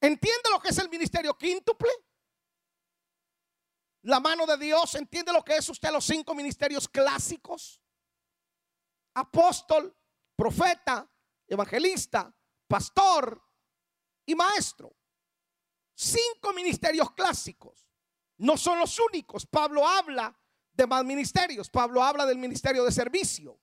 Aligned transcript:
¿Entiende 0.00 0.50
lo 0.50 0.60
que 0.60 0.68
es 0.68 0.78
el 0.78 0.88
ministerio 0.88 1.36
quíntuple? 1.36 1.90
La 4.02 4.20
mano 4.20 4.46
de 4.46 4.56
Dios, 4.56 4.94
¿entiende 4.94 5.32
lo 5.32 5.44
que 5.44 5.56
es 5.56 5.68
usted 5.68 5.90
los 5.90 6.04
cinco 6.04 6.34
ministerios 6.34 6.88
clásicos? 6.88 7.82
Apóstol, 9.14 9.96
profeta, 10.36 11.10
evangelista, 11.48 12.32
pastor 12.68 13.42
y 14.26 14.34
maestro. 14.34 14.94
Cinco 15.94 16.52
ministerios 16.52 17.10
clásicos. 17.12 17.88
No 18.38 18.56
son 18.56 18.78
los 18.78 18.98
únicos. 19.00 19.46
Pablo 19.46 19.88
habla 19.88 20.38
de 20.72 20.86
más 20.86 21.04
ministerios. 21.04 21.70
Pablo 21.70 22.02
habla 22.02 22.26
del 22.26 22.38
ministerio 22.38 22.84
de 22.84 22.92
servicio. 22.92 23.58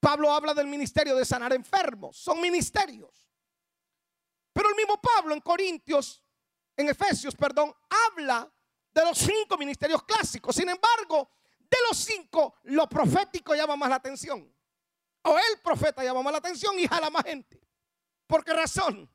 Pablo 0.00 0.32
habla 0.32 0.54
del 0.54 0.66
ministerio 0.66 1.16
de 1.16 1.24
sanar 1.24 1.52
enfermos. 1.52 2.18
Son 2.18 2.40
ministerios. 2.40 3.29
Pero 4.60 4.68
el 4.68 4.76
mismo 4.76 5.00
Pablo 5.00 5.32
en 5.32 5.40
Corintios, 5.40 6.22
en 6.76 6.90
Efesios, 6.90 7.34
perdón, 7.34 7.74
habla 8.10 8.46
de 8.92 9.04
los 9.06 9.16
cinco 9.16 9.56
ministerios 9.56 10.02
clásicos. 10.02 10.54
Sin 10.54 10.68
embargo, 10.68 11.30
de 11.60 11.78
los 11.88 11.96
cinco, 11.96 12.56
lo 12.64 12.86
profético 12.86 13.54
llama 13.54 13.74
más 13.74 13.88
la 13.88 13.96
atención. 13.96 14.54
O 15.22 15.38
el 15.38 15.62
profeta 15.62 16.04
llama 16.04 16.20
más 16.20 16.32
la 16.32 16.38
atención 16.40 16.78
y 16.78 16.86
jala 16.86 17.08
más 17.08 17.22
gente. 17.22 17.58
¿Por 18.26 18.44
qué 18.44 18.52
razón? 18.52 19.10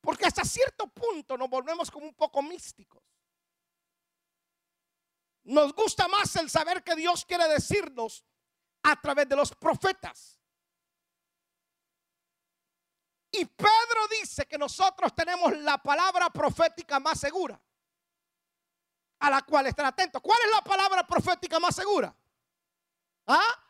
Porque 0.00 0.26
hasta 0.26 0.44
cierto 0.44 0.86
punto 0.86 1.36
nos 1.36 1.50
volvemos 1.50 1.90
como 1.90 2.06
un 2.06 2.14
poco 2.14 2.40
místicos. 2.42 3.02
Nos 5.42 5.72
gusta 5.72 6.06
más 6.06 6.36
el 6.36 6.48
saber 6.48 6.84
que 6.84 6.94
Dios 6.94 7.24
quiere 7.24 7.48
decirnos 7.48 8.24
a 8.84 8.94
través 9.00 9.28
de 9.28 9.34
los 9.34 9.52
profetas. 9.52 10.36
Y 13.38 13.44
Pedro 13.44 14.08
dice 14.20 14.46
que 14.46 14.56
nosotros 14.56 15.14
tenemos 15.14 15.56
la 15.58 15.78
palabra 15.78 16.30
profética 16.30 16.98
más 16.98 17.20
segura, 17.20 17.60
a 19.18 19.30
la 19.30 19.42
cual 19.42 19.66
están 19.66 19.86
atentos. 19.86 20.22
¿Cuál 20.22 20.38
es 20.44 20.50
la 20.50 20.62
palabra 20.62 21.06
profética 21.06 21.60
más 21.60 21.74
segura? 21.74 22.14
¿Ah? 23.26 23.62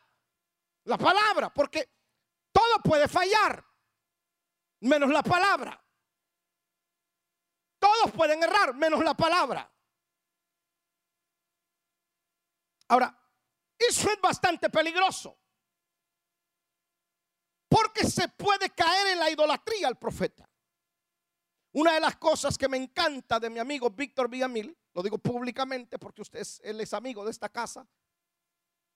La 0.84 0.96
palabra, 0.96 1.52
porque 1.52 1.90
todo 2.52 2.80
puede 2.82 3.08
fallar, 3.08 3.64
menos 4.80 5.10
la 5.10 5.22
palabra. 5.22 5.82
Todos 7.78 8.12
pueden 8.12 8.42
errar, 8.42 8.74
menos 8.74 9.02
la 9.02 9.14
palabra. 9.14 9.70
Ahora, 12.88 13.18
eso 13.76 14.10
es 14.10 14.20
bastante 14.20 14.70
peligroso. 14.70 15.36
Porque 17.68 18.04
se 18.04 18.28
puede 18.28 18.70
caer 18.70 19.08
en 19.08 19.18
la 19.18 19.30
idolatría 19.30 19.88
al 19.88 19.98
profeta. 19.98 20.48
Una 21.72 21.92
de 21.92 22.00
las 22.00 22.16
cosas 22.16 22.56
que 22.56 22.68
me 22.68 22.76
encanta 22.76 23.38
de 23.38 23.50
mi 23.50 23.58
amigo 23.58 23.90
Víctor 23.90 24.30
Villamil, 24.30 24.76
lo 24.94 25.02
digo 25.02 25.18
públicamente 25.18 25.98
porque 25.98 26.22
usted 26.22 26.40
es, 26.40 26.60
él 26.64 26.80
es 26.80 26.94
amigo 26.94 27.24
de 27.24 27.30
esta 27.30 27.50
casa. 27.50 27.86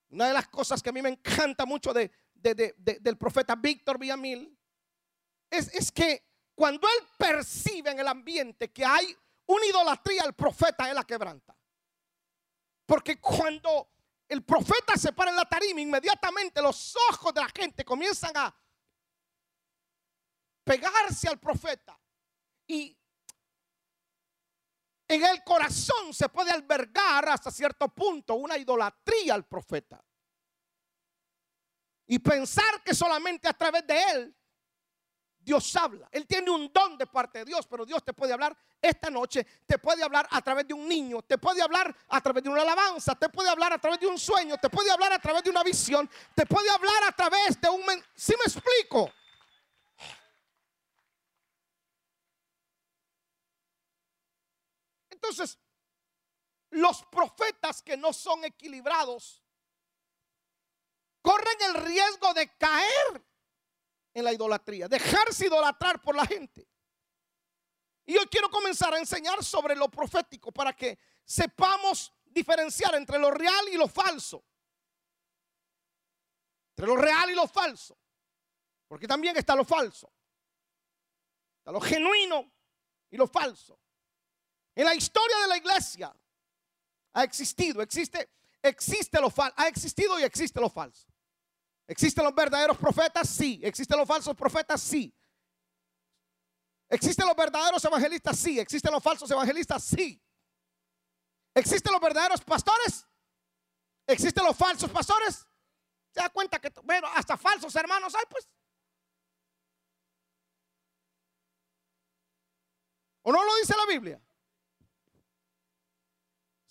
Una 0.09 0.29
de 0.29 0.33
las 0.33 0.49
cosas 0.49 0.83
que 0.83 0.89
a 0.89 0.93
mí 0.93 1.03
me 1.03 1.11
encanta 1.11 1.67
mucho 1.67 1.93
de, 1.93 2.11
del 2.35 3.19
profeta 3.19 3.55
Víctor 3.55 3.99
Villamil 3.99 4.59
es, 5.51 5.75
es 5.75 5.93
que 5.93 6.25
cuando 6.55 6.89
él 6.89 7.07
percibe 7.19 7.91
en 7.91 8.01
el 8.01 8.09
ambiente 8.09 8.73
que 8.73 8.85
hay 8.85 9.15
una 9.47 9.67
idolatría 9.67 10.23
al 10.23 10.35
profeta, 10.35 10.89
él 10.89 10.95
la 10.95 11.05
quebranta. 11.05 11.57
Porque 12.87 13.21
cuando 13.21 13.91
el 14.29 14.43
profeta 14.43 14.97
se 14.97 15.13
para 15.13 15.31
en 15.31 15.37
la 15.37 15.45
tarima, 15.45 15.81
inmediatamente 15.81 16.63
los 16.63 16.97
ojos 17.11 17.35
de 17.35 17.41
la 17.41 17.49
gente 17.55 17.85
comienzan 17.85 18.33
a 18.37 18.55
pegarse 20.71 21.27
al 21.27 21.41
profeta. 21.41 21.99
Y 22.69 22.97
en 25.09 25.25
el 25.25 25.43
corazón 25.43 26.15
se 26.15 26.29
puede 26.29 26.53
albergar 26.53 27.29
hasta 27.29 27.51
cierto 27.51 27.89
punto 27.89 28.35
una 28.35 28.57
idolatría 28.57 29.35
al 29.35 29.45
profeta. 29.49 30.01
Y 32.07 32.21
pensar 32.21 32.85
que 32.85 32.95
solamente 32.95 33.49
a 33.49 33.53
través 33.53 33.85
de 33.85 34.01
él 34.13 34.37
Dios 35.41 35.75
habla. 35.75 36.09
Él 36.13 36.25
tiene 36.25 36.51
un 36.51 36.73
don 36.73 36.97
de 36.97 37.07
parte 37.09 37.41
de 37.41 37.47
Dios, 37.47 37.67
pero 37.67 37.85
Dios 37.85 38.05
te 38.05 38.13
puede 38.13 38.33
hablar 38.33 38.57
esta 38.81 39.11
noche, 39.11 39.45
te 39.67 39.79
puede 39.79 40.05
hablar 40.05 40.29
a 40.31 40.41
través 40.41 40.69
de 40.69 40.75
un 40.75 40.87
niño, 40.87 41.23
te 41.23 41.39
puede 41.39 41.63
hablar 41.63 41.93
a 42.09 42.21
través 42.21 42.45
de 42.45 42.49
una 42.49 42.63
alabanza, 42.63 43.17
te 43.17 43.29
puede 43.29 43.49
hablar 43.49 43.73
a 43.73 43.79
través 43.79 43.99
de 43.99 44.07
un 44.07 44.19
sueño, 44.19 44.57
te 44.59 44.71
puede 44.71 44.93
hablar 44.93 45.13
a 45.13 45.19
través 45.19 45.43
de 45.43 45.51
una 45.51 45.65
visión, 45.65 46.09
te 46.35 46.47
puede 46.47 46.71
hablar 46.71 47.03
a 47.09 47.13
través 47.13 47.61
de 47.61 47.69
un... 47.69 47.83
Si 48.15 48.35
me 48.37 48.45
explico? 48.45 49.11
Entonces, 55.23 55.59
los 56.71 57.05
profetas 57.07 57.83
que 57.83 57.97
no 57.97 58.13
son 58.13 58.45
equilibrados 58.45 59.43
corren 61.21 61.61
el 61.67 61.75
riesgo 61.75 62.33
de 62.33 62.49
caer 62.57 63.27
en 64.15 64.25
la 64.25 64.33
idolatría, 64.33 64.89
dejarse 64.89 65.47
idolatrar 65.47 66.01
por 66.01 66.17
la 66.17 66.25
gente. 66.27 66.67
Y 68.07 68.17
hoy 68.17 68.27
quiero 68.27 68.49
comenzar 68.51 68.95
a 68.95 68.99
enseñar 68.99 69.45
sobre 69.45 69.77
lo 69.77 69.91
profético 69.91 70.51
para 70.51 70.75
que 70.75 70.99
sepamos 71.25 72.13
diferenciar 72.25 72.95
entre 72.95 73.19
lo 73.19 73.31
real 73.31 73.69
y 73.71 73.77
lo 73.77 73.87
falso. 73.87 74.43
Entre 76.71 76.87
lo 76.87 76.97
real 76.97 77.31
y 77.31 77.35
lo 77.35 77.47
falso. 77.47 77.97
Porque 78.89 79.07
también 79.07 79.37
está 79.37 79.55
lo 79.55 79.65
falso. 79.65 80.11
Está 81.59 81.73
lo 81.73 81.81
genuino 81.81 82.51
y 83.11 83.17
lo 83.17 83.27
falso. 83.29 83.79
En 84.81 84.87
la 84.87 84.95
historia 84.95 85.37
de 85.41 85.49
la 85.49 85.59
iglesia 85.59 86.11
ha 87.13 87.23
existido, 87.23 87.83
existe, 87.83 88.31
existe 88.63 89.21
lo 89.21 89.29
falso, 89.29 89.55
ha 89.59 89.69
existido 89.69 90.19
y 90.19 90.23
existe 90.23 90.59
lo 90.59 90.71
falso. 90.71 91.07
¿Existen 91.87 92.25
los 92.25 92.35
verdaderos 92.35 92.79
profetas? 92.79 93.29
Sí. 93.29 93.61
¿Existen 93.63 93.99
los 93.99 94.09
falsos 94.09 94.35
profetas? 94.35 94.81
Sí. 94.81 95.15
¿Existen 96.89 97.27
los 97.27 97.37
verdaderos 97.37 97.85
evangelistas? 97.85 98.39
Sí. 98.39 98.59
¿Existen 98.59 98.91
los 98.91 99.03
falsos 99.03 99.31
evangelistas? 99.31 99.85
Sí. 99.85 100.19
¿Existen 101.53 101.93
los 101.93 102.01
verdaderos 102.01 102.41
pastores? 102.41 103.07
¿Existen 104.07 104.47
los 104.47 104.57
falsos 104.57 104.91
pastores? 104.91 105.47
¿Se 106.11 106.21
da 106.21 106.31
cuenta 106.31 106.59
que, 106.59 106.73
bueno, 106.85 107.07
hasta 107.15 107.37
falsos 107.37 107.77
hermanos 107.77 108.15
hay 108.15 108.25
pues? 108.31 108.49
¿O 113.21 113.31
no 113.31 113.45
lo 113.45 113.57
dice 113.57 113.75
la 113.77 113.85
Biblia? 113.85 114.19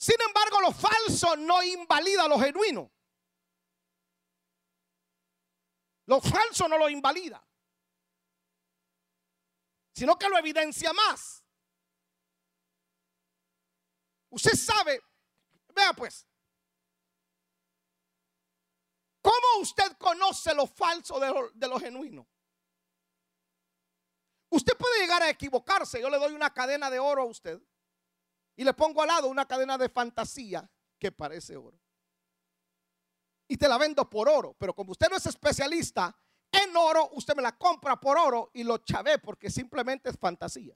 Sin 0.09 0.19
embargo, 0.27 0.59
lo 0.59 0.71
falso 0.71 1.35
no 1.35 1.61
invalida 1.61 2.27
lo 2.27 2.39
genuino. 2.39 2.91
Lo 6.07 6.19
falso 6.19 6.67
no 6.67 6.79
lo 6.79 6.89
invalida, 6.89 7.47
sino 9.93 10.17
que 10.17 10.27
lo 10.27 10.35
evidencia 10.39 10.91
más. 10.93 11.43
Usted 14.31 14.55
sabe, 14.55 14.99
vea 15.75 15.93
pues, 15.93 16.25
¿cómo 19.21 19.61
usted 19.61 19.95
conoce 19.99 20.55
lo 20.55 20.65
falso 20.65 21.19
de 21.19 21.27
lo, 21.27 21.51
de 21.51 21.67
lo 21.67 21.79
genuino? 21.79 22.27
Usted 24.49 24.75
puede 24.75 25.01
llegar 25.01 25.21
a 25.21 25.29
equivocarse. 25.29 26.01
Yo 26.01 26.09
le 26.09 26.17
doy 26.17 26.33
una 26.33 26.51
cadena 26.51 26.89
de 26.89 26.97
oro 26.97 27.21
a 27.21 27.25
usted 27.25 27.61
y 28.59 28.65
le 28.65 28.73
pongo 28.73 29.01
al 29.01 29.07
lado 29.07 29.29
una 29.29 29.45
cadena 29.45 29.77
de 29.77 29.87
fantasía 29.87 30.69
que 30.99 31.13
parece 31.13 31.55
oro 31.55 31.79
y 33.47 33.55
te 33.55 33.69
la 33.69 33.77
vendo 33.77 34.09
por 34.09 34.27
oro. 34.27 34.53
Pero 34.59 34.75
como 34.75 34.91
usted 34.91 35.07
no 35.09 35.15
es 35.15 35.25
especialista 35.25 36.13
en 36.51 36.75
oro, 36.75 37.09
usted 37.13 37.37
me 37.37 37.41
la 37.41 37.57
compra 37.57 37.97
por 37.97 38.17
oro 38.17 38.51
y 38.53 38.65
lo 38.65 38.79
chavé 38.79 39.17
porque 39.17 39.49
simplemente 39.49 40.09
es 40.09 40.19
fantasía. 40.19 40.75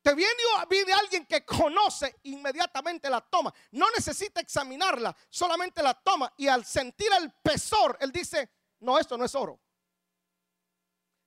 Te 0.00 0.14
viene, 0.14 0.32
viene 0.70 0.94
alguien 0.94 1.26
que 1.26 1.44
conoce, 1.44 2.20
inmediatamente 2.22 3.10
la 3.10 3.20
toma. 3.20 3.52
No 3.72 3.90
necesita 3.90 4.40
examinarla, 4.40 5.14
solamente 5.28 5.82
la 5.82 5.92
toma. 5.92 6.32
Y 6.38 6.48
al 6.48 6.64
sentir 6.64 7.08
el 7.20 7.30
pesor, 7.42 7.98
él 8.00 8.10
dice, 8.10 8.50
no, 8.80 8.98
esto 8.98 9.18
no 9.18 9.26
es 9.26 9.34
oro. 9.34 9.60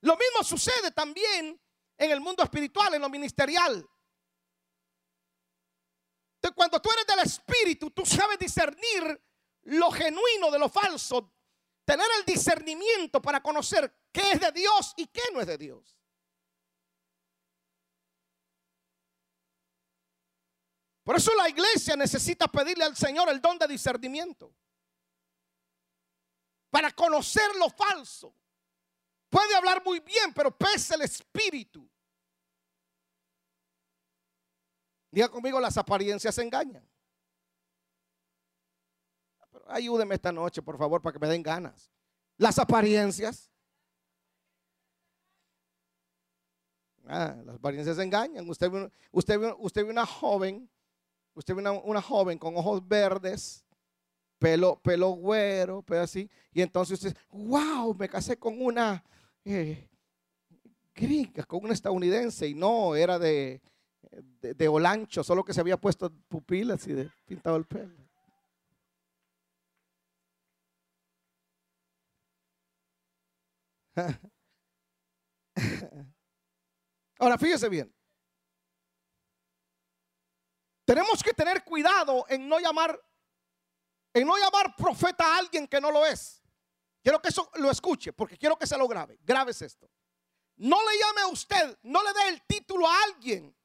Lo 0.00 0.16
mismo 0.16 0.42
sucede 0.42 0.90
también 0.90 1.62
en 1.96 2.10
el 2.10 2.20
mundo 2.20 2.42
espiritual, 2.42 2.92
en 2.92 3.02
lo 3.02 3.08
ministerial 3.08 3.88
cuando 6.52 6.80
tú 6.80 6.90
eres 6.90 7.06
del 7.06 7.20
Espíritu, 7.20 7.90
tú 7.90 8.04
sabes 8.04 8.38
discernir 8.38 9.20
lo 9.62 9.90
genuino 9.90 10.50
de 10.50 10.58
lo 10.58 10.68
falso. 10.68 11.32
Tener 11.84 12.06
el 12.18 12.24
discernimiento 12.24 13.22
para 13.22 13.40
conocer 13.40 13.92
qué 14.12 14.32
es 14.32 14.40
de 14.40 14.52
Dios 14.52 14.92
y 14.96 15.06
qué 15.06 15.22
no 15.32 15.40
es 15.40 15.46
de 15.46 15.56
Dios. 15.56 15.96
Por 21.04 21.14
eso 21.14 21.32
la 21.36 21.48
iglesia 21.48 21.94
necesita 21.94 22.48
pedirle 22.48 22.82
al 22.82 22.96
Señor 22.96 23.28
el 23.28 23.40
don 23.40 23.56
de 23.58 23.68
discernimiento. 23.68 24.52
Para 26.68 26.90
conocer 26.90 27.54
lo 27.54 27.70
falso. 27.70 28.34
Puede 29.30 29.54
hablar 29.54 29.84
muy 29.84 30.00
bien, 30.00 30.34
pero 30.34 30.50
pesa 30.50 30.96
el 30.96 31.02
espíritu. 31.02 31.85
Diga 35.16 35.30
conmigo, 35.30 35.58
las 35.58 35.78
apariencias 35.78 36.36
engañan. 36.36 36.86
ayúdeme 39.66 40.14
esta 40.14 40.30
noche, 40.30 40.60
por 40.60 40.76
favor, 40.76 41.00
para 41.00 41.14
que 41.14 41.18
me 41.18 41.26
den 41.26 41.42
ganas. 41.42 41.90
Las 42.36 42.58
apariencias. 42.58 43.50
Ah, 47.06 47.34
las 47.46 47.56
apariencias 47.56 47.98
engañan. 47.98 48.46
Usted, 48.46 48.70
usted, 49.10 49.40
usted 49.56 49.84
ve 49.86 49.90
una 49.90 50.04
joven, 50.04 50.68
usted 51.32 51.54
ve 51.54 51.62
una, 51.62 52.02
joven 52.02 52.36
con 52.36 52.54
ojos 52.54 52.86
verdes, 52.86 53.64
pelo, 54.38 54.78
pelo 54.82 55.12
güero, 55.12 55.80
pero 55.80 56.02
así, 56.02 56.28
y 56.52 56.60
entonces 56.60 57.02
usted, 57.02 57.18
wow, 57.30 57.94
me 57.94 58.06
casé 58.06 58.38
con 58.38 58.60
una 58.60 59.02
eh, 59.46 59.88
gringa, 60.94 61.42
con 61.44 61.64
una 61.64 61.72
estadounidense, 61.72 62.46
y 62.46 62.54
no, 62.54 62.94
era 62.94 63.18
de, 63.18 63.62
de, 64.10 64.54
de, 64.54 64.68
Olancho, 64.68 65.22
solo 65.24 65.44
que 65.44 65.52
se 65.52 65.60
había 65.60 65.76
puesto 65.76 66.10
pupilas 66.28 66.86
y 66.86 66.92
de, 66.92 67.10
pintado 67.26 67.56
el 67.56 67.66
pelo. 67.66 68.06
Ahora 77.18 77.38
fíjese 77.38 77.68
bien. 77.68 77.92
Tenemos 80.84 81.22
que 81.22 81.32
tener 81.32 81.64
cuidado 81.64 82.26
en 82.28 82.48
no 82.48 82.60
llamar 82.60 83.02
en 84.12 84.26
no 84.26 84.36
llamar 84.36 84.74
profeta 84.76 85.24
a 85.24 85.38
alguien 85.38 85.66
que 85.66 85.80
no 85.80 85.90
lo 85.90 86.04
es. 86.06 86.42
Quiero 87.02 87.20
que 87.20 87.28
eso 87.28 87.50
lo 87.54 87.70
escuche 87.70 88.12
porque 88.12 88.36
quiero 88.36 88.56
que 88.56 88.66
se 88.66 88.76
lo 88.78 88.86
grabe. 88.88 89.18
Grabes 89.22 89.62
esto. 89.62 89.90
No 90.56 90.78
le 90.88 90.98
llame 90.98 91.20
a 91.22 91.28
usted, 91.28 91.78
no 91.82 92.02
le 92.02 92.12
dé 92.12 92.28
el 92.28 92.42
título 92.46 92.88
a 92.88 93.02
alguien 93.04 93.55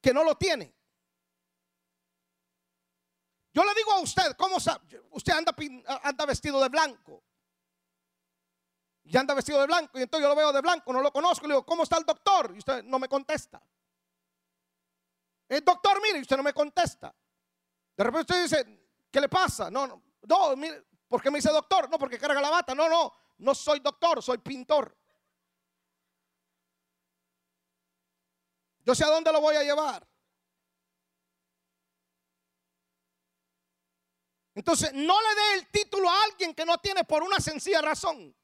que 0.00 0.12
no 0.12 0.24
lo 0.24 0.36
tiene. 0.36 0.74
Yo 3.52 3.64
le 3.64 3.74
digo 3.74 3.92
a 3.92 4.00
usted, 4.00 4.36
¿cómo 4.36 4.56
usted 4.56 5.32
anda, 5.32 5.54
anda 6.02 6.26
vestido 6.26 6.60
de 6.60 6.68
blanco? 6.68 7.24
Y 9.04 9.16
anda 9.16 9.34
vestido 9.34 9.60
de 9.60 9.66
blanco. 9.66 9.98
Y 9.98 10.02
entonces 10.02 10.24
yo 10.24 10.28
lo 10.28 10.36
veo 10.36 10.52
de 10.52 10.60
blanco, 10.60 10.92
no 10.92 11.00
lo 11.00 11.12
conozco. 11.12 11.46
Le 11.46 11.54
digo, 11.54 11.66
¿cómo 11.66 11.82
está 11.82 11.98
el 11.98 12.04
doctor? 12.04 12.52
Y 12.54 12.58
usted 12.58 12.84
no 12.84 12.98
me 12.98 13.08
contesta. 13.08 13.60
El 15.48 15.64
doctor, 15.64 16.00
mire, 16.00 16.18
y 16.18 16.22
usted 16.22 16.36
no 16.36 16.44
me 16.44 16.52
contesta. 16.52 17.12
De 17.96 18.04
repente 18.04 18.32
usted 18.32 18.42
dice, 18.44 18.88
¿qué 19.10 19.20
le 19.20 19.28
pasa? 19.28 19.68
No, 19.68 19.86
no, 19.86 20.02
no, 20.22 20.56
mire, 20.56 20.86
¿por 21.08 21.20
qué 21.20 21.30
me 21.30 21.38
dice 21.38 21.50
doctor? 21.50 21.90
No, 21.90 21.98
porque 21.98 22.18
carga 22.18 22.40
la 22.40 22.50
bata. 22.50 22.72
No, 22.72 22.88
no, 22.88 23.12
no 23.38 23.54
soy 23.54 23.80
doctor, 23.80 24.22
soy 24.22 24.38
pintor. 24.38 24.96
Yo 28.84 28.94
sé 28.94 29.04
a 29.04 29.08
dónde 29.08 29.32
lo 29.32 29.40
voy 29.40 29.56
a 29.56 29.62
llevar. 29.62 30.06
Entonces, 34.54 34.92
no 34.92 35.16
le 35.22 35.34
dé 35.34 35.54
el 35.54 35.68
título 35.68 36.10
a 36.10 36.24
alguien 36.24 36.54
que 36.54 36.64
no 36.64 36.78
tiene 36.78 37.04
por 37.04 37.22
una 37.22 37.38
sencilla 37.40 37.80
razón. 37.80 38.34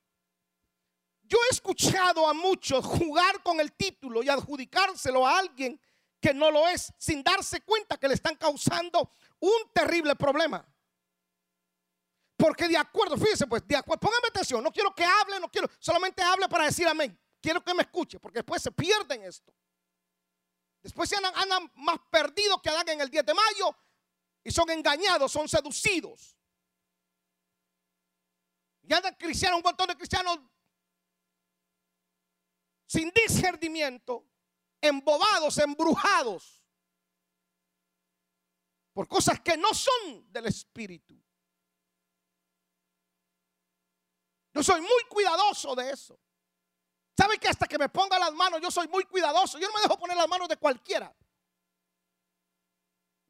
Yo 1.22 1.38
he 1.50 1.54
escuchado 1.54 2.28
a 2.28 2.32
muchos 2.32 2.84
jugar 2.84 3.42
con 3.42 3.60
el 3.60 3.72
título 3.72 4.22
y 4.22 4.28
adjudicárselo 4.28 5.26
a 5.26 5.38
alguien 5.38 5.80
que 6.20 6.32
no 6.32 6.50
lo 6.50 6.68
es 6.68 6.92
sin 6.98 7.22
darse 7.22 7.60
cuenta 7.62 7.96
que 7.98 8.08
le 8.08 8.14
están 8.14 8.36
causando 8.36 9.10
un 9.40 9.72
terrible 9.72 10.14
problema. 10.14 10.66
Porque 12.36 12.68
de 12.68 12.76
acuerdo, 12.76 13.16
fíjese 13.16 13.46
pues, 13.46 13.66
de 13.66 13.76
acuerdo, 13.76 14.00
póngame 14.00 14.28
atención, 14.28 14.62
no 14.62 14.70
quiero 14.70 14.94
que 14.94 15.04
hable, 15.04 15.40
no 15.40 15.50
quiero, 15.50 15.68
solamente 15.78 16.22
hable 16.22 16.48
para 16.48 16.66
decir 16.66 16.86
amén. 16.86 17.18
Quiero 17.40 17.62
que 17.62 17.74
me 17.74 17.82
escuche, 17.82 18.20
porque 18.20 18.38
después 18.38 18.62
se 18.62 18.70
pierden 18.70 19.22
esto. 19.22 19.52
Después 20.86 21.10
se 21.10 21.16
andan, 21.16 21.68
más 21.74 21.98
perdidos 22.08 22.62
que 22.62 22.70
andan 22.70 22.90
en 22.90 23.00
el 23.00 23.10
10 23.10 23.26
de 23.26 23.34
mayo 23.34 23.76
y 24.44 24.52
son 24.52 24.70
engañados, 24.70 25.32
son 25.32 25.48
seducidos. 25.48 26.36
Y 28.82 28.94
andan 28.94 29.16
cristianos, 29.16 29.56
un 29.56 29.64
montón 29.64 29.88
de 29.88 29.96
cristianos 29.96 30.38
sin 32.86 33.10
discernimiento, 33.10 34.28
embobados, 34.80 35.58
embrujados 35.58 36.62
por 38.92 39.08
cosas 39.08 39.40
que 39.40 39.56
no 39.56 39.74
son 39.74 40.30
del 40.30 40.46
Espíritu. 40.46 41.20
Yo 44.54 44.62
soy 44.62 44.80
muy 44.82 45.04
cuidadoso 45.08 45.74
de 45.74 45.90
eso. 45.90 46.16
¿Sabe 47.16 47.38
que 47.38 47.48
hasta 47.48 47.66
que 47.66 47.78
me 47.78 47.88
ponga 47.88 48.18
las 48.18 48.32
manos 48.32 48.60
yo 48.60 48.70
soy 48.70 48.88
muy 48.88 49.04
cuidadoso? 49.04 49.58
Yo 49.58 49.68
no 49.68 49.74
me 49.74 49.80
dejo 49.80 49.98
poner 49.98 50.16
las 50.16 50.28
manos 50.28 50.48
de 50.48 50.56
cualquiera. 50.58 51.14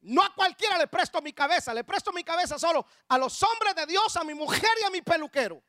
No 0.01 0.21
a 0.23 0.33
cualquiera 0.35 0.77
le 0.77 0.87
presto 0.87 1.21
mi 1.21 1.31
cabeza, 1.31 1.73
le 1.73 1.83
presto 1.83 2.11
mi 2.11 2.23
cabeza 2.23 2.59
solo 2.59 2.85
a 3.07 3.17
los 3.17 3.41
hombres 3.43 3.75
de 3.75 3.85
Dios, 3.85 4.15
a 4.17 4.23
mi 4.23 4.33
mujer 4.33 4.69
y 4.81 4.85
a 4.85 4.89
mi 4.89 5.01
peluquero. 5.01 5.63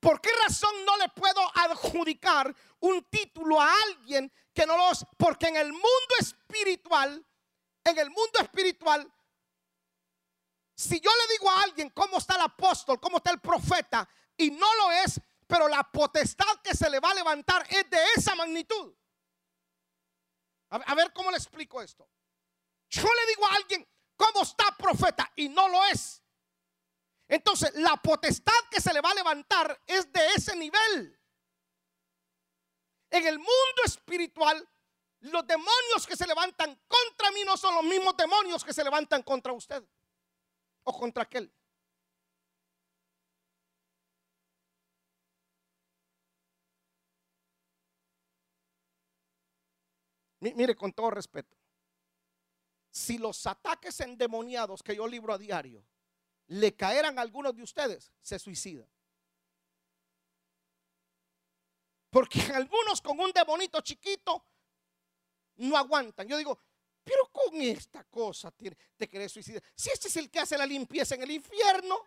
¿Por 0.00 0.20
qué 0.20 0.30
razón 0.42 0.84
no 0.84 0.96
le 0.96 1.08
puedo 1.10 1.40
adjudicar 1.54 2.52
un 2.80 3.04
título 3.04 3.60
a 3.60 3.72
alguien 3.84 4.32
que 4.52 4.66
no 4.66 4.76
lo 4.76 4.90
es? 4.90 5.06
Porque 5.16 5.46
en 5.46 5.56
el 5.56 5.72
mundo 5.72 6.14
espiritual, 6.18 7.24
en 7.84 7.98
el 7.98 8.10
mundo 8.10 8.40
espiritual, 8.40 9.08
si 10.82 10.98
yo 11.00 11.10
le 11.14 11.32
digo 11.34 11.48
a 11.48 11.62
alguien 11.62 11.90
cómo 11.90 12.18
está 12.18 12.34
el 12.34 12.40
apóstol, 12.40 12.98
cómo 13.00 13.18
está 13.18 13.30
el 13.30 13.40
profeta, 13.40 14.08
y 14.36 14.50
no 14.50 14.66
lo 14.76 14.90
es, 14.90 15.20
pero 15.46 15.68
la 15.68 15.84
potestad 15.84 16.60
que 16.62 16.74
se 16.74 16.90
le 16.90 16.98
va 16.98 17.10
a 17.10 17.14
levantar 17.14 17.64
es 17.70 17.88
de 17.88 17.98
esa 18.16 18.34
magnitud. 18.34 18.92
A 20.70 20.94
ver 20.94 21.12
cómo 21.12 21.30
le 21.30 21.36
explico 21.36 21.80
esto. 21.82 22.08
Yo 22.88 23.02
le 23.02 23.26
digo 23.26 23.46
a 23.46 23.54
alguien 23.54 23.86
cómo 24.16 24.42
está 24.42 24.76
profeta 24.76 25.30
y 25.36 25.48
no 25.48 25.68
lo 25.68 25.84
es. 25.84 26.22
Entonces, 27.28 27.74
la 27.74 27.96
potestad 27.98 28.52
que 28.70 28.80
se 28.80 28.92
le 28.92 29.00
va 29.00 29.10
a 29.10 29.14
levantar 29.14 29.80
es 29.86 30.10
de 30.12 30.26
ese 30.34 30.56
nivel. 30.56 31.20
En 33.10 33.26
el 33.26 33.38
mundo 33.38 33.82
espiritual, 33.84 34.66
los 35.20 35.46
demonios 35.46 36.06
que 36.08 36.16
se 36.16 36.26
levantan 36.26 36.80
contra 36.88 37.30
mí 37.32 37.44
no 37.44 37.56
son 37.56 37.74
los 37.74 37.84
mismos 37.84 38.16
demonios 38.16 38.64
que 38.64 38.72
se 38.72 38.82
levantan 38.82 39.22
contra 39.22 39.52
usted 39.52 39.84
o 40.84 40.92
contra 40.92 41.22
aquel. 41.24 41.52
Mire, 50.40 50.74
con 50.74 50.92
todo 50.92 51.10
respeto, 51.10 51.56
si 52.90 53.16
los 53.16 53.46
ataques 53.46 54.00
endemoniados 54.00 54.82
que 54.82 54.96
yo 54.96 55.06
libro 55.06 55.32
a 55.32 55.38
diario 55.38 55.84
le 56.48 56.74
caeran 56.74 57.18
a 57.18 57.22
algunos 57.22 57.54
de 57.54 57.62
ustedes, 57.62 58.12
se 58.20 58.38
suicida. 58.40 58.86
Porque 62.10 62.40
algunos 62.54 63.00
con 63.00 63.18
un 63.20 63.32
demonito 63.32 63.80
chiquito 63.80 64.44
no 65.56 65.76
aguantan. 65.76 66.26
Yo 66.26 66.36
digo, 66.36 66.58
pero 67.04 67.26
con 67.32 67.60
esta 67.60 68.04
cosa 68.04 68.52
te 68.96 69.08
querés 69.08 69.32
suicidar. 69.32 69.62
Si 69.74 69.90
este 69.90 70.08
es 70.08 70.16
el 70.16 70.30
que 70.30 70.40
hace 70.40 70.56
la 70.56 70.66
limpieza 70.66 71.14
en 71.14 71.22
el 71.22 71.30
infierno. 71.30 71.98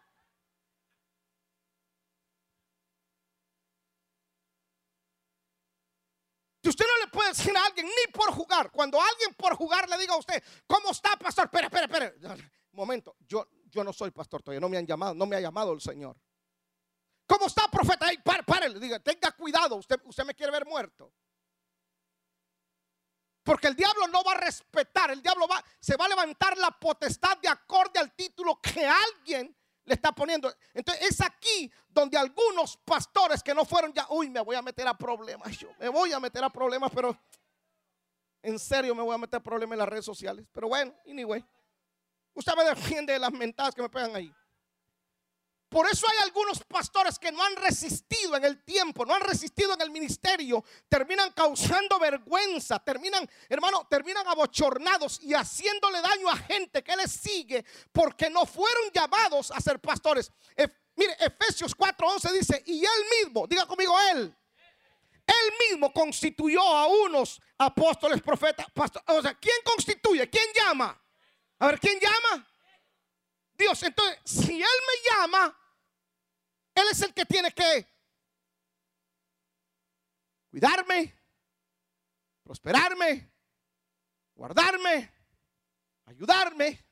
Si 6.63 6.69
usted 6.69 6.85
no 6.85 7.05
le 7.05 7.11
puede 7.11 7.29
decir 7.29 7.55
a 7.55 7.63
alguien 7.63 7.85
ni 7.85 8.11
por 8.11 8.31
jugar, 8.31 8.71
cuando 8.71 8.99
alguien 8.99 9.35
por 9.35 9.55
jugar 9.55 9.87
le 9.87 9.97
diga 9.99 10.15
a 10.15 10.17
usted, 10.17 10.43
¿cómo 10.65 10.89
está, 10.91 11.15
pastor? 11.15 11.45
Espera, 11.45 11.67
espera, 11.67 12.05
espera. 12.07 12.51
Momento, 12.71 13.15
yo, 13.27 13.47
yo 13.65 13.83
no 13.83 13.93
soy 13.93 14.09
pastor 14.11 14.41
todavía, 14.41 14.59
no 14.59 14.69
me 14.69 14.77
han 14.77 14.87
llamado, 14.87 15.13
no 15.13 15.25
me 15.27 15.35
ha 15.35 15.41
llamado 15.41 15.73
el 15.73 15.81
Señor. 15.81 16.17
¿Cómo 17.27 17.47
está, 17.47 17.67
profeta? 17.69 18.07
Ay, 18.07 18.17
párele, 18.17 18.79
diga, 18.79 18.99
tenga 18.99 19.31
cuidado, 19.31 19.75
usted, 19.75 19.99
usted 20.05 20.23
me 20.25 20.33
quiere 20.33 20.51
ver 20.51 20.65
muerto. 20.65 21.13
Porque 23.45 23.67
el 23.67 23.75
diablo 23.75 24.07
no 24.07 24.23
va 24.23 24.31
a 24.31 24.37
respetar, 24.37 25.11
el 25.11 25.21
diablo 25.21 25.47
va, 25.47 25.63
se 25.79 25.95
va 25.95 26.05
a 26.05 26.09
levantar 26.09 26.57
la 26.57 26.71
potestad 26.71 27.37
de 27.37 27.47
acorde 27.47 27.99
al 27.99 28.11
título 28.15 28.59
que 28.59 28.87
alguien 28.87 29.55
le 29.85 29.93
está 29.93 30.11
poniendo. 30.11 30.51
Entonces 30.73 31.07
es 31.07 31.21
aquí 31.21 31.71
donde 31.87 32.17
algunos 32.17 32.75
pastores 32.77 33.43
que 33.43 33.53
no 33.53 33.63
fueron 33.63 33.93
ya, 33.93 34.07
uy, 34.09 34.31
me 34.31 34.41
voy 34.41 34.55
a 34.55 34.63
meter 34.63 34.87
a 34.87 34.97
problemas, 34.97 35.55
yo 35.59 35.69
me 35.79 35.89
voy 35.89 36.11
a 36.11 36.19
meter 36.19 36.43
a 36.43 36.49
problemas, 36.49 36.91
pero 36.93 37.15
en 38.41 38.57
serio 38.57 38.95
me 38.95 39.03
voy 39.03 39.13
a 39.13 39.19
meter 39.19 39.37
a 39.37 39.43
problemas 39.43 39.75
en 39.75 39.79
las 39.79 39.89
redes 39.89 40.05
sociales. 40.05 40.47
Pero 40.51 40.67
bueno, 40.67 40.91
anyway. 41.05 41.45
Usted 42.33 42.53
me 42.57 42.63
defiende 42.63 43.13
de 43.13 43.19
las 43.19 43.31
mentadas 43.31 43.75
que 43.75 43.81
me 43.81 43.89
pegan 43.89 44.15
ahí. 44.15 44.33
Por 45.69 45.87
eso 45.89 46.07
hay 46.09 46.17
algunos 46.23 46.59
pastores 46.63 47.17
que 47.17 47.31
no 47.31 47.43
han 47.43 47.55
resistido 47.55 48.35
en 48.35 48.45
el 48.45 48.63
tiempo, 48.63 49.05
no 49.05 49.15
han 49.15 49.21
resistido 49.21 49.73
en 49.73 49.81
el 49.81 49.89
ministerio, 49.89 50.63
terminan 50.87 51.31
causando 51.31 51.99
vergüenza, 51.99 52.79
terminan, 52.79 53.27
hermano, 53.49 53.85
terminan 53.89 54.27
abochornados 54.27 55.19
y 55.23 55.33
haciéndole 55.33 56.01
daño 56.01 56.29
a 56.29 56.37
gente 56.37 56.83
que 56.83 56.95
les 56.95 57.11
sigue 57.11 57.65
porque 57.91 58.29
no 58.29 58.45
fueron 58.45 58.91
llamados 58.93 59.51
a 59.51 59.59
ser 59.59 59.79
pastores. 59.79 60.31
mire, 60.95 61.17
Efesios 61.19 61.75
4:11 61.75 62.31
dice, 62.31 62.63
y 62.67 62.85
él 62.85 63.05
mismo, 63.23 63.47
diga 63.47 63.65
conmigo 63.65 63.95
él, 64.11 64.35
él 65.27 65.53
mismo 65.69 65.91
constituyó 65.91 66.61
a 66.61 66.87
unos 66.87 67.41
apóstoles, 67.57 68.21
profetas, 68.21 68.67
pastores. 68.71 69.09
O 69.09 69.21
sea, 69.21 69.33
¿quién 69.33 69.57
constituye? 69.63 70.29
¿Quién 70.29 70.45
llama? 70.53 71.01
A 71.57 71.67
ver, 71.67 71.79
¿quién 71.79 71.99
llama? 71.99 72.47
Dios. 73.57 73.81
Entonces, 73.83 74.19
si 74.25 74.61
Él 74.61 74.61
me 74.61 75.09
llama, 75.09 75.59
Él 76.75 76.85
es 76.91 77.01
el 77.01 77.13
que 77.13 77.25
tiene 77.25 77.51
que 77.51 77.87
cuidarme, 80.49 81.13
prosperarme, 82.43 83.31
guardarme, 84.35 85.11
ayudarme. 86.05 86.85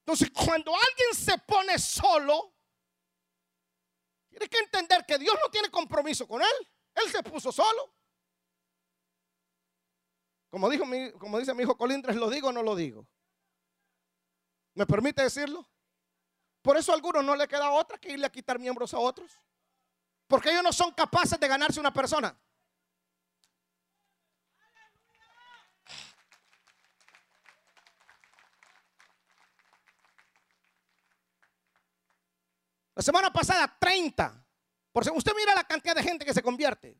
Entonces, 0.00 0.30
cuando 0.30 0.74
alguien 0.74 1.14
se 1.14 1.38
pone 1.38 1.78
solo, 1.78 2.54
tiene 4.28 4.48
que 4.48 4.58
entender 4.58 5.06
que 5.06 5.16
Dios 5.16 5.36
no 5.42 5.50
tiene 5.50 5.70
compromiso 5.70 6.26
con 6.26 6.42
él. 6.42 6.68
Él 6.94 7.10
se 7.10 7.22
puso 7.22 7.52
solo. 7.52 7.94
Como, 10.50 10.68
dijo 10.68 10.84
mi, 10.84 11.10
como 11.12 11.38
dice 11.38 11.54
mi 11.54 11.62
hijo 11.62 11.76
Colindres, 11.76 12.16
¿lo 12.16 12.30
digo 12.30 12.48
o 12.48 12.52
no 12.52 12.62
lo 12.62 12.76
digo? 12.76 13.08
¿Me 14.74 14.86
permite 14.86 15.22
decirlo? 15.22 15.66
Por 16.62 16.76
eso 16.76 16.92
a 16.92 16.94
algunos 16.94 17.24
no 17.24 17.36
le 17.36 17.46
queda 17.46 17.70
otra 17.70 17.98
que 17.98 18.12
irle 18.12 18.26
a 18.26 18.32
quitar 18.32 18.58
miembros 18.58 18.92
a 18.94 18.98
otros. 18.98 19.38
Porque 20.26 20.50
ellos 20.50 20.62
no 20.62 20.72
son 20.72 20.92
capaces 20.92 21.38
de 21.38 21.46
ganarse 21.46 21.78
una 21.78 21.92
persona. 21.92 22.36
La 32.94 33.02
semana 33.02 33.32
pasada, 33.32 33.76
30. 33.78 34.46
Por 34.92 35.10
usted 35.10 35.32
mira 35.36 35.54
la 35.54 35.64
cantidad 35.64 35.94
de 35.94 36.02
gente 36.02 36.24
que 36.24 36.32
se 36.32 36.42
convierte. 36.42 36.96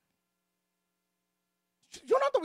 Yo 2.04 2.18
no 2.18 2.26
ando 2.26 2.40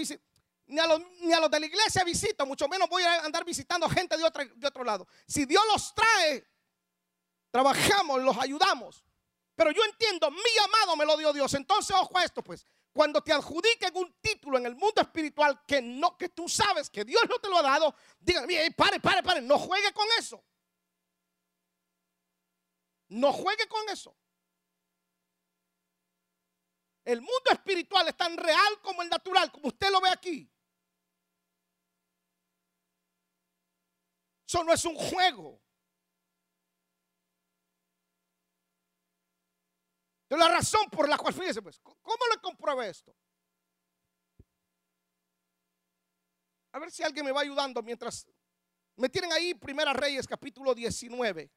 ni 0.69 0.79
a, 0.79 0.85
los, 0.85 1.01
ni 1.21 1.33
a 1.33 1.39
los 1.39 1.49
de 1.49 1.59
la 1.59 1.65
iglesia 1.65 2.03
visito, 2.03 2.45
mucho 2.45 2.67
menos 2.67 2.87
voy 2.87 3.01
a 3.01 3.25
andar 3.25 3.43
visitando 3.43 3.89
gente 3.89 4.15
de, 4.15 4.23
otra, 4.23 4.45
de 4.45 4.67
otro 4.67 4.83
lado. 4.83 5.07
Si 5.27 5.45
Dios 5.45 5.63
los 5.71 5.93
trae, 5.95 6.47
trabajamos, 7.49 8.21
los 8.21 8.37
ayudamos. 8.37 9.03
Pero 9.55 9.71
yo 9.71 9.83
entiendo, 9.83 10.29
mi 10.29 10.63
amado 10.63 10.95
me 10.95 11.05
lo 11.05 11.17
dio 11.17 11.33
Dios. 11.33 11.53
Entonces, 11.55 11.95
ojo 11.99 12.17
a 12.17 12.23
esto, 12.23 12.43
pues. 12.43 12.65
Cuando 12.93 13.21
te 13.21 13.33
adjudiquen 13.33 13.95
un 13.97 14.15
título 14.21 14.57
en 14.57 14.67
el 14.67 14.75
mundo 14.75 15.01
espiritual 15.01 15.63
que 15.65 15.81
no, 15.81 16.15
que 16.17 16.29
tú 16.29 16.47
sabes 16.47 16.89
que 16.89 17.03
Dios 17.03 17.23
no 17.27 17.39
te 17.39 17.49
lo 17.49 17.57
ha 17.57 17.63
dado, 17.63 17.95
díganme, 18.19 18.71
pare, 18.71 18.99
pare, 18.99 19.23
pare, 19.23 19.41
no 19.41 19.57
juegue 19.57 19.91
con 19.91 20.07
eso. 20.17 20.43
No 23.09 23.33
juegue 23.33 23.67
con 23.67 23.89
eso. 23.89 24.15
El 27.05 27.21
mundo 27.21 27.51
espiritual 27.51 28.07
es 28.07 28.15
tan 28.15 28.37
real 28.37 28.79
como 28.83 29.01
el 29.01 29.09
natural, 29.09 29.51
como 29.51 29.69
usted 29.69 29.89
lo 29.89 29.99
ve 29.99 30.09
aquí. 30.09 30.47
Eso 34.49 34.63
no 34.63 34.73
es 34.73 34.83
un 34.83 34.95
juego. 34.95 35.61
De 40.27 40.35
la 40.35 40.47
razón 40.47 40.89
por 40.89 41.07
la 41.07 41.19
cual, 41.19 41.35
fíjese 41.35 41.61
pues, 41.61 41.79
¿cómo 41.79 42.17
le 42.33 42.41
compruebe 42.41 42.89
esto? 42.89 43.15
A 46.71 46.79
ver 46.79 46.89
si 46.89 47.03
alguien 47.03 47.25
me 47.25 47.31
va 47.31 47.41
ayudando 47.41 47.83
mientras 47.83 48.27
me 48.95 49.07
tienen 49.07 49.31
ahí 49.33 49.53
Primera 49.53 49.93
Reyes 49.93 50.25
capítulo 50.25 50.73
19 50.73 51.51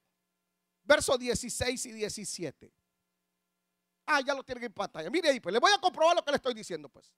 versos 0.83 1.19
16 1.19 1.87
y 1.87 1.93
17. 1.93 2.75
Ah, 4.05 4.21
ya 4.21 4.35
lo 4.35 4.45
tienen 4.45 4.65
en 4.65 4.73
pantalla. 4.75 5.09
Mire 5.09 5.31
ahí, 5.31 5.41
pues 5.41 5.55
le 5.55 5.61
voy 5.61 5.73
a 5.73 5.81
comprobar 5.81 6.15
lo 6.15 6.23
que 6.23 6.31
le 6.31 6.37
estoy 6.37 6.53
diciendo, 6.53 6.91
pues. 6.91 7.11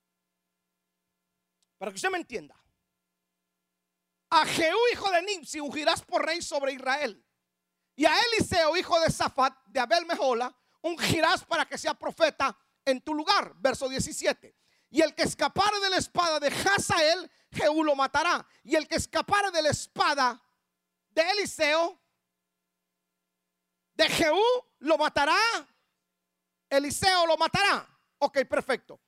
Para 1.77 1.91
que 1.91 1.95
usted 1.95 2.09
me 2.09 2.17
entienda. 2.17 2.64
A 4.35 4.45
Jehú, 4.45 4.77
hijo 4.91 5.09
de 5.11 5.21
Nimsi, 5.21 5.61
ungirás 5.61 6.01
por 6.01 6.25
rey 6.25 6.41
sobre 6.41 6.73
Israel. 6.73 7.25
Y 7.95 8.05
a 8.05 8.13
Eliseo, 8.19 8.75
hijo 8.75 8.99
de 8.99 9.09
Zafat, 9.09 9.57
de 9.67 9.79
Abel 9.79 10.05
Mejola, 10.05 10.53
ungirás 10.81 11.45
para 11.45 11.65
que 11.65 11.77
sea 11.77 11.93
profeta 11.93 12.57
en 12.83 12.99
tu 12.99 13.13
lugar. 13.13 13.53
Verso 13.55 13.87
17. 13.87 14.53
Y 14.89 15.01
el 15.01 15.15
que 15.15 15.23
escapare 15.23 15.79
de 15.79 15.89
la 15.89 15.95
espada 15.95 16.41
de 16.41 16.47
Hazael, 16.47 17.31
Jehú 17.49 17.81
lo 17.85 17.95
matará. 17.95 18.45
Y 18.61 18.75
el 18.75 18.89
que 18.89 18.95
escapare 18.95 19.51
de 19.51 19.61
la 19.61 19.69
espada 19.69 20.43
de 21.11 21.21
Eliseo, 21.31 21.97
de 23.93 24.09
Jehú 24.09 24.43
lo 24.79 24.97
matará. 24.97 25.39
Eliseo 26.69 27.25
lo 27.25 27.37
matará. 27.37 27.87
Ok, 28.17 28.39
perfecto. 28.49 28.99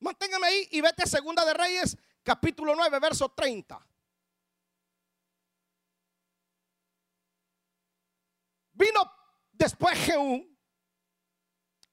Manténgame 0.00 0.48
ahí 0.48 0.68
y 0.72 0.80
vete 0.80 1.06
Segunda 1.06 1.44
de 1.44 1.54
Reyes, 1.54 1.96
capítulo 2.24 2.74
9, 2.74 2.98
verso 2.98 3.28
30. 3.28 3.86
Vino 8.72 9.12
después 9.52 9.96
Jehú 9.98 10.44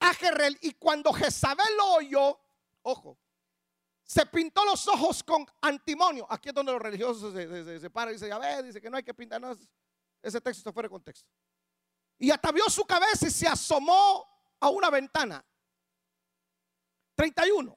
a 0.00 0.12
Jerrel 0.14 0.58
y 0.62 0.72
cuando 0.72 1.12
Jezabel 1.12 1.76
lo 1.76 1.94
oyó, 1.94 2.40
ojo, 2.82 3.18
se 4.02 4.26
pintó 4.26 4.64
los 4.64 4.88
ojos 4.88 5.22
con 5.22 5.46
antimonio. 5.60 6.26
Aquí 6.28 6.48
es 6.48 6.54
donde 6.54 6.72
los 6.72 6.82
religiosos 6.82 7.32
se, 7.32 7.78
se, 7.78 7.90
paran 7.90 8.12
y 8.12 8.16
dicen, 8.16 8.32
a 8.32 8.38
ver, 8.38 8.64
dice 8.64 8.80
que 8.80 8.90
no 8.90 8.96
hay 8.96 9.04
que 9.04 9.14
pintarnos 9.14 9.58
ese 10.22 10.40
texto 10.40 10.60
está 10.60 10.72
fuera 10.72 10.86
de 10.86 10.90
contexto. 10.90 11.28
Y 12.18 12.30
atavió 12.30 12.68
su 12.70 12.84
cabeza 12.84 13.26
y 13.26 13.30
se 13.30 13.48
asomó 13.48 14.24
a 14.60 14.68
una 14.68 14.88
ventana. 14.88 15.44
31. 17.16 17.76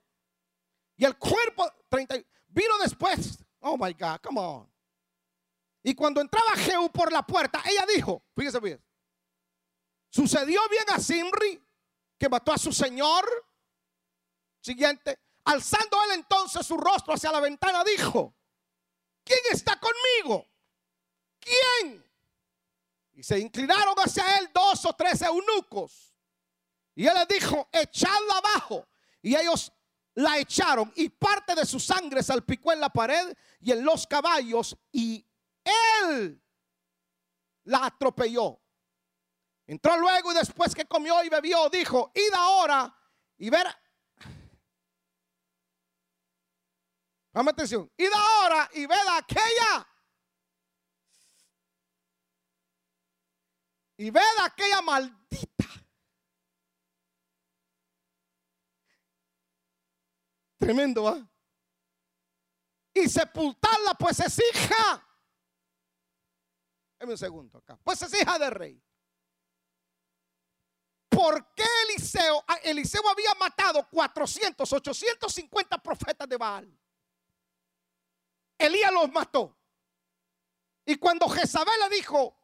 Y 0.97 1.05
el 1.05 1.17
cuerpo, 1.17 1.67
30, 1.89 2.15
vino 2.55 2.77
después. 2.79 3.37
Oh 3.59 3.77
my 3.77 3.93
God, 3.93 4.19
come 4.21 4.39
on. 4.39 4.71
Y 5.83 5.93
cuando 5.93 6.21
entraba 6.21 6.55
Jehú 6.55 6.89
por 6.91 7.11
la 7.11 7.21
puerta, 7.21 7.61
ella 7.65 7.85
dijo, 7.93 8.23
fíjese 8.35 8.59
bien, 8.59 8.83
sucedió 10.09 10.61
bien 10.69 10.85
a 10.89 10.99
Simri, 10.99 11.63
que 12.17 12.29
mató 12.29 12.53
a 12.53 12.57
su 12.57 12.71
señor. 12.71 13.23
Siguiente, 14.61 15.19
alzando 15.43 16.03
él 16.05 16.11
entonces 16.13 16.65
su 16.65 16.75
rostro 16.75 17.13
hacia 17.13 17.31
la 17.31 17.39
ventana, 17.39 17.83
dijo, 17.83 18.35
¿quién 19.23 19.39
está 19.51 19.79
conmigo? 19.79 20.47
¿Quién? 21.39 22.03
Y 23.13 23.21
se 23.21 23.37
inclinaron 23.37 23.95
hacia 23.97 24.39
él 24.39 24.49
dos 24.51 24.85
o 24.85 24.93
tres 24.93 25.21
eunucos. 25.21 26.15
Y 26.95 27.05
él 27.05 27.13
les 27.13 27.27
dijo, 27.27 27.69
echadla 27.71 28.37
abajo. 28.37 28.87
Y 29.21 29.35
ellos 29.35 29.71
la 30.15 30.37
echaron 30.37 30.91
y 30.95 31.09
parte 31.09 31.55
de 31.55 31.65
su 31.65 31.79
sangre 31.79 32.23
salpicó 32.23 32.71
en 32.71 32.79
la 32.79 32.89
pared 32.89 33.35
y 33.59 33.71
en 33.71 33.83
los 33.83 34.07
caballos 34.07 34.77
y 34.91 35.25
él 35.63 36.41
la 37.65 37.85
atropelló. 37.85 38.61
Entró 39.67 39.97
luego 39.97 40.31
y 40.31 40.35
después 40.35 40.73
que 40.75 40.85
comió 40.85 41.23
y 41.23 41.29
bebió, 41.29 41.69
dijo, 41.69 42.11
id 42.13 42.33
ahora 42.33 42.95
y 43.37 43.49
ver. 43.49 43.67
Dame 47.33 47.51
atención. 47.51 47.91
Id 47.97 48.11
ahora 48.13 48.69
y 48.73 48.85
ver 48.85 48.99
aquella 49.17 49.87
y 53.97 54.09
ved 54.09 54.21
aquella 54.43 54.81
maldita. 54.81 55.64
Tremendo, 60.65 61.03
¿va? 61.03 61.23
Y 62.91 63.07
sepultarla, 63.07 63.93
pues 63.93 64.19
es 64.19 64.39
hija. 64.39 65.07
Dame 66.97 67.11
un 67.11 67.17
segundo 67.19 67.59
acá. 67.59 67.77
Pues 67.83 68.01
es 68.01 68.19
hija 68.19 68.39
del 68.39 68.49
rey. 68.49 68.83
¿Por 71.07 71.53
qué 71.53 71.65
Eliseo? 71.83 72.43
Ah, 72.47 72.55
Eliseo 72.63 73.07
había 73.07 73.35
matado 73.35 73.87
400, 73.87 74.73
850 74.73 75.77
profetas 75.83 76.27
de 76.27 76.35
Baal. 76.35 76.79
Elías 78.57 78.91
los 78.91 79.11
mató. 79.11 79.55
Y 80.83 80.95
cuando 80.95 81.29
Jezabel 81.29 81.79
le 81.79 81.95
dijo, 81.95 82.35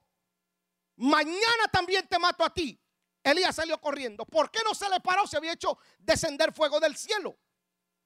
mañana 0.98 1.68
también 1.72 2.08
te 2.08 2.20
mato 2.20 2.44
a 2.44 2.54
ti. 2.54 2.80
Elías 3.24 3.56
salió 3.56 3.82
corriendo. 3.82 4.28
¿Por 4.28 4.52
qué 4.52 4.60
no 4.64 4.76
se 4.76 4.88
le 4.92 5.00
paró? 5.00 5.26
Se 5.26 5.38
había 5.38 5.54
hecho 5.54 5.80
descender 5.98 6.54
fuego 6.54 6.80
del 6.80 6.96
cielo. 6.96 7.36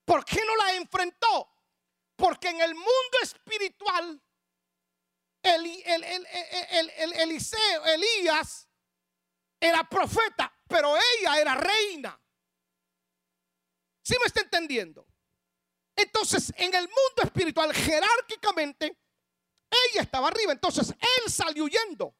¿Por 0.05 0.23
qué 0.23 0.41
no 0.45 0.55
la 0.55 0.75
enfrentó? 0.75 1.51
Porque 2.15 2.49
en 2.49 2.61
el 2.61 2.73
mundo 2.75 3.17
espiritual 3.21 4.21
Eliseo, 7.17 7.85
Elías 7.85 8.67
era 9.59 9.83
profeta, 9.87 10.53
pero 10.67 10.95
ella 10.95 11.39
era 11.39 11.55
reina. 11.55 12.19
¿Sí 14.03 14.15
me 14.19 14.25
está 14.27 14.41
entendiendo? 14.41 15.07
Entonces, 15.95 16.53
en 16.57 16.73
el 16.75 16.87
mundo 16.87 17.23
espiritual, 17.23 17.73
jerárquicamente, 17.73 18.97
ella 19.69 20.01
estaba 20.01 20.27
arriba. 20.27 20.51
Entonces, 20.51 20.89
él 20.89 21.31
salió 21.31 21.63
huyendo. 21.63 22.15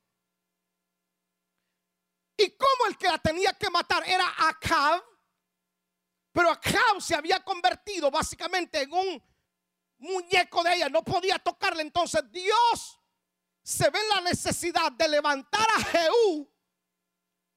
Y 2.37 2.51
como 2.51 2.87
el 2.87 2.97
que 2.97 3.07
la 3.07 3.17
tenía 3.19 3.53
que 3.53 3.69
matar 3.69 4.07
era 4.07 4.33
Acab, 4.47 5.03
pero 6.35 6.49
Acab 6.49 6.99
se 6.99 7.15
había 7.15 7.39
convertido 7.39 8.11
básicamente 8.11 8.81
en 8.81 8.91
un 8.91 9.23
muñeco 9.99 10.63
de 10.63 10.75
ella, 10.75 10.89
no 10.89 11.01
podía 11.01 11.39
tocarle. 11.39 11.81
Entonces 11.81 12.29
Dios 12.29 12.99
se 13.63 13.89
ve 13.89 13.99
la 14.13 14.19
necesidad 14.19 14.91
de 14.91 15.07
levantar 15.07 15.65
a 15.77 15.79
Jehú 15.85 16.53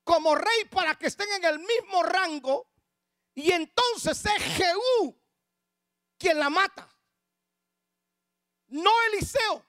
como 0.05 0.33
rey 0.37 0.67
para 0.71 0.95
que 0.95 1.09
estén 1.09 1.29
en 1.33 1.45
el 1.47 1.59
mismo 1.59 2.05
rango. 2.05 2.71
Y 3.35 3.51
entonces 3.51 4.25
es 4.25 4.43
Jehú 4.45 5.21
quien 6.17 6.39
la 6.39 6.49
mata. 6.49 6.89
No 8.69 8.93
Eliseo. 9.13 9.67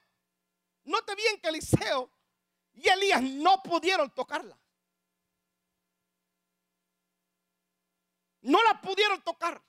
Note 0.84 1.16
bien 1.16 1.40
que 1.40 1.48
Eliseo 1.48 2.12
y 2.74 2.88
Elías 2.88 3.22
no 3.22 3.60
pudieron 3.60 4.08
tocarla. 4.14 4.56
No 8.42 8.62
la 8.62 8.80
pudieron 8.80 9.20
tocar. 9.22 9.62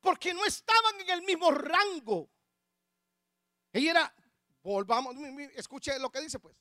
Porque 0.00 0.34
no 0.34 0.44
estaban 0.44 1.00
en 1.00 1.10
el 1.10 1.22
mismo 1.22 1.50
rango. 1.50 2.28
Ella 3.72 3.90
era, 3.92 4.14
volvamos, 4.62 5.16
escuche 5.54 5.98
lo 5.98 6.10
que 6.10 6.20
dice 6.20 6.38
pues. 6.38 6.56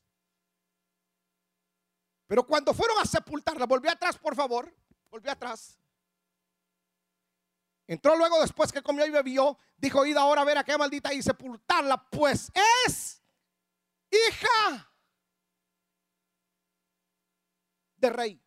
Pero 2.28 2.46
cuando 2.46 2.74
fueron 2.74 2.98
a 3.00 3.06
sepultarla, 3.06 3.66
volvió 3.66 3.92
atrás, 3.92 4.18
por 4.18 4.36
favor, 4.36 4.74
volvió 5.10 5.32
atrás. 5.32 5.78
Entró 7.88 8.16
luego 8.16 8.40
después 8.40 8.72
que 8.72 8.82
comió 8.82 9.06
y 9.06 9.10
bebió, 9.10 9.58
dijo, 9.76 10.06
id 10.06 10.16
ahora 10.16 10.44
a 10.44 10.46
ver 10.46 10.58
a 10.58 10.64
qué 10.64 10.78
maldita 10.78 11.14
y 11.14 11.22
sepultarla, 11.22 12.10
pues 12.10 12.50
es 12.88 13.22
hija 14.10 14.94
de 17.98 18.10
rey. 18.10 18.42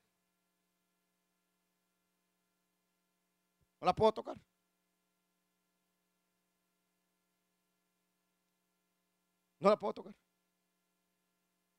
¿No 3.85 3.89
la 3.89 3.95
puedo 3.95 4.13
tocar? 4.13 4.39
No 9.61 9.69
la 9.69 9.79
puedo 9.79 9.93
tocar. 9.93 10.15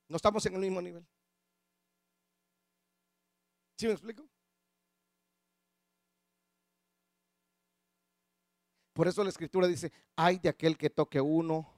No 0.08 0.14
estamos 0.14 0.46
en 0.46 0.54
el 0.54 0.60
mismo 0.60 0.80
nivel. 0.80 1.04
¿Sí 3.76 3.88
me 3.88 3.92
explico? 3.94 4.24
Por 8.92 9.08
eso 9.08 9.24
la 9.24 9.30
escritura 9.30 9.66
dice, 9.66 9.92
hay 10.14 10.38
de 10.38 10.48
aquel 10.48 10.78
que 10.78 10.88
toque 10.88 11.20
uno. 11.20 11.68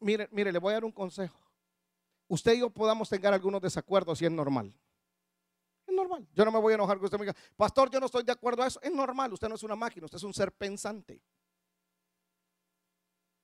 Mire, 0.00 0.28
mire, 0.32 0.50
le 0.50 0.58
voy 0.58 0.72
a 0.72 0.74
dar 0.74 0.84
un 0.84 0.90
consejo. 0.90 1.38
Usted 2.26 2.54
y 2.54 2.58
yo 2.58 2.70
podamos 2.70 3.08
tener 3.08 3.32
algunos 3.32 3.62
desacuerdos 3.62 4.20
y 4.20 4.24
es 4.24 4.32
normal. 4.32 4.74
Yo 6.32 6.44
no 6.44 6.50
me 6.50 6.58
voy 6.58 6.72
a 6.72 6.74
enojar 6.74 6.96
con 6.96 7.04
usted 7.04 7.18
me 7.18 7.26
diga, 7.26 7.36
pastor, 7.56 7.90
yo 7.90 8.00
no 8.00 8.06
estoy 8.06 8.22
de 8.22 8.32
acuerdo 8.32 8.62
a 8.62 8.66
eso. 8.66 8.80
Es 8.82 8.92
normal. 8.92 9.32
Usted 9.32 9.48
no 9.48 9.54
es 9.54 9.62
una 9.62 9.76
máquina, 9.76 10.06
usted 10.06 10.16
es 10.16 10.24
un 10.24 10.34
ser 10.34 10.52
pensante. 10.52 11.20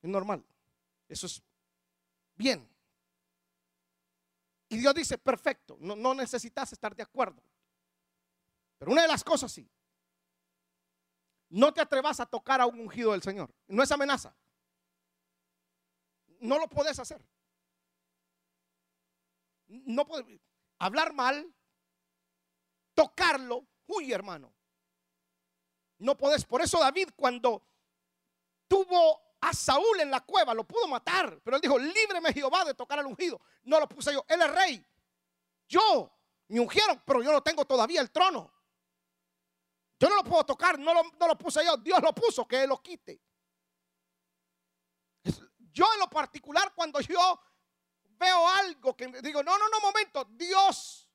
Es 0.03 0.11
normal. 0.11 0.45
Eso 1.09 1.27
es 1.27 1.43
bien. 2.35 2.69
Y 4.69 4.79
Dios 4.79 4.95
dice, 4.95 5.17
perfecto, 5.19 5.77
no, 5.81 5.95
no 5.95 6.15
necesitas 6.15 6.73
estar 6.73 6.95
de 6.95 7.03
acuerdo. 7.03 7.43
Pero 8.79 8.93
una 8.93 9.03
de 9.03 9.09
las 9.09 9.23
cosas 9.23 9.53
sí, 9.53 9.69
no 11.49 11.73
te 11.73 11.81
atrevas 11.81 12.21
a 12.21 12.27
tocar 12.27 12.61
a 12.61 12.67
un 12.67 12.81
ungido 12.81 13.13
del 13.13 13.23
Señor. 13.23 13.55
No 13.69 13.83
es 13.83 13.91
amenaza. 13.93 14.35
No 16.41 16.59
lo 16.59 16.69
puedes 16.69 16.99
hacer. 16.99 17.25
No 19.69 20.07
puedes 20.07 20.41
hablar 20.79 21.13
mal, 21.13 21.53
tocarlo. 22.97 23.65
Uy, 23.87 24.13
hermano. 24.13 24.53
No 25.99 26.17
puedes. 26.17 26.45
Por 26.45 26.63
eso 26.63 26.81
David 26.81 27.11
cuando 27.15 27.63
tuvo 28.67 29.21
a 29.41 29.53
Saúl 29.53 30.01
en 30.01 30.11
la 30.11 30.21
cueva, 30.21 30.55
lo 30.55 30.65
pudo 30.65 30.89
matar. 30.89 31.41
Pero 31.45 31.57
él 31.57 31.61
dijo, 31.61 31.79
líbreme 31.79 32.33
Jehová 32.33 32.65
de 32.65 32.75
tocar 32.75 32.99
al 32.99 33.07
ungido. 33.07 33.41
No 33.63 33.79
lo 33.79 33.89
puse 33.89 34.13
yo. 34.13 34.25
Él 34.29 34.43
es 34.43 34.51
rey. 34.51 34.87
Yo 35.69 36.11
me 36.49 36.59
ungieron, 36.59 37.01
pero 37.07 37.23
yo 37.23 37.31
no 37.31 37.43
tengo 37.43 37.65
todavía 37.65 38.01
el 38.01 38.11
trono. 38.11 38.53
Yo 39.99 40.09
no 40.09 40.17
lo 40.17 40.25
puedo 40.25 40.45
tocar, 40.45 40.79
no 40.79 40.93
lo, 40.93 41.03
no 41.19 41.29
lo 41.29 41.39
puse 41.39 41.65
yo. 41.65 41.77
Dios 41.77 42.03
lo 42.03 42.13
puso, 42.13 42.47
que 42.47 42.63
él 42.63 42.69
lo 42.69 42.83
quite. 42.83 43.21
Yo 45.73 45.87
en 45.93 46.01
lo 46.01 46.09
particular, 46.09 46.73
cuando 46.75 47.01
yo 47.01 47.41
veo 48.19 48.49
algo 48.49 48.97
que 48.97 49.09
digo, 49.23 49.43
no, 49.43 49.59
no, 49.59 49.69
no, 49.69 49.81
momento, 49.81 50.25
Dios 50.31 51.06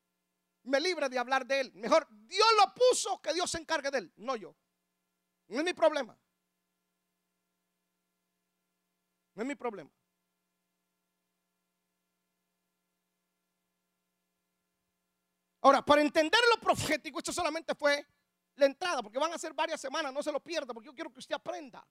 me 0.64 0.80
libre 0.80 1.10
de 1.10 1.18
hablar 1.18 1.46
de 1.46 1.62
él. 1.62 1.72
Mejor, 1.74 2.08
Dios 2.10 2.48
lo 2.58 2.74
puso, 2.74 3.22
que 3.22 3.34
Dios 3.34 3.50
se 3.50 3.58
encargue 3.58 3.92
de 3.92 4.00
él, 4.00 4.14
no 4.18 4.36
yo. 4.36 4.56
No 5.48 5.60
es 5.60 5.66
mi 5.66 5.74
problema. 5.74 6.18
No 9.34 9.44
es 9.44 9.48
mi 9.48 9.56
problema. 9.56 9.92
Ahora, 15.62 15.84
para 15.86 16.02
entender 16.02 16.40
lo 16.54 16.60
profético, 16.60 17.20
esto 17.20 17.32
solamente 17.32 17.76
fue 17.76 18.06
la 18.56 18.66
entrada, 18.66 19.02
porque 19.04 19.20
van 19.20 19.34
a 19.34 19.38
ser 19.38 19.54
varias 19.54 19.80
semanas, 19.80 20.12
no 20.12 20.24
se 20.24 20.32
lo 20.32 20.40
pierda, 20.40 20.74
porque 20.74 20.88
yo 20.88 20.96
quiero 20.96 21.12
que 21.12 21.20
usted 21.20 21.36
aprenda. 21.36 21.86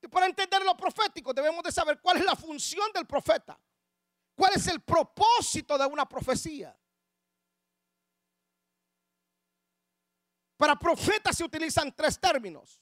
Y 0.00 0.08
para 0.08 0.26
entender 0.26 0.62
lo 0.62 0.76
profético 0.76 1.32
debemos 1.32 1.62
de 1.64 1.72
saber 1.72 2.00
cuál 2.00 2.18
es 2.18 2.24
la 2.24 2.36
función 2.36 2.92
del 2.92 3.06
profeta, 3.06 3.58
cuál 4.38 4.52
es 4.54 4.68
el 4.68 4.80
propósito 4.80 5.76
de 5.76 5.84
una 5.84 6.08
profecía. 6.08 6.78
Para 10.56 10.78
profeta 10.78 11.32
se 11.32 11.42
utilizan 11.42 11.94
tres 11.94 12.20
términos. 12.20 12.80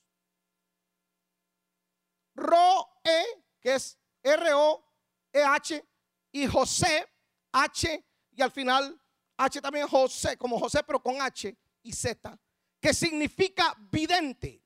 Ro-E, 2.35 3.42
que 3.59 3.75
es 3.75 3.99
R-O-E-H, 4.23 5.85
y 6.33 6.47
José, 6.47 7.09
H, 7.53 8.05
y 8.33 8.42
al 8.42 8.51
final 8.53 9.01
H 9.38 9.62
también 9.62 9.88
José, 9.88 10.37
como 10.37 10.59
José, 10.59 10.83
pero 10.85 11.03
con 11.03 11.23
H 11.23 11.57
y 11.83 11.92
Z, 11.92 12.38
que 12.79 12.92
significa 12.92 13.75
vidente. 13.90 14.62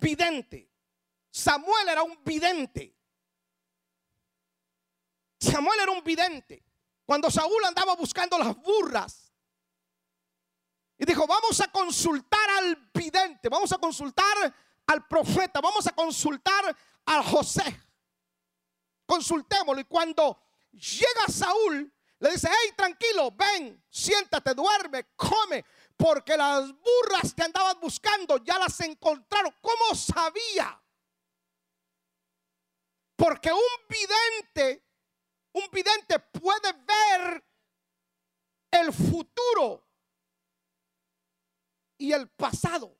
Vidente. 0.00 0.72
Samuel 1.30 1.90
era 1.90 2.02
un 2.02 2.24
vidente. 2.24 2.97
Samuel 5.58 5.80
era 5.80 5.90
un 5.90 6.04
vidente. 6.04 6.62
Cuando 7.04 7.28
Saúl 7.32 7.64
andaba 7.64 7.96
buscando 7.96 8.38
las 8.38 8.56
burras 8.58 9.32
y 10.96 11.04
dijo, 11.04 11.26
vamos 11.26 11.60
a 11.60 11.66
consultar 11.66 12.48
al 12.58 12.76
vidente, 12.94 13.48
vamos 13.48 13.72
a 13.72 13.78
consultar 13.78 14.54
al 14.86 15.08
profeta, 15.08 15.60
vamos 15.60 15.84
a 15.88 15.90
consultar 15.90 16.76
a 17.06 17.22
José. 17.24 17.82
Consultémoslo. 19.04 19.80
Y 19.80 19.86
cuando 19.86 20.40
llega 20.70 21.26
Saúl, 21.26 21.92
le 22.20 22.30
dice, 22.30 22.48
hey, 22.48 22.74
tranquilo, 22.76 23.32
ven, 23.32 23.84
siéntate, 23.90 24.54
duerme, 24.54 25.08
come, 25.16 25.64
porque 25.96 26.36
las 26.36 26.68
burras 26.68 27.34
que 27.34 27.42
andaban 27.42 27.80
buscando 27.80 28.36
ya 28.44 28.60
las 28.60 28.78
encontraron. 28.78 29.52
¿Cómo 29.60 29.96
sabía? 29.96 30.80
Porque 33.16 33.52
un 33.52 33.88
vidente, 33.88 34.87
un 35.52 35.70
vidente 35.72 36.18
puede 36.18 36.72
ver 36.72 37.44
el 38.70 38.92
futuro 38.92 39.86
y 41.98 42.12
el 42.12 42.28
pasado. 42.28 42.96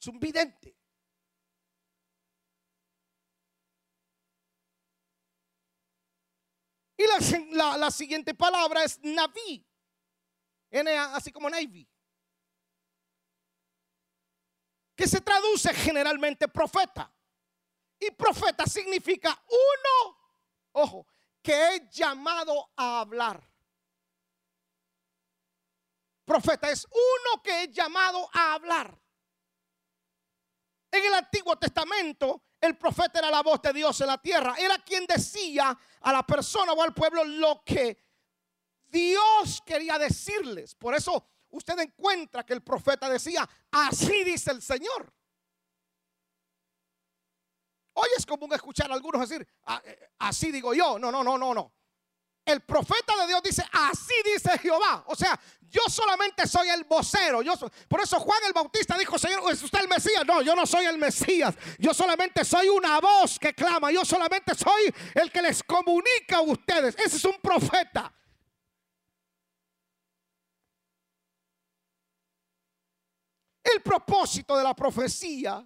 Es 0.00 0.06
un 0.06 0.18
vidente. 0.18 0.76
Y 6.96 7.06
la, 7.54 7.90
siguiente 7.90 8.34
palabra 8.34 8.84
es 8.84 8.98
Naví. 9.02 9.66
así 11.14 11.32
como 11.32 11.48
Navy. 11.48 11.88
Que 14.94 15.08
se 15.08 15.22
traduce 15.22 15.72
generalmente 15.72 16.46
profeta. 16.46 17.10
Y 18.00 18.10
profeta 18.12 18.64
significa 18.66 19.38
uno, 19.46 20.18
ojo, 20.72 21.06
que 21.42 21.76
es 21.76 21.90
llamado 21.90 22.70
a 22.74 23.00
hablar. 23.00 23.46
Profeta 26.24 26.70
es 26.70 26.86
uno 26.90 27.42
que 27.42 27.64
es 27.64 27.70
llamado 27.70 28.28
a 28.32 28.54
hablar. 28.54 28.98
En 30.90 31.04
el 31.04 31.14
Antiguo 31.14 31.56
Testamento, 31.56 32.44
el 32.60 32.76
profeta 32.76 33.18
era 33.18 33.30
la 33.30 33.42
voz 33.42 33.60
de 33.60 33.72
Dios 33.72 34.00
en 34.00 34.06
la 34.06 34.18
tierra. 34.18 34.54
Era 34.58 34.78
quien 34.78 35.06
decía 35.06 35.76
a 36.00 36.12
la 36.12 36.24
persona 36.24 36.72
o 36.72 36.82
al 36.82 36.94
pueblo 36.94 37.22
lo 37.24 37.62
que 37.64 37.98
Dios 38.88 39.62
quería 39.64 39.98
decirles. 39.98 40.74
Por 40.74 40.94
eso 40.94 41.26
usted 41.50 41.78
encuentra 41.78 42.44
que 42.44 42.54
el 42.54 42.62
profeta 42.62 43.08
decía, 43.08 43.48
así 43.70 44.24
dice 44.24 44.50
el 44.50 44.62
Señor. 44.62 45.12
Hoy 47.94 48.08
es 48.16 48.24
común 48.24 48.52
escuchar 48.52 48.90
a 48.90 48.94
algunos 48.94 49.28
decir, 49.28 49.46
ah, 49.66 49.80
eh, 49.84 50.10
así 50.18 50.52
digo 50.52 50.74
yo. 50.74 50.98
No, 50.98 51.10
no, 51.10 51.24
no, 51.24 51.36
no, 51.36 51.54
no. 51.54 51.72
El 52.44 52.62
profeta 52.62 53.16
de 53.16 53.26
Dios 53.28 53.42
dice, 53.42 53.64
así 53.70 54.14
dice 54.24 54.58
Jehová. 54.58 55.04
O 55.06 55.14
sea, 55.14 55.38
yo 55.68 55.82
solamente 55.88 56.46
soy 56.46 56.68
el 56.68 56.84
vocero. 56.84 57.42
Yo 57.42 57.52
por 57.88 58.00
eso 58.00 58.18
Juan 58.18 58.40
el 58.46 58.52
Bautista 58.52 58.98
dijo, 58.98 59.18
Señor, 59.18 59.52
¿es 59.52 59.62
usted 59.62 59.80
el 59.80 59.88
Mesías? 59.88 60.24
No, 60.26 60.42
yo 60.42 60.56
no 60.56 60.66
soy 60.66 60.86
el 60.86 60.98
Mesías. 60.98 61.54
Yo 61.78 61.94
solamente 61.94 62.44
soy 62.44 62.68
una 62.68 62.98
voz 63.00 63.38
que 63.38 63.54
clama. 63.54 63.92
Yo 63.92 64.04
solamente 64.04 64.54
soy 64.54 64.92
el 65.14 65.30
que 65.30 65.42
les 65.42 65.62
comunica 65.62 66.38
a 66.38 66.40
ustedes. 66.40 66.96
Ese 66.98 67.18
es 67.18 67.24
un 67.24 67.38
profeta. 67.40 68.12
El 73.62 73.82
propósito 73.82 74.56
de 74.56 74.64
la 74.64 74.74
profecía 74.74 75.64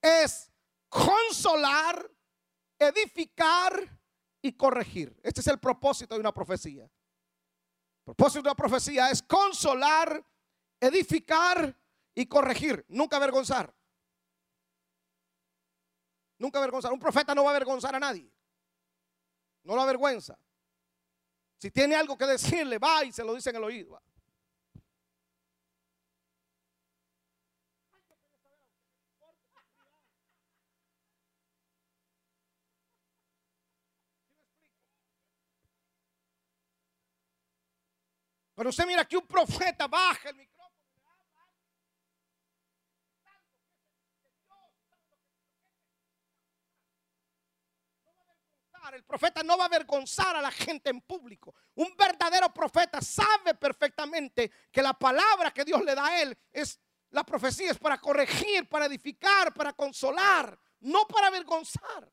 es 0.00 0.50
consolar, 0.94 2.08
edificar 2.78 4.00
y 4.40 4.52
corregir. 4.52 5.18
Este 5.24 5.40
es 5.40 5.46
el 5.48 5.58
propósito 5.58 6.14
de 6.14 6.20
una 6.20 6.32
profecía. 6.32 6.84
El 6.84 8.04
propósito 8.04 8.42
de 8.42 8.48
una 8.50 8.54
profecía 8.54 9.10
es 9.10 9.22
consolar, 9.22 10.24
edificar 10.78 11.76
y 12.14 12.26
corregir, 12.26 12.84
nunca 12.88 13.16
avergonzar. 13.16 13.74
Nunca 16.38 16.58
avergonzar. 16.58 16.92
Un 16.92 17.00
profeta 17.00 17.34
no 17.34 17.42
va 17.42 17.50
a 17.50 17.54
avergonzar 17.56 17.94
a 17.94 18.00
nadie. 18.00 18.30
No 19.64 19.74
lo 19.74 19.82
avergüenza. 19.82 20.38
Si 21.58 21.70
tiene 21.70 21.96
algo 21.96 22.16
que 22.16 22.26
decirle, 22.26 22.78
va 22.78 23.04
y 23.04 23.12
se 23.12 23.24
lo 23.24 23.34
dice 23.34 23.50
en 23.50 23.56
el 23.56 23.64
oído. 23.64 24.00
Pero 38.54 38.70
usted 38.70 38.86
mira 38.86 39.04
que 39.04 39.16
un 39.16 39.26
profeta 39.26 39.88
baja 39.88 40.28
el 40.30 40.36
micrófono. 40.36 40.54
El 48.92 49.04
profeta 49.04 49.42
no 49.42 49.56
va 49.56 49.64
a 49.64 49.66
avergonzar 49.66 50.36
a 50.36 50.42
la 50.42 50.50
gente 50.50 50.90
en 50.90 51.00
público. 51.00 51.54
Un 51.74 51.96
verdadero 51.96 52.52
profeta 52.52 53.00
sabe 53.00 53.54
perfectamente 53.54 54.52
que 54.70 54.82
la 54.82 54.92
palabra 54.92 55.50
que 55.50 55.64
Dios 55.64 55.82
le 55.82 55.94
da 55.94 56.06
a 56.06 56.22
él 56.22 56.36
es 56.52 56.78
la 57.10 57.24
profecía 57.24 57.70
es 57.70 57.78
para 57.78 57.98
corregir, 57.98 58.68
para 58.68 58.86
edificar, 58.86 59.54
para 59.54 59.72
consolar, 59.72 60.58
no 60.80 61.06
para 61.06 61.28
avergonzar. 61.28 62.12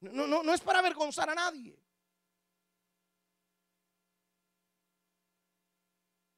No, 0.00 0.26
no, 0.26 0.42
no 0.42 0.54
es 0.54 0.60
para 0.60 0.78
avergonzar 0.78 1.28
a 1.28 1.34
nadie. 1.34 1.78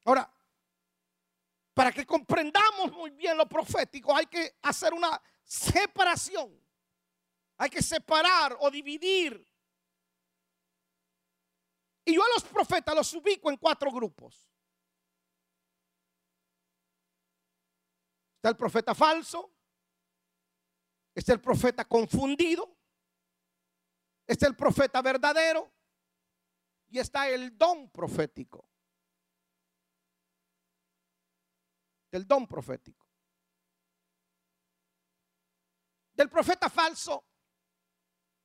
Ahora, 0.05 0.29
para 1.75 1.93
que 1.93 2.05
comprendamos 2.05 2.93
muy 2.93 3.11
bien 3.11 3.37
lo 3.37 3.49
profético, 3.49 4.15
hay 4.15 4.27
que 4.27 4.59
hacer 4.63 4.93
una 4.93 5.21
separación. 5.45 6.61
Hay 7.57 7.71
que 7.71 7.83
separar 7.83 8.57
o 8.61 8.71
dividir. 8.71 9.49
Y 12.05 12.15
yo 12.15 12.23
a 12.23 12.29
los 12.35 12.43
profetas 12.43 12.95
los 12.95 13.15
ubico 13.15 13.49
en 13.49 13.57
cuatro 13.57 13.93
grupos. 13.93 14.49
Está 18.37 18.49
el 18.49 18.57
profeta 18.57 18.93
falso. 18.93 19.55
Está 21.15 21.35
el 21.35 21.41
profeta 21.41 21.85
confundido. 21.85 22.82
Está 24.33 24.47
el 24.47 24.57
profeta 24.57 25.03
verdadero 25.03 25.71
y 26.89 26.99
está 26.99 27.29
el 27.29 27.59
don 27.59 27.91
profético. 27.91 28.67
El 32.11 32.27
don 32.27 32.49
profético. 32.49 33.07
Del 36.15 36.31
profeta 36.31 36.71
falso, 36.71 37.27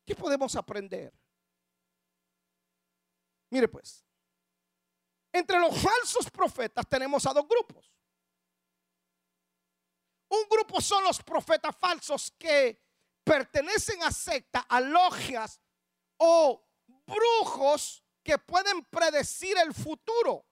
¿qué 0.06 0.14
podemos 0.14 0.58
aprender? 0.58 1.14
Mire 3.52 3.70
pues, 3.70 4.06
entre 5.32 5.58
los 5.58 5.82
falsos 5.82 6.30
profetas 6.30 6.86
tenemos 6.90 7.26
a 7.26 7.34
dos 7.34 7.48
grupos. 7.48 7.96
Un 10.28 10.50
grupo 10.50 10.82
son 10.82 11.06
los 11.06 11.24
profetas 11.24 11.74
falsos 11.78 12.30
que 12.38 12.78
pertenecen 13.24 14.04
a 14.04 14.12
sectas, 14.12 14.66
a 14.68 14.82
logias 14.82 15.62
o 16.18 16.64
brujos 17.06 18.04
que 18.24 18.38
pueden 18.38 18.84
predecir 18.86 19.58
el 19.58 19.74
futuro. 19.74 20.46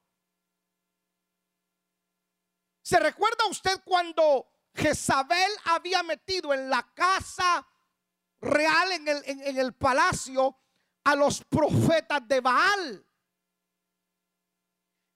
¿Se 2.81 2.99
recuerda 2.99 3.47
usted 3.47 3.81
cuando 3.83 4.47
Jezabel 4.73 5.51
había 5.65 6.03
metido 6.03 6.53
en 6.53 6.69
la 6.69 6.83
casa 6.93 7.67
real, 8.39 8.91
en 8.91 9.07
el, 9.07 9.23
en, 9.25 9.57
el 9.57 9.73
palacio, 9.73 10.55
a 11.03 11.15
los 11.15 11.43
profetas 11.43 12.27
de 12.27 12.41
Baal? 12.41 13.05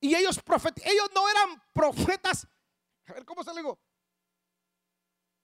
Y 0.02 0.16
ellos, 0.16 0.40
ellos 0.84 1.10
no 1.14 1.30
eran 1.30 1.64
profetas, 1.74 2.48
a 3.06 3.14
ver 3.14 3.26
cómo 3.26 3.44
se 3.44 3.52
le 3.52 3.58
digo, 3.58 3.80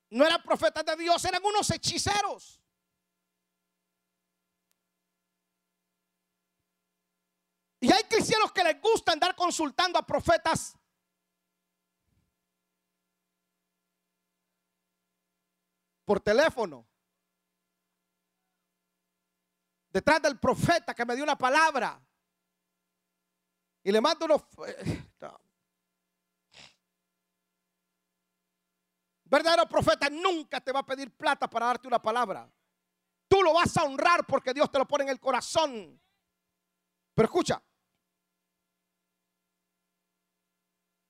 no 0.10 0.26
eran 0.26 0.42
profetas 0.44 0.86
de 0.86 0.96
Dios, 0.96 1.24
eran 1.26 1.44
unos 1.46 1.70
hechiceros. 1.72 2.62
Y 7.86 7.92
hay 7.92 8.02
cristianos 8.06 8.52
que 8.52 8.64
les 8.64 8.82
gusta 8.82 9.12
andar 9.12 9.36
consultando 9.36 10.00
a 10.00 10.02
profetas. 10.04 10.76
Por 16.04 16.20
teléfono. 16.20 16.88
Detrás 19.92 20.20
del 20.20 20.40
profeta 20.40 20.96
que 20.96 21.06
me 21.06 21.14
dio 21.14 21.24
una 21.24 21.38
palabra. 21.38 22.04
Y 23.84 23.92
le 23.92 24.02
mando 24.02 24.26
unos... 24.26 24.42
Eh, 24.68 25.04
Verdadero 29.26 29.70
profeta 29.70 30.10
nunca 30.10 30.60
te 30.60 30.72
va 30.72 30.80
a 30.80 30.86
pedir 30.86 31.16
plata 31.16 31.48
para 31.48 31.68
darte 31.68 31.88
una 31.88 32.02
palabra. 32.02 32.52
Tú 33.28 33.44
lo 33.44 33.54
vas 33.54 33.78
a 33.78 33.84
honrar 33.84 34.26
porque 34.26 34.56
Dios 34.56 34.72
te 34.72 34.80
lo 34.80 34.88
pone 34.88 35.04
en 35.04 35.10
el 35.12 35.20
corazón. 35.20 36.02
Pero 37.14 37.26
escucha, 37.28 37.62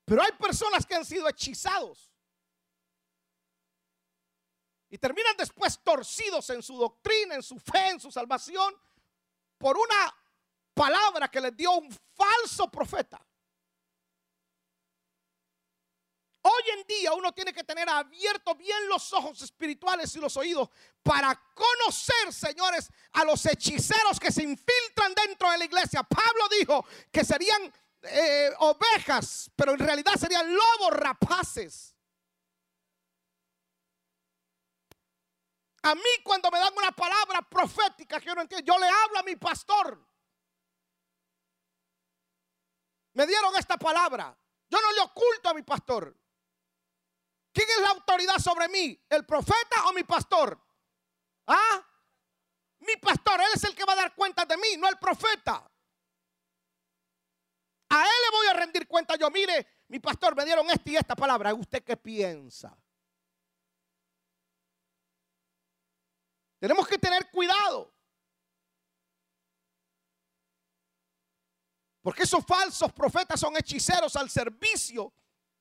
Pero 0.06 0.22
hay 0.22 0.32
personas 0.32 0.86
que 0.86 0.94
han 0.94 1.04
sido 1.04 1.28
hechizados. 1.28 2.10
Y 4.88 4.96
terminan 4.96 5.36
después 5.36 5.80
torcidos 5.82 6.48
en 6.50 6.62
su 6.62 6.78
doctrina, 6.78 7.34
en 7.34 7.42
su 7.42 7.58
fe, 7.58 7.88
en 7.90 8.00
su 8.00 8.10
salvación, 8.12 8.72
por 9.58 9.76
una 9.76 10.16
palabra 10.72 11.28
que 11.28 11.40
les 11.40 11.56
dio 11.56 11.72
un 11.72 11.90
falso 12.14 12.70
profeta. 12.70 13.20
Hoy 16.42 16.62
en 16.78 16.86
día 16.86 17.12
uno 17.12 17.32
tiene 17.32 17.52
que 17.52 17.64
tener 17.64 17.88
abiertos 17.88 18.56
bien 18.56 18.88
los 18.88 19.12
ojos 19.12 19.42
espirituales 19.42 20.14
y 20.14 20.20
los 20.20 20.36
oídos 20.36 20.68
para 21.02 21.34
conocer, 21.52 22.32
señores, 22.32 22.88
a 23.14 23.24
los 23.24 23.44
hechiceros 23.44 24.20
que 24.20 24.30
se 24.30 24.44
infiltran 24.44 25.12
dentro 25.26 25.50
de 25.50 25.58
la 25.58 25.64
iglesia. 25.64 26.04
Pablo 26.04 26.44
dijo 26.60 26.86
que 27.10 27.24
serían 27.24 27.72
eh, 28.08 28.52
ovejas, 28.58 29.50
pero 29.56 29.72
en 29.72 29.78
realidad 29.78 30.14
serían 30.14 30.52
lobos 30.52 30.90
rapaces. 30.92 31.94
A 35.82 35.94
mí 35.94 36.02
cuando 36.24 36.50
me 36.50 36.58
dan 36.58 36.72
una 36.76 36.90
palabra 36.90 37.42
profética 37.42 38.18
que 38.18 38.26
yo 38.26 38.34
no 38.34 38.42
entiendo, 38.42 38.66
yo 38.66 38.78
le 38.78 38.88
hablo 38.88 39.18
a 39.20 39.22
mi 39.22 39.36
pastor. 39.36 40.04
Me 43.12 43.26
dieron 43.26 43.54
esta 43.56 43.76
palabra. 43.76 44.36
Yo 44.68 44.80
no 44.80 44.92
le 44.92 45.00
oculto 45.00 45.48
a 45.48 45.54
mi 45.54 45.62
pastor. 45.62 46.14
¿Quién 47.52 47.68
es 47.70 47.80
la 47.80 47.90
autoridad 47.90 48.38
sobre 48.38 48.68
mí? 48.68 49.00
¿El 49.08 49.24
profeta 49.24 49.86
o 49.86 49.92
mi 49.92 50.02
pastor? 50.02 50.60
¿Ah? 51.46 51.86
Mi 52.80 52.96
pastor, 52.96 53.40
él 53.40 53.48
es 53.54 53.64
el 53.64 53.74
que 53.74 53.84
va 53.84 53.94
a 53.94 53.96
dar 53.96 54.14
cuenta 54.14 54.44
de 54.44 54.56
mí, 54.56 54.76
no 54.76 54.88
el 54.88 54.98
profeta. 54.98 55.70
Rendir 58.56 58.88
cuenta 58.88 59.16
yo, 59.16 59.30
mire, 59.30 59.66
mi 59.88 60.00
pastor 60.00 60.34
me 60.34 60.44
dieron 60.44 60.68
esta 60.70 60.90
y 60.90 60.96
esta 60.96 61.14
palabra. 61.14 61.54
¿Usted 61.54 61.82
qué 61.84 61.96
piensa? 61.96 62.76
Tenemos 66.58 66.88
que 66.88 66.98
tener 66.98 67.30
cuidado. 67.30 67.92
Porque 72.02 72.22
esos 72.22 72.44
falsos 72.44 72.92
profetas 72.92 73.38
son 73.38 73.56
hechiceros 73.56 74.14
al 74.16 74.30
servicio 74.30 75.12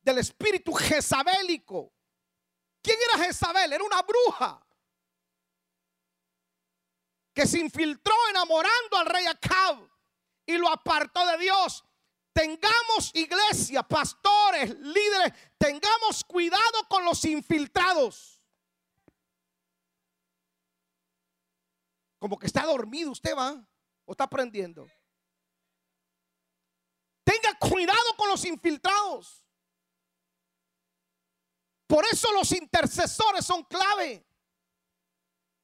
del 0.02 0.20
espíritu 0.20 0.74
jezabélico. 0.74 1.92
¿Quién 2.82 2.98
era 3.10 3.26
Jezabel? 3.26 3.74
Era 3.74 3.84
una 3.84 4.04
bruja 4.04 4.64
que 7.34 7.48
se 7.48 7.60
infiltró 7.60 8.14
enamorando 8.30 8.98
al 8.98 9.08
rey 9.08 9.26
Acab 9.26 9.90
y 10.46 10.56
lo 10.58 10.70
apartó 10.70 11.26
de 11.26 11.40
Dios. 11.40 11.84
Tengamos 12.36 13.12
iglesia, 13.14 13.82
pastores, 13.82 14.78
líderes, 14.78 15.32
tengamos 15.58 16.22
cuidado 16.26 16.86
con 16.90 17.06
los 17.06 17.24
infiltrados. 17.24 18.42
Como 22.20 22.38
que 22.38 22.48
está 22.48 22.66
dormido 22.66 23.12
usted 23.12 23.34
va 23.34 23.66
o 24.04 24.12
está 24.12 24.26
aprendiendo. 24.26 24.86
Tenga 27.24 27.58
cuidado 27.58 28.18
con 28.18 28.28
los 28.28 28.44
infiltrados. 28.44 29.46
Por 31.88 32.04
eso 32.04 32.34
los 32.34 32.52
intercesores 32.52 33.46
son 33.46 33.64
clave. 33.64 34.28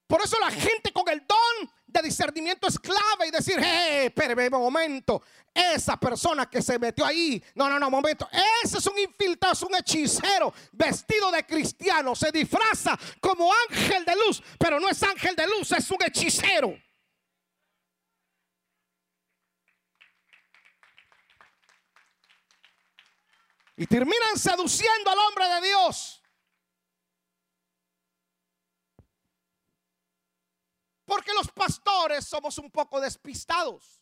Por 0.07 0.21
eso 0.21 0.39
la 0.39 0.51
gente 0.51 0.93
con 0.93 1.09
el 1.09 1.27
don 1.27 1.71
de 1.91 2.01
discernimiento 2.01 2.67
es 2.67 2.79
clave 2.79 3.27
y 3.27 3.31
decir, 3.31 3.57
hey, 3.59 4.13
un 4.15 4.49
momento, 4.51 5.21
esa 5.53 5.97
persona 5.97 6.49
que 6.49 6.61
se 6.61 6.79
metió 6.79 7.05
ahí, 7.05 7.43
no, 7.55 7.69
no, 7.69 7.77
no, 7.77 7.89
momento, 7.89 8.29
ese 8.63 8.77
es 8.77 8.87
un 8.87 8.97
infiltrado, 8.97 9.53
es 9.53 9.61
un 9.61 9.75
hechicero 9.75 10.53
vestido 10.71 11.31
de 11.31 11.45
cristiano, 11.45 12.15
se 12.15 12.31
disfraza 12.31 12.97
como 13.19 13.51
ángel 13.69 14.05
de 14.05 14.15
luz, 14.15 14.41
pero 14.57 14.79
no 14.79 14.87
es 14.89 15.01
ángel 15.03 15.35
de 15.35 15.47
luz, 15.47 15.71
es 15.71 15.91
un 15.91 16.01
hechicero. 16.03 16.77
Y 23.75 23.87
terminan 23.87 24.37
seduciendo 24.37 25.09
al 25.09 25.17
hombre 25.17 25.47
de 25.47 25.67
Dios. 25.67 26.20
Porque 31.21 31.35
los 31.35 31.51
pastores 31.51 32.25
somos 32.25 32.57
un 32.57 32.71
poco 32.71 32.99
despistados, 32.99 34.01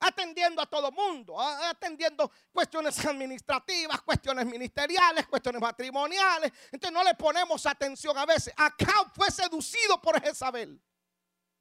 atendiendo 0.00 0.60
a 0.60 0.66
todo 0.66 0.90
mundo, 0.90 1.40
atendiendo 1.40 2.28
cuestiones 2.52 3.06
administrativas, 3.06 4.02
cuestiones 4.02 4.44
ministeriales, 4.44 5.28
cuestiones 5.28 5.62
matrimoniales. 5.62 6.52
Entonces 6.72 6.92
no 6.92 7.04
le 7.04 7.14
ponemos 7.14 7.64
atención 7.66 8.18
a 8.18 8.26
veces. 8.26 8.52
Acá 8.56 9.12
fue 9.14 9.30
seducido 9.30 10.02
por 10.02 10.20
Jezabel 10.20 10.82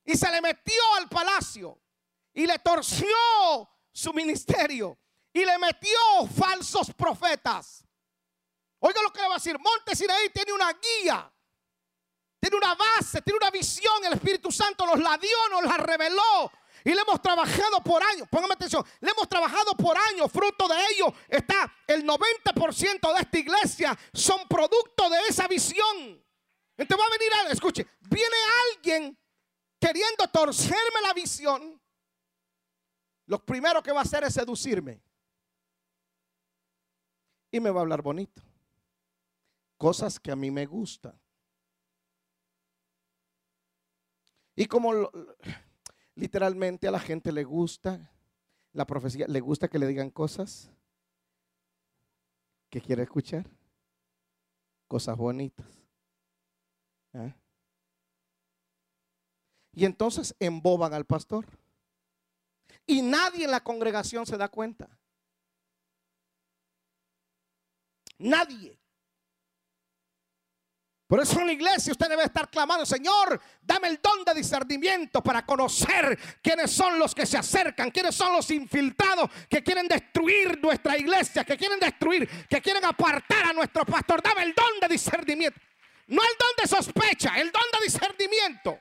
y 0.05 0.17
se 0.17 0.31
le 0.31 0.41
metió 0.41 0.81
al 0.97 1.07
palacio 1.07 1.79
y 2.33 2.47
le 2.47 2.57
torció 2.57 3.15
su 3.91 4.11
ministerio 4.11 4.97
y 5.31 5.45
le 5.45 5.55
metió 5.59 5.99
falsos 6.35 6.91
profetas. 6.95 7.85
Oiga 8.79 9.03
lo 9.03 9.13
que 9.13 9.21
le 9.21 9.27
va 9.27 9.35
a 9.35 9.37
decir. 9.37 9.55
Monte 9.59 9.95
Sinaí 9.95 10.31
tiene 10.31 10.51
una 10.51 10.73
guía, 10.73 11.31
tiene 12.43 12.57
una 12.57 12.75
base, 12.75 13.21
tiene 13.21 13.37
una 13.37 13.51
visión. 13.51 14.03
El 14.03 14.13
Espíritu 14.13 14.51
Santo 14.51 14.85
nos 14.85 14.99
la 14.99 15.17
dio, 15.17 15.37
nos 15.49 15.63
la 15.63 15.77
reveló. 15.77 16.51
Y 16.83 16.93
le 16.93 16.99
hemos 16.99 17.21
trabajado 17.21 17.81
por 17.81 18.03
años. 18.03 18.27
Póngame 18.29 18.55
atención. 18.55 18.85
Le 18.99 19.11
hemos 19.11 19.29
trabajado 19.29 19.71
por 19.77 19.97
años. 19.97 20.29
Fruto 20.29 20.67
de 20.67 20.75
ello 20.91 21.13
está 21.29 21.73
el 21.87 22.05
90% 22.05 23.13
de 23.13 23.21
esta 23.21 23.39
iglesia. 23.39 23.97
Son 24.11 24.45
producto 24.49 25.09
de 25.09 25.19
esa 25.29 25.47
visión. 25.47 26.21
Entonces 26.75 27.01
va 27.01 27.07
a 27.07 27.17
venir 27.17 27.33
alguien. 27.33 27.53
Escuche. 27.53 27.87
Viene 28.09 28.35
alguien 28.73 29.17
queriendo 29.79 30.27
torcerme 30.27 31.01
la 31.01 31.13
visión. 31.13 31.81
Lo 33.27 33.39
primero 33.39 33.81
que 33.81 33.93
va 33.93 33.99
a 33.99 34.03
hacer 34.03 34.25
es 34.25 34.33
seducirme 34.33 35.01
y 37.51 37.59
me 37.61 37.69
va 37.69 37.79
a 37.79 37.83
hablar 37.83 38.01
bonito. 38.01 38.41
Cosas 39.77 40.19
que 40.19 40.29
a 40.29 40.35
mí 40.35 40.51
me 40.51 40.65
gustan. 40.65 41.22
Y 44.55 44.65
como 44.65 45.09
literalmente 46.15 46.87
a 46.87 46.91
la 46.91 46.99
gente 46.99 47.31
le 47.31 47.43
gusta 47.43 48.11
la 48.71 48.85
profecía, 48.85 49.27
le 49.27 49.39
gusta 49.39 49.67
que 49.67 49.79
le 49.79 49.87
digan 49.87 50.09
cosas 50.09 50.71
que 52.69 52.81
quiere 52.81 53.03
escuchar, 53.03 53.45
cosas 54.87 55.17
bonitas. 55.17 55.67
¿eh? 57.13 57.33
Y 59.73 59.85
entonces 59.85 60.35
emboban 60.39 60.93
al 60.93 61.05
pastor. 61.05 61.45
Y 62.85 63.01
nadie 63.01 63.45
en 63.45 63.51
la 63.51 63.63
congregación 63.63 64.25
se 64.25 64.37
da 64.37 64.47
cuenta. 64.49 64.89
Nadie. 68.17 68.79
Por 71.13 71.21
eso 71.21 71.41
en 71.41 71.45
la 71.45 71.53
iglesia 71.53 71.91
usted 71.91 72.09
debe 72.09 72.23
estar 72.23 72.49
clamando, 72.49 72.87
Señor, 72.87 73.39
dame 73.61 73.87
el 73.87 74.01
don 74.01 74.25
de 74.25 74.33
discernimiento 74.33 75.21
para 75.21 75.45
conocer 75.45 76.17
quiénes 76.41 76.71
son 76.71 76.97
los 76.97 77.13
que 77.13 77.27
se 77.27 77.37
acercan, 77.37 77.91
quiénes 77.91 78.15
son 78.15 78.33
los 78.33 78.49
infiltrados 78.49 79.29
que 79.47 79.61
quieren 79.61 79.87
destruir 79.87 80.59
nuestra 80.59 80.97
iglesia, 80.97 81.43
que 81.43 81.55
quieren 81.55 81.79
destruir, 81.79 82.27
que 82.49 82.59
quieren 82.63 82.83
apartar 82.83 83.45
a 83.45 83.53
nuestro 83.53 83.85
pastor. 83.85 84.23
Dame 84.23 84.41
el 84.41 84.55
don 84.55 84.79
de 84.81 84.87
discernimiento. 84.87 85.61
No 86.07 86.23
el 86.23 86.35
don 86.39 86.49
de 86.57 86.67
sospecha, 86.67 87.39
el 87.39 87.51
don 87.51 87.61
de 87.73 87.85
discernimiento. 87.85 88.79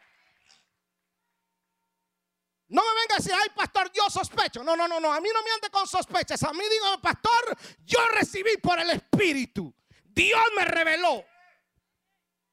No 2.68 2.80
me 2.80 3.00
venga 3.02 3.14
a 3.14 3.18
decir, 3.18 3.34
ay, 3.34 3.50
pastor, 3.54 3.92
yo 3.92 4.08
sospecho. 4.08 4.64
No, 4.64 4.74
no, 4.74 4.88
no, 4.88 4.98
no. 4.98 5.12
A 5.12 5.20
mí 5.20 5.28
no 5.34 5.42
me 5.42 5.50
ande 5.50 5.68
con 5.68 5.86
sospechas. 5.86 6.42
A 6.44 6.54
mí 6.54 6.64
digo, 6.70 6.98
pastor, 7.02 7.58
yo 7.84 7.98
recibí 8.14 8.56
por 8.56 8.80
el 8.80 8.88
Espíritu. 8.88 9.70
Dios 10.02 10.40
me 10.56 10.64
reveló. 10.64 11.26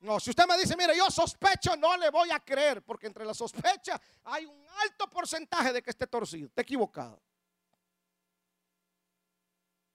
No, 0.02 0.20
si 0.20 0.30
usted 0.30 0.46
me 0.48 0.58
dice, 0.58 0.78
mire, 0.78 0.96
yo 0.96 1.10
sospecho, 1.12 1.76
no 1.76 1.98
le 1.98 2.10
voy 2.10 2.32
a 2.32 2.40
creer, 2.40 2.82
porque 2.82 3.08
entre 3.08 3.26
la 3.26 3.34
sospecha 3.34 4.00
hay 4.24 4.46
un 4.46 4.66
alto 4.84 5.10
porcentaje 5.10 5.74
de 5.74 5.82
que 5.82 5.90
esté 5.90 6.08
torcido, 6.08 6.48
esté 6.48 6.62
equivocado. 6.62 7.22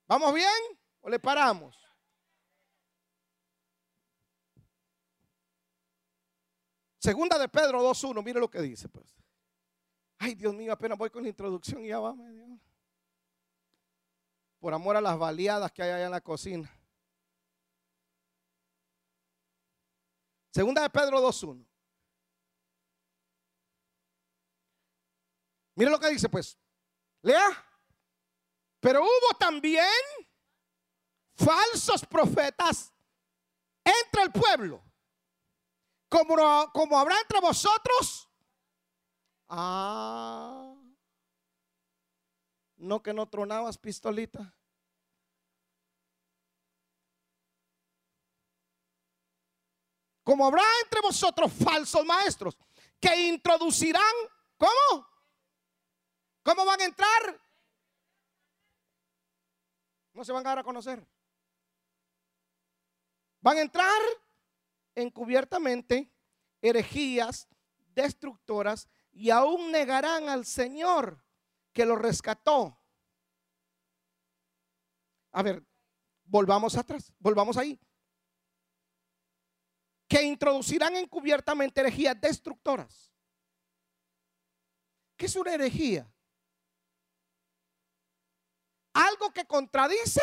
¿Vamos 0.06 0.34
bien 0.34 0.78
o 1.00 1.08
le 1.08 1.18
paramos? 1.18 1.74
Segunda 6.98 7.38
de 7.38 7.48
Pedro 7.48 7.82
2.1, 7.82 8.22
mire 8.22 8.40
lo 8.40 8.50
que 8.50 8.60
dice, 8.60 8.88
pues. 8.88 9.14
Ay, 10.18 10.34
Dios 10.34 10.54
mío, 10.54 10.72
apenas 10.72 10.96
voy 10.98 11.10
con 11.10 11.22
la 11.22 11.28
introducción 11.28 11.84
y 11.84 11.88
ya 11.88 11.98
va. 11.98 12.14
Por 14.58 14.72
amor 14.72 14.96
a 14.96 15.00
las 15.00 15.18
baleadas 15.18 15.72
que 15.72 15.82
hay 15.82 15.90
allá 15.90 16.06
en 16.06 16.10
la 16.10 16.20
cocina. 16.20 16.70
Segunda 20.54 20.82
de 20.82 20.90
Pedro 20.90 21.20
2.1. 21.20 21.66
Mire 25.74 25.90
lo 25.90 25.98
que 25.98 26.10
dice, 26.10 26.28
pues. 26.28 26.56
Lea. 27.22 27.50
Pero 28.78 29.02
hubo 29.02 29.36
también 29.36 29.84
falsos 31.34 32.06
profetas 32.06 32.94
entre 33.82 34.22
el 34.22 34.30
pueblo. 34.30 34.80
Como, 36.08 36.36
como 36.72 36.96
habrá 36.96 37.18
entre 37.20 37.40
vosotros 37.40 38.28
Ah. 39.48 40.76
No 42.76 43.02
que 43.02 43.12
no 43.12 43.28
tronabas 43.28 43.76
pistolita. 43.76 44.54
Como 50.24 50.46
habrá 50.46 50.64
entre 50.82 51.02
vosotros 51.02 51.52
falsos 51.52 52.04
maestros 52.04 52.56
que 52.98 53.28
introducirán, 53.28 54.02
¿cómo? 54.56 55.06
¿Cómo 56.42 56.64
van 56.64 56.80
a 56.80 56.84
entrar? 56.84 57.40
No 60.14 60.24
se 60.24 60.32
van 60.32 60.46
a 60.46 60.50
dar 60.50 60.58
a 60.60 60.64
conocer. 60.64 61.06
Van 63.40 63.58
a 63.58 63.60
entrar 63.60 64.00
encubiertamente 64.94 66.10
herejías 66.62 67.46
destructoras 67.94 68.88
y 69.12 69.28
aún 69.28 69.70
negarán 69.70 70.30
al 70.30 70.46
Señor 70.46 71.22
que 71.72 71.84
lo 71.84 71.96
rescató. 71.96 72.80
A 75.32 75.42
ver, 75.42 75.62
volvamos 76.24 76.76
atrás, 76.76 77.12
volvamos 77.18 77.58
ahí. 77.58 77.78
Que 80.14 80.22
introducirán 80.22 80.94
encubiertamente 80.94 81.80
herejías 81.80 82.20
destructoras. 82.20 83.12
¿Qué 85.16 85.26
es 85.26 85.34
una 85.34 85.54
herejía? 85.54 86.08
algo 88.94 89.32
que 89.32 89.44
contradice. 89.44 90.22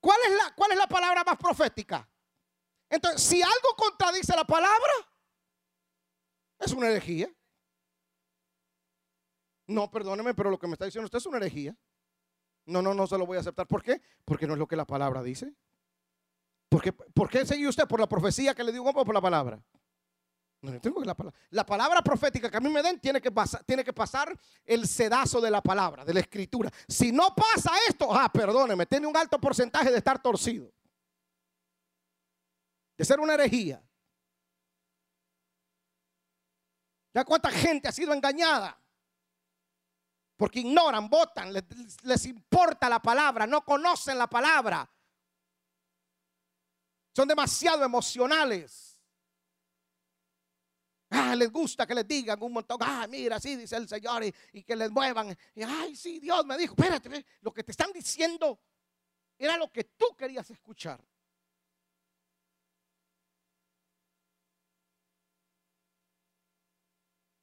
¿Cuál 0.00 0.18
es 0.26 0.36
la, 0.36 0.54
cuál 0.54 0.72
es 0.72 0.78
la 0.78 0.86
palabra 0.86 1.24
más 1.24 1.36
profética? 1.36 2.08
Entonces, 2.88 3.22
si 3.22 3.42
algo 3.42 3.74
contradice 3.76 4.34
la 4.36 4.44
palabra, 4.44 4.92
es 6.60 6.72
una 6.72 6.88
herejía. 6.88 7.30
No, 9.66 9.90
perdóneme, 9.90 10.34
pero 10.34 10.50
lo 10.50 10.58
que 10.58 10.66
me 10.66 10.74
está 10.74 10.84
diciendo 10.84 11.06
usted 11.06 11.18
es 11.18 11.26
una 11.26 11.38
herejía. 11.38 11.76
No, 12.64 12.80
no, 12.80 12.94
no 12.94 13.06
se 13.06 13.18
lo 13.18 13.26
voy 13.26 13.38
a 13.38 13.40
aceptar. 13.40 13.66
¿Por 13.66 13.82
qué? 13.82 14.00
Porque 14.24 14.46
no 14.46 14.52
es 14.52 14.58
lo 14.58 14.68
que 14.68 14.76
la 14.76 14.86
palabra 14.86 15.22
dice. 15.22 15.54
¿Por 16.68 16.82
qué, 16.82 16.92
¿Por 16.92 17.30
qué 17.30 17.46
sigue 17.46 17.66
usted? 17.66 17.86
¿Por 17.86 18.00
la 18.00 18.08
profecía 18.08 18.54
que 18.54 18.62
le 18.62 18.72
digo 18.72 18.88
o 18.88 19.04
por 19.04 19.14
la 19.14 19.20
palabra? 19.20 19.60
No, 20.60 20.80
tengo 20.80 21.00
que 21.00 21.06
la, 21.06 21.14
palabra. 21.14 21.38
la 21.50 21.64
palabra 21.64 22.02
profética 22.02 22.50
que 22.50 22.56
a 22.56 22.60
mí 22.60 22.68
me 22.68 22.82
den 22.82 22.98
tiene 22.98 23.20
que, 23.20 23.30
pasar, 23.30 23.62
tiene 23.64 23.84
que 23.84 23.92
pasar 23.92 24.36
el 24.64 24.88
sedazo 24.88 25.40
de 25.40 25.50
la 25.50 25.62
palabra, 25.62 26.04
de 26.04 26.12
la 26.12 26.20
escritura. 26.20 26.70
Si 26.88 27.12
no 27.12 27.32
pasa 27.34 27.70
esto, 27.88 28.12
ah, 28.12 28.30
perdóneme, 28.30 28.84
tiene 28.86 29.06
un 29.06 29.16
alto 29.16 29.40
porcentaje 29.40 29.90
de 29.90 29.98
estar 29.98 30.20
torcido. 30.20 30.72
De 32.96 33.04
ser 33.04 33.20
una 33.20 33.34
herejía. 33.34 33.80
¿Ya 37.14 37.24
cuánta 37.24 37.50
gente 37.50 37.86
ha 37.86 37.92
sido 37.92 38.12
engañada? 38.12 38.76
Porque 40.36 40.60
ignoran, 40.60 41.08
votan, 41.08 41.52
les, 41.52 41.64
les 42.02 42.26
importa 42.26 42.88
la 42.88 43.00
palabra, 43.00 43.46
no 43.46 43.64
conocen 43.64 44.18
la 44.18 44.26
palabra. 44.26 44.88
Son 47.18 47.26
demasiado 47.26 47.84
emocionales. 47.84 49.02
Ah, 51.10 51.34
les 51.34 51.50
gusta 51.50 51.84
que 51.84 51.92
les 51.92 52.06
digan 52.06 52.40
un 52.40 52.52
montón. 52.52 52.78
Ah, 52.80 53.08
mira, 53.08 53.34
así 53.34 53.56
dice 53.56 53.74
el 53.74 53.88
Señor. 53.88 54.22
Y, 54.52 54.62
que 54.62 54.76
les 54.76 54.88
muevan. 54.88 55.36
Y, 55.52 55.64
ay, 55.64 55.96
sí, 55.96 56.20
Dios 56.20 56.46
me 56.46 56.56
dijo. 56.56 56.76
Espérate, 56.78 57.26
lo 57.40 57.52
que 57.52 57.64
te 57.64 57.72
están 57.72 57.90
diciendo 57.92 58.60
era 59.36 59.56
lo 59.56 59.68
que 59.72 59.82
tú 59.82 60.14
querías 60.16 60.48
escuchar. 60.48 61.04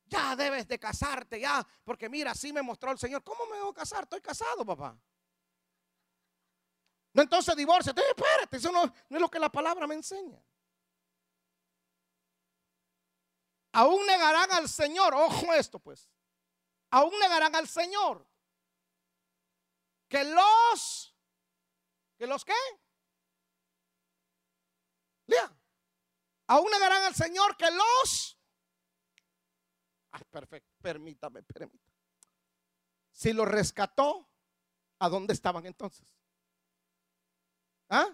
Ya 0.05 0.37
debes 0.37 0.69
de 0.69 0.79
casarte, 0.79 1.37
ya. 1.37 1.67
Porque 1.83 2.07
mira, 2.07 2.31
así 2.31 2.53
me 2.53 2.61
mostró 2.61 2.93
el 2.93 2.97
Señor. 2.97 3.25
¿Cómo 3.25 3.45
me 3.47 3.57
debo 3.57 3.73
casar? 3.73 4.03
Estoy 4.03 4.21
casado, 4.21 4.65
papá. 4.65 4.97
No, 7.15 7.23
entonces 7.23 7.55
divorcio. 7.55 7.91
Espérate, 7.95 8.57
eso 8.57 8.71
no, 8.71 8.85
no 8.85 9.17
es 9.17 9.21
lo 9.21 9.29
que 9.29 9.39
la 9.39 9.49
palabra 9.49 9.87
me 9.87 9.95
enseña. 9.95 10.39
aún 13.75 14.05
negarán 14.05 14.51
al 14.51 14.69
Señor. 14.69 15.13
Ojo 15.13 15.53
esto 15.53 15.79
pues. 15.79 16.09
Aún 16.91 17.17
negarán 17.19 17.55
al 17.55 17.67
Señor. 17.67 18.25
Que 20.07 20.23
los, 20.23 21.15
que 22.17 22.27
los 22.27 22.45
qué? 22.45 22.53
Lea. 25.27 25.51
Aún 26.47 26.69
negarán 26.71 27.03
al 27.03 27.15
Señor 27.15 27.57
que 27.57 27.69
los. 27.71 28.37
Ah, 30.11 30.19
perfecto. 30.31 30.71
Permítame, 30.81 31.43
permítame. 31.43 31.95
Si 33.11 33.33
los 33.33 33.47
rescató, 33.47 34.29
¿a 34.99 35.09
dónde 35.09 35.33
estaban 35.33 35.65
entonces? 35.65 36.07
¿Ah? 37.89 38.07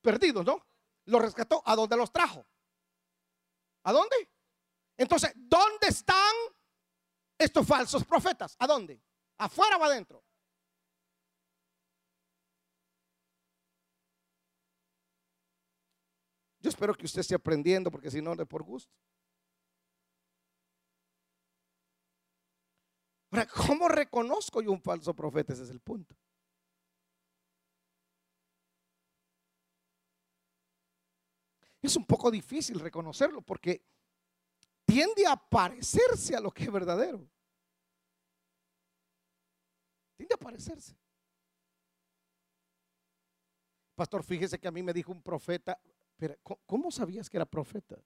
Perdidos, 0.00 0.44
¿no? 0.44 0.64
Los 1.06 1.22
rescató, 1.22 1.62
¿a 1.64 1.74
dónde 1.74 1.96
los 1.96 2.12
trajo? 2.12 2.46
¿A 3.84 3.92
dónde? 3.92 4.16
Entonces, 4.96 5.32
¿dónde 5.36 5.88
están 5.88 6.34
estos 7.38 7.66
falsos 7.66 8.04
profetas? 8.04 8.56
¿A 8.58 8.66
dónde? 8.66 9.00
¿Afuera 9.38 9.76
o 9.76 9.84
adentro? 9.84 10.22
Yo 16.60 16.70
espero 16.70 16.94
que 16.94 17.06
usted 17.06 17.20
esté 17.20 17.34
aprendiendo 17.34 17.90
porque 17.90 18.10
si 18.10 18.20
no, 18.20 18.34
no 18.34 18.42
es 18.42 18.48
por 18.48 18.62
gusto. 18.62 18.92
¿cómo 23.46 23.88
reconozco 23.88 24.60
yo 24.62 24.72
un 24.72 24.80
falso 24.80 25.14
profeta? 25.14 25.52
Ese 25.52 25.62
es 25.64 25.70
el 25.70 25.80
punto. 25.80 26.16
Es 31.80 31.96
un 31.96 32.04
poco 32.04 32.30
difícil 32.30 32.80
reconocerlo 32.80 33.40
porque 33.42 33.84
tiende 34.84 35.26
a 35.26 35.36
parecerse 35.36 36.34
a 36.34 36.40
lo 36.40 36.50
que 36.50 36.64
es 36.64 36.72
verdadero. 36.72 37.28
Tiende 40.16 40.34
a 40.34 40.38
parecerse. 40.38 40.96
Pastor, 43.94 44.24
fíjese 44.24 44.58
que 44.58 44.68
a 44.68 44.72
mí 44.72 44.82
me 44.82 44.92
dijo 44.92 45.12
un 45.12 45.22
profeta, 45.22 45.80
pero 46.16 46.36
¿cómo 46.66 46.90
sabías 46.90 47.28
que 47.30 47.36
era 47.36 47.46
profeta? 47.46 48.00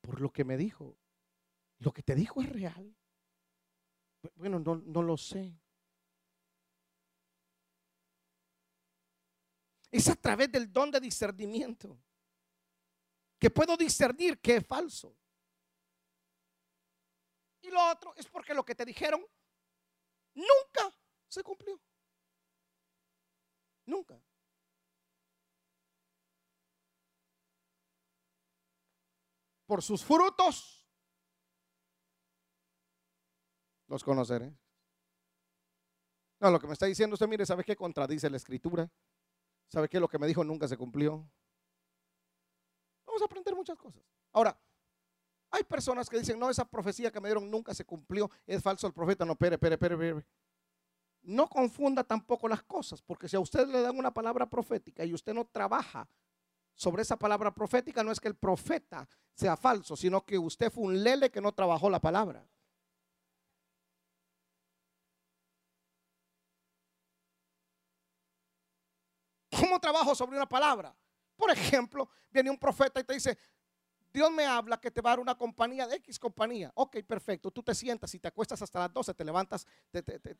Por 0.00 0.20
lo 0.20 0.30
que 0.30 0.44
me 0.44 0.56
dijo. 0.56 0.96
¿Lo 1.78 1.92
que 1.92 2.02
te 2.02 2.14
dijo 2.14 2.40
es 2.40 2.48
real? 2.48 2.96
Bueno, 4.34 4.58
no, 4.58 4.76
no 4.76 5.02
lo 5.02 5.16
sé. 5.16 5.60
Es 9.90 10.08
a 10.08 10.16
través 10.16 10.50
del 10.50 10.72
don 10.72 10.90
de 10.90 11.00
discernimiento 11.00 11.96
que 13.46 13.50
puedo 13.52 13.76
discernir 13.76 14.40
que 14.40 14.56
es 14.56 14.66
falso. 14.66 15.16
Y 17.62 17.70
lo 17.70 17.92
otro 17.92 18.12
es 18.16 18.26
porque 18.26 18.52
lo 18.52 18.64
que 18.64 18.74
te 18.74 18.84
dijeron 18.84 19.24
nunca 20.34 20.92
se 21.28 21.44
cumplió. 21.44 21.80
Nunca. 23.84 24.20
Por 29.64 29.80
sus 29.80 30.04
frutos 30.04 30.84
los 33.86 34.02
conoceré. 34.02 34.52
No, 36.40 36.50
lo 36.50 36.58
que 36.58 36.66
me 36.66 36.72
está 36.72 36.86
diciendo 36.86 37.14
usted, 37.14 37.28
mire, 37.28 37.46
¿sabe 37.46 37.62
qué 37.62 37.76
contradice 37.76 38.28
la 38.28 38.38
escritura? 38.38 38.90
¿Sabe 39.68 39.88
qué? 39.88 40.00
Lo 40.00 40.08
que 40.08 40.18
me 40.18 40.26
dijo 40.26 40.42
nunca 40.42 40.66
se 40.66 40.76
cumplió 40.76 41.30
a 43.22 43.26
aprender 43.26 43.54
muchas 43.54 43.76
cosas. 43.76 44.02
Ahora, 44.32 44.58
hay 45.50 45.64
personas 45.64 46.08
que 46.08 46.18
dicen, 46.18 46.38
no, 46.38 46.50
esa 46.50 46.64
profecía 46.64 47.10
que 47.10 47.20
me 47.20 47.28
dieron 47.28 47.50
nunca 47.50 47.72
se 47.72 47.84
cumplió, 47.84 48.30
es 48.46 48.62
falso 48.62 48.86
el 48.86 48.92
profeta. 48.92 49.24
No, 49.24 49.36
pere, 49.36 49.58
pere, 49.58 49.78
pere, 49.78 49.96
pere. 49.96 50.26
No 51.22 51.48
confunda 51.48 52.04
tampoco 52.04 52.48
las 52.48 52.62
cosas, 52.62 53.02
porque 53.02 53.28
si 53.28 53.36
a 53.36 53.40
usted 53.40 53.66
le 53.66 53.80
dan 53.80 53.98
una 53.98 54.12
palabra 54.12 54.48
profética 54.48 55.04
y 55.04 55.12
usted 55.12 55.34
no 55.34 55.44
trabaja 55.46 56.08
sobre 56.74 57.02
esa 57.02 57.16
palabra 57.16 57.52
profética, 57.52 58.04
no 58.04 58.12
es 58.12 58.20
que 58.20 58.28
el 58.28 58.36
profeta 58.36 59.08
sea 59.34 59.56
falso, 59.56 59.96
sino 59.96 60.24
que 60.24 60.38
usted 60.38 60.70
fue 60.70 60.84
un 60.84 61.02
lele 61.02 61.30
que 61.30 61.40
no 61.40 61.52
trabajó 61.52 61.90
la 61.90 62.00
palabra. 62.00 62.46
¿Cómo 69.58 69.80
trabajo 69.80 70.14
sobre 70.14 70.36
una 70.36 70.46
palabra? 70.46 70.94
Por 71.36 71.50
ejemplo, 71.50 72.08
viene 72.30 72.50
un 72.50 72.58
profeta 72.58 73.00
y 73.00 73.04
te 73.04 73.14
dice, 73.14 73.38
Dios 74.12 74.30
me 74.30 74.46
habla 74.46 74.80
que 74.80 74.90
te 74.90 75.00
va 75.00 75.10
a 75.10 75.12
dar 75.12 75.20
una 75.20 75.36
compañía 75.36 75.86
de 75.86 75.96
X 75.96 76.18
compañía. 76.18 76.72
Ok, 76.74 77.02
perfecto. 77.06 77.50
Tú 77.50 77.62
te 77.62 77.74
sientas 77.74 78.14
y 78.14 78.18
te 78.18 78.28
acuestas 78.28 78.62
hasta 78.62 78.78
las 78.80 78.92
12, 78.92 79.12
te 79.14 79.24
levantas. 79.24 79.66
Te, 79.90 79.98
eh, 79.98 80.36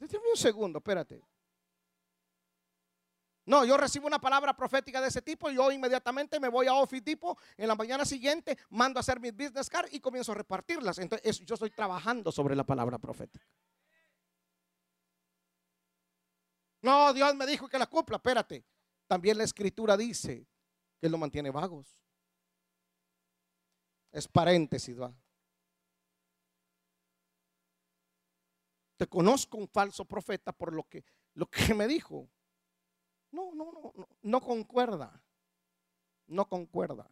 un 0.00 0.36
segundo, 0.36 0.78
espérate. 0.78 1.22
No, 3.46 3.64
yo 3.64 3.76
recibo 3.76 4.06
una 4.06 4.20
palabra 4.20 4.54
profética 4.54 5.00
de 5.00 5.08
ese 5.08 5.22
tipo 5.22 5.50
y 5.50 5.54
yo 5.54 5.72
inmediatamente 5.72 6.38
me 6.38 6.48
voy 6.48 6.66
a 6.66 6.74
Office 6.74 7.02
Tipo. 7.02 7.36
En 7.56 7.68
la 7.68 7.74
mañana 7.74 8.04
siguiente 8.04 8.58
mando 8.68 8.98
a 8.98 9.00
hacer 9.00 9.18
mis 9.18 9.34
business 9.34 9.68
card 9.68 9.88
y 9.90 9.98
comienzo 9.98 10.32
a 10.32 10.36
repartirlas. 10.36 10.98
Entonces, 10.98 11.40
yo 11.40 11.54
estoy 11.54 11.70
trabajando 11.70 12.30
sobre 12.30 12.54
la 12.54 12.64
palabra 12.64 12.98
profética. 12.98 13.44
No, 16.82 17.12
Dios 17.12 17.34
me 17.34 17.46
dijo 17.46 17.68
que 17.68 17.78
la 17.78 17.86
cumpla. 17.86 18.16
Espérate. 18.16 18.64
También 19.06 19.38
la 19.38 19.44
escritura 19.44 19.96
dice 19.96 20.46
que 20.98 21.06
Él 21.06 21.12
lo 21.12 21.18
mantiene 21.18 21.50
vagos. 21.50 22.00
Es 24.12 24.26
paréntesis, 24.26 25.00
¿va? 25.00 25.14
Te 28.96 29.06
conozco 29.06 29.56
un 29.56 29.68
falso 29.68 30.04
profeta 30.04 30.52
por 30.52 30.74
lo 30.74 30.84
que, 30.84 31.04
lo 31.34 31.46
que 31.46 31.74
me 31.74 31.86
dijo. 31.86 32.28
No, 33.30 33.54
no, 33.54 33.72
no, 33.72 33.92
no, 33.94 34.08
no 34.22 34.40
concuerda. 34.40 35.22
No 36.26 36.48
concuerda. 36.48 37.10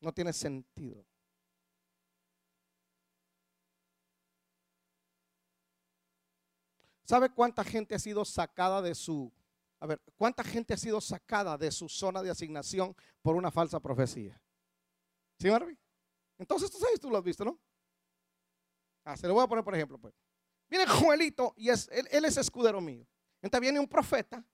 No 0.00 0.12
tiene 0.12 0.32
sentido. 0.32 1.06
¿Sabe 7.10 7.28
cuánta 7.28 7.64
gente 7.64 7.96
ha 7.96 7.98
sido 7.98 8.24
sacada 8.24 8.80
de 8.80 8.94
su, 8.94 9.32
a 9.80 9.86
ver, 9.88 10.00
cuánta 10.16 10.44
gente 10.44 10.74
ha 10.74 10.76
sido 10.76 11.00
sacada 11.00 11.58
de 11.58 11.72
su 11.72 11.88
zona 11.88 12.22
de 12.22 12.30
asignación 12.30 12.94
por 13.20 13.34
una 13.34 13.50
falsa 13.50 13.80
profecía? 13.80 14.40
¿Sí, 15.40 15.50
Marvin? 15.50 15.76
Entonces 16.38 16.70
tú 16.70 16.78
sabes, 16.78 17.00
tú 17.00 17.10
lo 17.10 17.18
has 17.18 17.24
visto, 17.24 17.44
¿no? 17.44 17.58
Ah, 19.04 19.16
se 19.16 19.26
lo 19.26 19.34
voy 19.34 19.42
a 19.42 19.48
poner 19.48 19.64
por 19.64 19.74
ejemplo. 19.74 19.98
Pues. 19.98 20.14
Viene 20.68 20.86
Joelito 20.86 21.52
y 21.56 21.70
es, 21.70 21.88
él, 21.90 22.06
él 22.12 22.24
es 22.26 22.36
escudero 22.36 22.80
mío. 22.80 23.04
Entonces 23.42 23.62
viene 23.62 23.80
un 23.80 23.88
profeta 23.88 24.46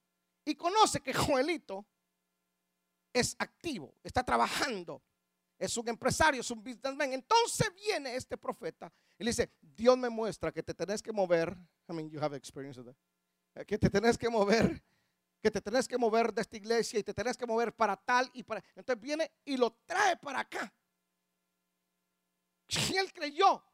y 0.43 0.55
conoce 0.55 1.03
que 1.03 1.13
Joelito 1.13 1.85
es 3.13 3.37
activo, 3.39 3.95
está 4.03 4.25
trabajando, 4.25 5.03
es 5.59 5.77
un 5.77 5.89
empresario, 5.89 6.41
es 6.41 6.51
un 6.51 6.63
businessman. 6.63 7.13
Entonces 7.13 7.73
viene 7.75 8.15
este 8.17 8.37
profeta 8.37 8.93
y 9.19 9.25
le 9.25 9.31
dice, 9.31 9.53
Dios 9.61 9.97
me 9.97 10.09
muestra 10.09 10.53
que 10.53 10.63
te 10.63 10.75
tenés 10.75 11.03
que 11.03 11.13
mover. 11.13 11.57
I 11.89 11.93
mean, 11.93 12.11
you 12.11 12.21
have 12.21 12.37
experience 12.37 12.79
of 12.79 12.87
that. 12.87 13.65
Que 13.67 13.79
te 13.79 13.89
tenés 13.89 14.19
que 14.19 14.29
mover, 14.29 14.83
que 15.41 15.51
te 15.51 15.61
tenés 15.61 15.89
que 15.89 15.97
mover 15.97 16.33
de 16.33 16.43
esta 16.43 16.57
iglesia 16.57 16.99
y 16.99 17.03
te 17.03 17.15
tenés 17.15 17.37
que 17.37 17.47
mover 17.47 17.75
para 17.75 17.97
tal 17.97 18.31
y 18.35 18.43
para... 18.43 18.63
Entonces 18.75 19.01
viene 19.01 19.33
y 19.45 19.57
lo 19.57 19.71
trae 19.87 20.17
para 20.17 20.41
acá. 20.41 20.73
Él 22.69 23.13
creyó. 23.13 23.65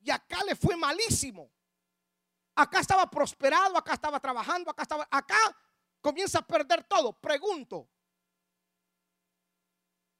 Y 0.00 0.10
acá 0.10 0.42
le 0.44 0.54
fue 0.54 0.76
malísimo. 0.76 1.50
Acá 2.54 2.80
estaba 2.80 3.08
prosperado, 3.10 3.76
acá 3.76 3.94
estaba 3.94 4.18
trabajando, 4.18 4.70
acá 4.70 4.82
estaba... 4.82 5.06
Acá 5.10 5.36
comienza 6.00 6.38
a 6.38 6.46
perder 6.46 6.84
todo. 6.84 7.12
Pregunto. 7.20 7.90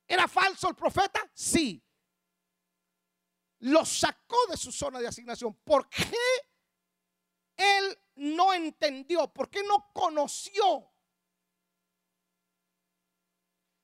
¿Era 0.08 0.26
falso 0.26 0.70
el 0.70 0.74
profeta? 0.74 1.20
Sí. 1.34 1.84
Lo 3.60 3.84
sacó 3.84 4.38
de 4.48 4.56
su 4.56 4.72
zona 4.72 4.98
de 5.00 5.08
asignación. 5.08 5.54
¿Por 5.62 5.88
qué 5.90 6.16
él 7.56 7.98
no 8.14 8.54
entendió? 8.54 9.30
¿Por 9.30 9.50
qué 9.50 9.62
no 9.62 9.90
conoció? 9.92 10.90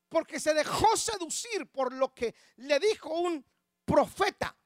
Porque 0.08 0.40
se 0.40 0.54
dejó 0.54 0.96
seducir 0.96 1.70
por 1.70 1.92
lo 1.92 2.14
que 2.14 2.34
le 2.56 2.80
dijo 2.80 3.10
un 3.10 3.44
profeta. 3.84 4.56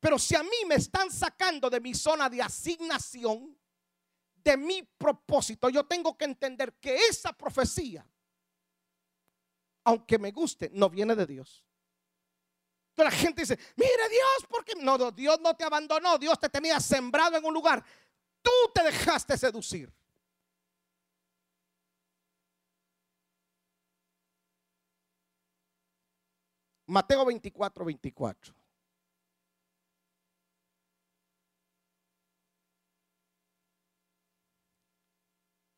Pero 0.00 0.18
si 0.18 0.34
a 0.34 0.42
mí 0.42 0.64
me 0.66 0.76
están 0.76 1.10
sacando 1.10 1.68
de 1.68 1.80
mi 1.80 1.94
zona 1.94 2.30
de 2.30 2.40
asignación, 2.40 3.58
de 4.34 4.56
mi 4.56 4.82
propósito, 4.82 5.68
yo 5.68 5.84
tengo 5.84 6.16
que 6.16 6.24
entender 6.24 6.74
que 6.78 6.96
esa 7.08 7.32
profecía, 7.32 8.08
aunque 9.84 10.18
me 10.18 10.30
guste, 10.30 10.70
no 10.72 10.88
viene 10.88 11.14
de 11.14 11.26
Dios. 11.26 11.64
Entonces 12.90 13.14
la 13.14 13.18
gente 13.18 13.42
dice, 13.42 13.58
mire 13.76 14.08
Dios, 14.10 14.46
porque 14.48 14.74
no, 14.76 14.98
no, 14.98 15.10
Dios 15.10 15.40
no 15.40 15.54
te 15.54 15.64
abandonó, 15.64 16.18
Dios 16.18 16.38
te 16.38 16.48
tenía 16.48 16.78
sembrado 16.78 17.36
en 17.36 17.44
un 17.44 17.54
lugar. 17.54 17.82
Tú 18.42 18.50
te 18.74 18.82
dejaste 18.82 19.36
seducir. 19.38 19.90
Mateo 26.86 27.24
24, 27.24 27.84
24. 27.84 28.54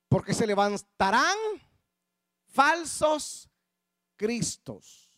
Porque 0.08 0.34
se 0.34 0.46
levantarán 0.46 1.36
falsos 2.48 3.48
cristos. 4.24 5.14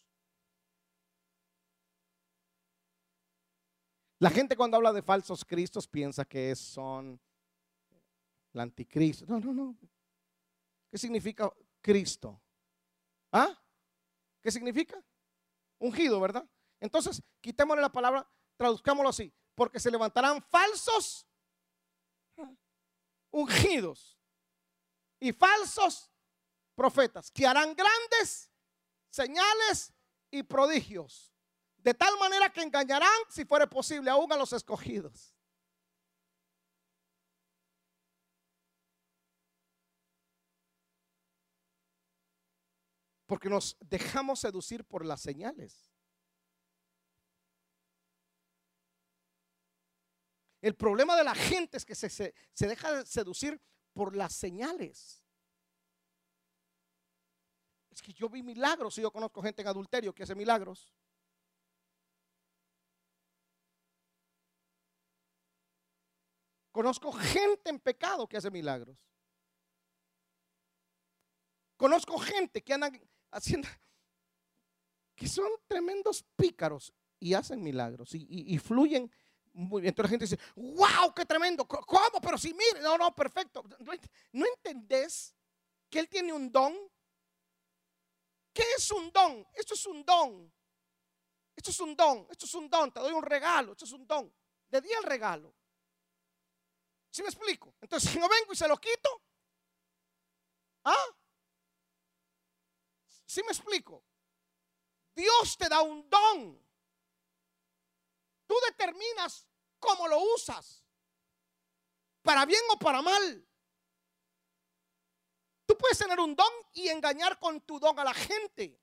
La 4.18 4.30
gente 4.30 4.56
cuando 4.56 4.76
habla 4.76 4.92
de 4.92 5.00
falsos 5.00 5.44
cristos 5.44 5.86
piensa 5.86 6.24
que 6.24 6.56
son 6.56 7.20
el 8.52 8.60
anticristo. 8.60 9.24
No, 9.28 9.38
no, 9.38 9.52
no. 9.52 9.76
¿Qué 10.90 10.98
significa 10.98 11.52
Cristo? 11.80 12.42
¿Ah? 13.30 13.56
¿Qué 14.42 14.50
significa? 14.50 15.00
Ungido, 15.78 16.18
¿verdad? 16.18 16.44
Entonces, 16.80 17.22
quitémosle 17.40 17.82
la 17.82 17.92
palabra, 17.92 18.28
traduzcámoslo 18.56 19.10
así. 19.10 19.32
Porque 19.54 19.78
se 19.78 19.90
levantarán 19.92 20.42
falsos 20.42 21.28
ungidos 23.30 24.18
y 25.20 25.32
falsos 25.32 26.10
profetas 26.74 27.30
que 27.30 27.46
harán 27.46 27.72
grandes 27.76 28.50
señales 29.16 29.92
y 30.30 30.42
prodigios. 30.42 31.32
De 31.78 31.94
tal 31.94 32.18
manera 32.18 32.52
que 32.52 32.62
engañarán, 32.62 33.18
si 33.28 33.44
fuere 33.44 33.66
posible, 33.66 34.10
aún 34.10 34.30
a 34.32 34.36
los 34.36 34.52
escogidos. 34.52 35.34
Porque 43.26 43.48
nos 43.48 43.76
dejamos 43.80 44.40
seducir 44.40 44.84
por 44.84 45.04
las 45.04 45.20
señales. 45.20 45.90
El 50.60 50.74
problema 50.74 51.16
de 51.16 51.24
la 51.24 51.34
gente 51.34 51.76
es 51.76 51.84
que 51.84 51.94
se, 51.94 52.10
se, 52.10 52.34
se 52.52 52.66
deja 52.66 53.04
seducir 53.04 53.60
por 53.92 54.16
las 54.16 54.34
señales. 54.34 55.25
Es 57.96 58.02
que 58.02 58.12
yo 58.12 58.28
vi 58.28 58.42
milagros 58.42 58.98
y 58.98 59.00
yo 59.00 59.10
conozco 59.10 59.40
gente 59.42 59.62
en 59.62 59.68
adulterio 59.68 60.14
que 60.14 60.22
hace 60.22 60.34
milagros. 60.34 60.92
Conozco 66.72 67.10
gente 67.12 67.70
en 67.70 67.80
pecado 67.80 68.28
que 68.28 68.36
hace 68.36 68.50
milagros. 68.50 68.98
Conozco 71.76 72.18
gente 72.18 72.62
que 72.62 72.74
andan 72.74 73.00
haciendo, 73.30 73.68
que 75.14 75.26
son 75.28 75.48
tremendos 75.66 76.22
pícaros 76.36 76.92
y 77.18 77.32
hacen 77.34 77.62
milagros 77.62 78.14
y, 78.14 78.26
y- 78.28 78.58
fluyen 78.58 79.10
muy 79.54 79.80
bien. 79.80 79.90
Entonces 79.92 80.10
la 80.10 80.18
gente 80.18 80.24
dice, 80.26 80.38
wow, 80.54 81.14
qué 81.14 81.24
tremendo. 81.24 81.66
¿Cómo? 81.66 82.20
Pero 82.20 82.36
si 82.36 82.52
mire, 82.52 82.80
no, 82.82 82.98
no, 82.98 83.14
perfecto. 83.14 83.62
¿No, 83.80 83.92
ent- 83.94 84.10
no 84.32 84.44
entendés 84.46 85.34
que 85.88 85.98
él 86.00 86.08
tiene 86.10 86.32
un 86.34 86.52
don? 86.52 86.74
¿Qué 88.56 88.64
es 88.78 88.90
un 88.90 89.12
don? 89.12 89.46
Esto 89.52 89.74
es 89.74 89.84
un 89.84 90.02
don. 90.02 90.50
Esto 91.54 91.70
es 91.70 91.80
un 91.80 91.94
don. 91.94 92.26
Esto 92.30 92.46
es 92.46 92.54
un 92.54 92.70
don. 92.70 92.90
Te 92.90 93.00
doy 93.00 93.12
un 93.12 93.22
regalo. 93.22 93.72
Esto 93.72 93.84
es 93.84 93.92
un 93.92 94.06
don. 94.06 94.34
Le 94.70 94.80
di 94.80 94.90
el 94.92 95.02
regalo. 95.02 95.54
¿Sí 97.10 97.20
me 97.20 97.28
explico? 97.28 97.74
Entonces, 97.82 98.10
si 98.12 98.18
no 98.18 98.26
vengo 98.26 98.54
y 98.54 98.56
se 98.56 98.66
lo 98.66 98.78
quito, 98.78 99.22
¿ah? 100.84 101.06
¿Sí 103.26 103.42
me 103.42 103.48
explico? 103.48 104.02
Dios 105.14 105.58
te 105.58 105.68
da 105.68 105.82
un 105.82 106.08
don. 106.08 106.58
Tú 108.46 108.54
determinas 108.70 109.46
cómo 109.78 110.08
lo 110.08 110.18
usas. 110.34 110.82
Para 112.22 112.46
bien 112.46 112.62
o 112.72 112.78
para 112.78 113.02
mal. 113.02 113.46
Tú 115.66 115.76
puedes 115.76 115.98
tener 115.98 116.20
un 116.20 116.34
don 116.34 116.52
y 116.72 116.88
engañar 116.88 117.38
con 117.38 117.60
tu 117.62 117.78
don 117.80 117.98
a 117.98 118.04
la 118.04 118.14
gente. 118.14 118.80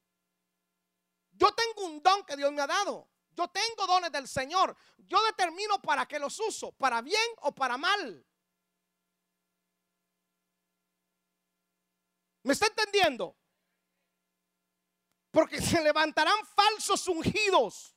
Yo 1.32 1.52
tengo 1.54 1.86
un 1.86 2.04
don 2.04 2.24
que 2.26 2.36
Dios 2.36 2.52
me 2.52 2.62
ha 2.62 2.68
dado. 2.68 3.10
Yo 3.32 3.48
tengo 3.48 3.88
dones 3.88 4.12
del 4.12 4.28
Señor. 4.28 4.76
Yo 4.98 5.24
determino 5.24 5.82
para 5.82 6.06
qué 6.06 6.20
los 6.20 6.40
uso, 6.40 6.72
para 6.74 7.02
bien 7.02 7.22
o 7.42 7.54
para 7.56 7.78
mal. 7.78 8.26
¿Me 12.44 12.54
está 12.54 12.68
entendiendo? 12.68 13.38
Porque 15.32 15.62
se 15.62 15.82
levantarán 15.82 16.46
falsos 16.46 17.08
ungidos. 17.08 17.96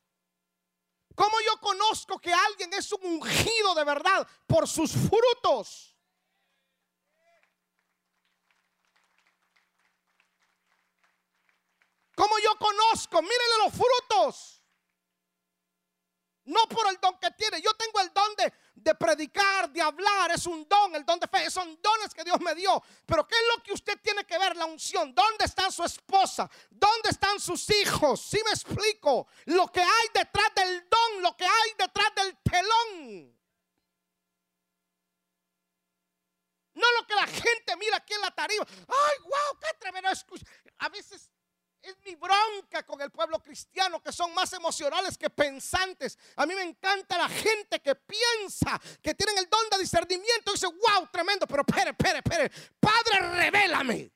¿Cómo 1.14 1.37
yo 1.41 1.61
conozco 1.61 2.18
que 2.18 2.32
alguien 2.32 2.72
es 2.74 2.93
un 2.93 3.05
ungido 3.05 3.74
de 3.74 3.84
verdad? 3.84 4.26
Por 4.47 4.68
sus 4.68 4.93
frutos. 4.93 5.96
¿Cómo 12.17 12.39
yo 12.39 12.57
conozco? 12.57 13.21
Mírenle 13.21 13.59
los 13.64 13.75
frutos. 13.75 14.62
No 16.47 16.67
por 16.69 16.89
el 16.89 16.99
don 16.99 17.19
que 17.19 17.31
tiene. 17.33 17.61
Yo 17.61 17.75
tengo 17.75 18.01
el 18.01 18.12
don 18.12 18.35
de, 18.77 18.95
predicar, 18.95 19.69
de 19.69 19.83
hablar. 19.83 20.31
Es 20.31 20.47
un 20.47 20.67
don, 20.67 20.95
el 20.95 21.05
don 21.05 21.21
de 21.21 21.27
fe. 21.27 21.51
Son 21.51 21.79
dones 21.83 22.14
que 22.14 22.25
Dios 22.25 22.41
me 22.41 22.55
dio. 22.55 22.83
Pero 23.05 23.27
¿qué 23.29 23.35
es 23.35 23.43
lo 23.55 23.62
que 23.62 23.73
usted 23.75 24.01
tiene 24.01 24.25
que 24.25 24.39
ver? 24.39 24.57
La 24.57 24.64
unción. 24.64 25.14
¿Dónde 25.14 25.45
está 25.45 25.71
su 25.71 25.85
esposa? 25.85 26.49
¿Dónde 26.71 27.11
están 27.11 27.39
sus 27.39 27.69
hijos? 27.71 28.21
Si 28.23 28.43
me 28.45 28.51
explico. 28.51 29.27
Lo 29.47 29.71
que 29.71 29.83
hay 29.83 30.09
detrás 30.14 30.55
del 30.55 30.89
don, 30.89 31.23
lo 31.23 31.37
que 31.37 31.45
hay 31.45 31.75
detrás 31.77 32.14
del 32.14 32.39
telón. 32.39 33.37
No 36.75 36.93
lo 36.93 37.07
que 37.07 37.14
la 37.14 37.27
gente 37.27 37.77
mira 37.77 37.97
aquí 37.97 38.14
en 38.14 38.21
la 38.21 38.31
tarima. 38.31 38.64
Ay, 38.69 39.19
wow, 39.23 39.61
qué 39.61 39.79
tremendo. 39.79 40.09
A 40.79 40.89
veces 40.89 41.31
es 41.91 41.97
mi 42.05 42.14
bronca 42.14 42.84
con 42.84 43.01
el 43.01 43.11
pueblo 43.11 43.41
cristiano 43.41 44.03
que 44.03 44.12
son 44.12 44.34
más 44.34 44.53
emocionales 44.53 45.16
que 45.16 45.30
pensantes. 45.30 46.18
A 46.37 46.47
mí 46.47 46.55
me 46.55 46.62
encanta 46.62 47.18
la 47.18 47.28
gente 47.28 47.80
que 47.80 47.95
piensa, 47.95 48.80
que 49.03 49.14
tienen 49.14 49.39
el 49.39 49.49
don 49.49 49.68
de 49.70 49.78
discernimiento 49.78 50.51
y 50.51 50.55
dice, 50.55 50.66
wow, 50.66 51.09
tremendo, 51.12 51.47
pero 51.47 51.62
espere, 51.66 51.91
espere, 51.91 52.18
espere. 52.18 52.51
Padre, 52.80 53.20
revélame. 53.34 54.12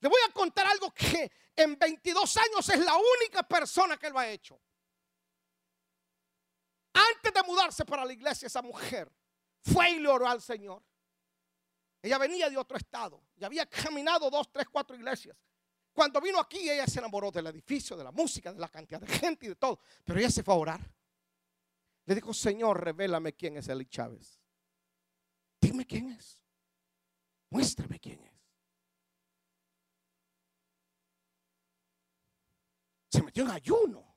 Le 0.00 0.08
voy 0.08 0.20
a 0.28 0.32
contar 0.32 0.66
algo 0.66 0.92
que 0.92 1.30
en 1.54 1.78
22 1.78 2.36
años 2.36 2.68
es 2.68 2.80
la 2.80 2.96
única 2.96 3.42
persona 3.44 3.96
que 3.96 4.10
lo 4.10 4.18
ha 4.18 4.28
hecho. 4.28 4.60
Antes 6.92 7.32
de 7.32 7.42
mudarse 7.44 7.84
para 7.84 8.04
la 8.04 8.12
iglesia, 8.12 8.46
esa 8.46 8.62
mujer 8.62 9.10
fue 9.60 9.90
y 9.90 9.98
le 10.00 10.08
oró 10.08 10.28
al 10.28 10.42
Señor. 10.42 10.82
Ella 12.02 12.18
venía 12.18 12.50
de 12.50 12.56
otro 12.56 12.76
estado 12.76 13.22
y 13.36 13.44
había 13.44 13.64
caminado 13.66 14.28
dos, 14.28 14.50
tres, 14.50 14.66
cuatro 14.68 14.96
iglesias. 14.96 15.36
Cuando 15.92 16.20
vino 16.20 16.40
aquí, 16.40 16.68
ella 16.68 16.86
se 16.86 16.98
enamoró 16.98 17.30
del 17.30 17.46
edificio, 17.46 17.96
de 17.96 18.02
la 18.02 18.10
música, 18.10 18.52
de 18.52 18.58
la 18.58 18.68
cantidad 18.68 19.00
de 19.00 19.06
gente 19.06 19.46
y 19.46 19.50
de 19.50 19.56
todo. 19.56 19.78
Pero 20.04 20.18
ella 20.18 20.30
se 20.30 20.42
fue 20.42 20.54
a 20.54 20.56
orar. 20.56 20.94
Le 22.06 22.14
dijo, 22.14 22.34
Señor, 22.34 22.82
revélame 22.82 23.34
quién 23.34 23.56
es 23.56 23.68
Eli 23.68 23.86
Chávez. 23.86 24.40
Dime 25.60 25.86
quién 25.86 26.10
es. 26.10 26.42
Muéstrame 27.50 28.00
quién 28.00 28.20
es. 28.24 28.32
Se 33.10 33.22
metió 33.22 33.44
en 33.44 33.50
ayuno 33.50 34.16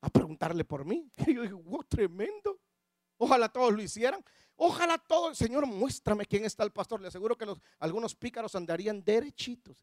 a 0.00 0.08
preguntarle 0.08 0.64
por 0.64 0.84
mí. 0.84 1.12
Y 1.28 1.34
yo 1.34 1.42
dije, 1.42 1.54
wow, 1.54 1.84
tremendo. 1.84 2.58
Ojalá 3.18 3.48
todos 3.48 3.72
lo 3.72 3.82
hicieran. 3.82 4.24
Ojalá 4.60 4.98
todo, 4.98 5.32
Señor, 5.36 5.66
muéstrame 5.66 6.26
quién 6.26 6.44
está 6.44 6.64
el 6.64 6.72
pastor. 6.72 7.00
Le 7.00 7.06
aseguro 7.06 7.38
que 7.38 7.46
algunos 7.78 8.16
pícaros 8.16 8.56
andarían 8.56 9.02
derechitos. 9.04 9.76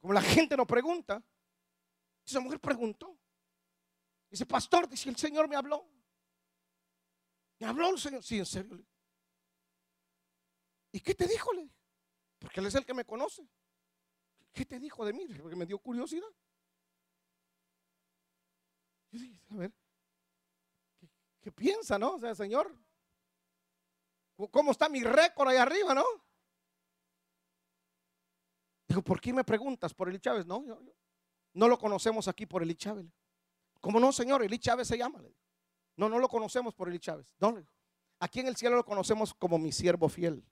como 0.00 0.12
la 0.12 0.20
gente 0.20 0.54
no 0.54 0.66
pregunta, 0.66 1.24
esa 2.26 2.38
mujer 2.38 2.60
preguntó. 2.60 3.18
Dice, 4.28 4.44
pastor, 4.44 4.86
dice, 4.86 5.08
el 5.08 5.16
Señor 5.16 5.48
me 5.48 5.56
habló. 5.56 5.88
¿Me 7.58 7.66
habló 7.66 7.88
el 7.88 7.98
Señor? 7.98 8.22
Sí, 8.22 8.36
en 8.36 8.44
serio. 8.44 8.84
¿Y 10.92 11.00
qué 11.00 11.14
te 11.14 11.26
dijo? 11.26 11.50
Porque 12.38 12.60
Él 12.60 12.66
es 12.66 12.74
el 12.74 12.84
que 12.84 12.92
me 12.92 13.06
conoce. 13.06 13.48
¿Qué 14.52 14.66
te 14.66 14.78
dijo 14.78 15.06
de 15.06 15.14
mí? 15.14 15.26
Porque 15.40 15.56
me 15.56 15.64
dio 15.64 15.78
curiosidad. 15.78 16.28
Yo 19.10 19.20
dije, 19.20 19.40
a 19.48 19.54
ver, 19.54 19.72
¿qué, 21.44 21.52
piensa, 21.52 21.98
no? 21.98 22.14
O 22.14 22.18
sea, 22.18 22.34
Señor, 22.34 22.74
¿cómo 24.50 24.70
está 24.70 24.88
mi 24.88 25.02
récord 25.02 25.48
ahí 25.48 25.58
arriba, 25.58 25.94
no? 25.94 26.04
Digo, 28.88 29.02
¿por 29.02 29.20
qué 29.20 29.32
me 29.32 29.44
preguntas 29.44 29.92
por 29.94 30.08
Eli 30.08 30.18
Chávez? 30.18 30.46
No, 30.46 30.64
no 31.52 31.68
lo 31.68 31.78
conocemos 31.78 32.28
aquí 32.28 32.46
por 32.46 32.62
Eli 32.62 32.74
Chávez. 32.74 33.06
¿Cómo 33.80 34.00
no, 34.00 34.12
Señor? 34.12 34.42
Eli 34.42 34.58
Chávez 34.58 34.88
se 34.88 34.96
llama. 34.96 35.22
No, 35.96 36.08
no 36.08 36.18
lo 36.18 36.28
conocemos 36.28 36.74
por 36.74 36.88
Eli 36.88 36.98
Chávez. 36.98 37.26
No, 37.38 37.62
aquí 38.18 38.40
en 38.40 38.48
el 38.48 38.56
cielo 38.56 38.76
lo 38.76 38.84
conocemos 38.84 39.34
como 39.34 39.58
mi 39.58 39.72
siervo 39.72 40.08
fiel. 40.08 40.44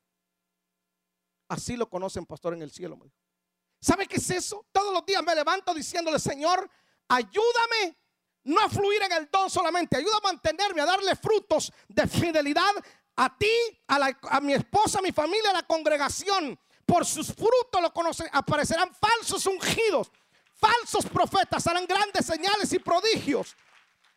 Así 1.48 1.76
lo 1.76 1.88
conocen, 1.88 2.26
pastor, 2.26 2.54
en 2.54 2.62
el 2.62 2.70
cielo. 2.70 2.98
¿Sabe 3.80 4.06
qué 4.06 4.16
es 4.16 4.30
eso? 4.30 4.66
Todos 4.72 4.92
los 4.92 5.04
días 5.04 5.22
me 5.22 5.34
levanto 5.34 5.74
diciéndole, 5.74 6.18
Señor, 6.18 6.70
ayúdame 7.08 7.98
no 8.44 8.60
a 8.60 8.68
fluir 8.68 9.02
en 9.02 9.12
el 9.12 9.30
don 9.30 9.48
solamente, 9.48 9.96
ayuda 9.96 10.16
a 10.18 10.26
mantenerme, 10.26 10.82
a 10.82 10.86
darle 10.86 11.14
frutos 11.16 11.72
de 11.88 12.06
fidelidad 12.06 12.72
a 13.16 13.36
ti, 13.36 13.52
a, 13.88 14.40
mi 14.40 14.54
esposa, 14.54 14.98
a 14.98 15.02
mi 15.02 15.12
familia, 15.12 15.50
a 15.50 15.54
la 15.54 15.62
congregación. 15.62 16.58
Por 16.84 17.06
sus 17.06 17.28
frutos 17.28 17.80
lo 17.80 17.92
conocen, 17.92 18.28
aparecerán 18.32 18.92
falsos 18.94 19.46
ungidos, 19.46 20.10
falsos 20.54 21.06
profetas, 21.06 21.66
harán 21.66 21.86
grandes 21.86 22.26
señales 22.26 22.72
y 22.72 22.78
prodigios. 22.78 23.56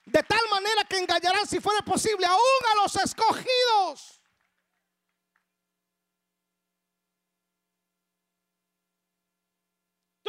De 0.06 0.22
tal 0.24 0.42
manera 0.50 0.84
que 0.86 0.98
engañarán, 0.98 1.48
si 1.48 1.60
fuera 1.60 1.82
posible, 1.82 2.26
aún 2.26 2.72
a 2.72 2.82
los 2.84 2.96
escogidos. 2.96 4.16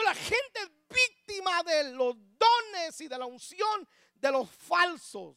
la 0.06 0.14
gente 0.14 0.60
es 0.60 0.70
víctima 0.88 1.62
de 1.64 1.92
los 1.92 2.14
dones 2.38 3.00
y 3.00 3.08
de 3.08 3.18
la 3.18 3.26
unción 3.26 3.88
de 4.14 4.30
los 4.32 4.50
falsos. 4.50 5.36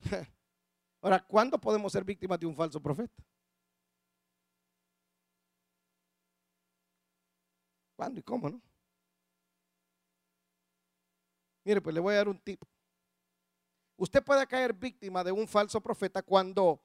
Ahora, 1.00 1.24
¿cuándo 1.24 1.58
podemos 1.60 1.92
ser 1.92 2.04
víctimas 2.04 2.38
de 2.40 2.46
un 2.46 2.54
falso 2.54 2.80
profeta? 2.80 3.22
¿Cuándo 7.96 8.20
y 8.20 8.22
cómo, 8.22 8.48
no? 8.48 8.62
Mire, 11.64 11.80
pues 11.82 11.92
le 11.92 12.00
voy 12.00 12.14
a 12.14 12.18
dar 12.18 12.28
un 12.28 12.38
tip. 12.38 12.62
Usted 13.96 14.22
puede 14.22 14.46
caer 14.46 14.72
víctima 14.72 15.24
de 15.24 15.32
un 15.32 15.48
falso 15.48 15.80
profeta 15.80 16.22
cuando 16.22 16.80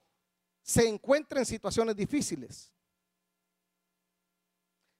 se 0.64 0.88
encuentra 0.88 1.39
en 1.39 1.45
situaciones 1.45 1.95
difíciles. 1.95 2.72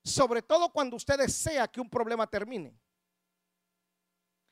Sobre 0.04 0.41
todo 0.41 0.70
cuando 0.72 0.97
usted 0.97 1.18
desea 1.18 1.68
que 1.68 1.80
un 1.80 1.89
problema 1.89 2.28
termine. 2.28 2.78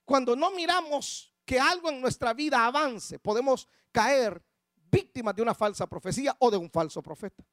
Cuando 0.05 0.35
no 0.35 0.51
miramos 0.51 1.33
que 1.45 1.59
algo 1.59 1.89
en 1.89 1.99
nuestra 1.99 2.33
vida 2.33 2.65
avance, 2.65 3.19
podemos 3.19 3.67
caer 3.91 4.41
víctimas 4.75 5.35
de 5.35 5.41
una 5.41 5.53
falsa 5.53 5.87
profecía 5.87 6.35
o 6.39 6.49
de 6.49 6.57
un 6.57 6.69
falso 6.69 7.01
profeta. 7.01 7.43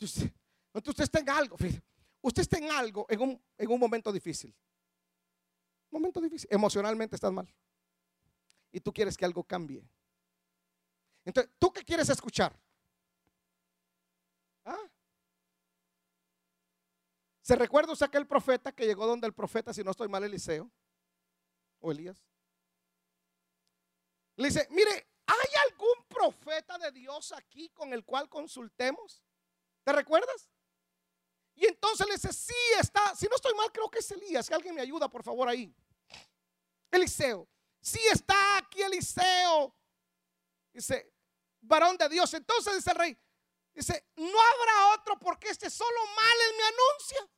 Entonces 0.00 0.32
usted 0.74 1.04
está 1.04 1.18
en 1.18 1.30
algo, 1.30 1.56
usted 2.20 2.42
está 2.42 2.58
en 2.58 2.70
algo 2.70 3.06
en 3.08 3.20
un, 3.20 3.42
en 3.56 3.70
un 3.70 3.80
momento 3.80 4.12
difícil. 4.12 4.54
Momento 5.90 6.20
difícil. 6.20 6.48
Emocionalmente 6.52 7.16
estás 7.16 7.32
mal. 7.32 7.52
Y 8.70 8.80
tú 8.80 8.92
quieres 8.92 9.16
que 9.16 9.24
algo 9.24 9.42
cambie. 9.42 9.82
Entonces, 11.24 11.52
¿tú 11.58 11.72
qué 11.72 11.82
quieres 11.84 12.08
escuchar? 12.08 12.58
¿Ah? 14.64 14.76
¿Se 17.48 17.56
recuerda 17.56 17.94
usted 17.94 18.04
aquel 18.04 18.26
profeta 18.26 18.72
que 18.72 18.84
llegó 18.84 19.06
donde 19.06 19.26
el 19.26 19.32
profeta, 19.32 19.72
si 19.72 19.82
no 19.82 19.92
estoy 19.92 20.06
mal, 20.06 20.22
Eliseo 20.22 20.70
o 21.80 21.90
Elías? 21.90 22.22
Le 24.36 24.48
dice, 24.48 24.68
mire, 24.70 25.08
¿hay 25.24 25.70
algún 25.70 26.04
profeta 26.08 26.76
de 26.76 26.92
Dios 26.92 27.32
aquí 27.32 27.70
con 27.70 27.94
el 27.94 28.04
cual 28.04 28.28
consultemos? 28.28 29.24
¿Te 29.82 29.94
recuerdas? 29.94 30.50
Y 31.54 31.64
entonces 31.64 32.06
le 32.06 32.16
dice, 32.16 32.34
sí 32.34 32.52
está, 32.78 33.16
si 33.16 33.26
no 33.28 33.36
estoy 33.36 33.54
mal, 33.54 33.72
creo 33.72 33.90
que 33.90 34.00
es 34.00 34.10
Elías, 34.10 34.46
que 34.46 34.54
alguien 34.54 34.74
me 34.74 34.82
ayuda, 34.82 35.08
por 35.08 35.22
favor, 35.22 35.48
ahí. 35.48 35.74
Eliseo, 36.90 37.48
sí 37.80 38.00
está 38.12 38.58
aquí 38.58 38.82
Eliseo. 38.82 39.74
Dice, 40.70 41.14
varón 41.62 41.96
de 41.96 42.10
Dios. 42.10 42.34
Entonces 42.34 42.74
dice 42.74 42.90
el 42.90 42.96
rey, 42.96 43.18
dice, 43.72 44.04
no 44.16 44.38
habrá 44.38 44.94
otro 44.96 45.18
porque 45.18 45.48
este 45.48 45.70
solo 45.70 45.98
mal 46.14 46.34
es 46.42 46.56
mi 46.58 46.62
anuncia. 46.62 47.37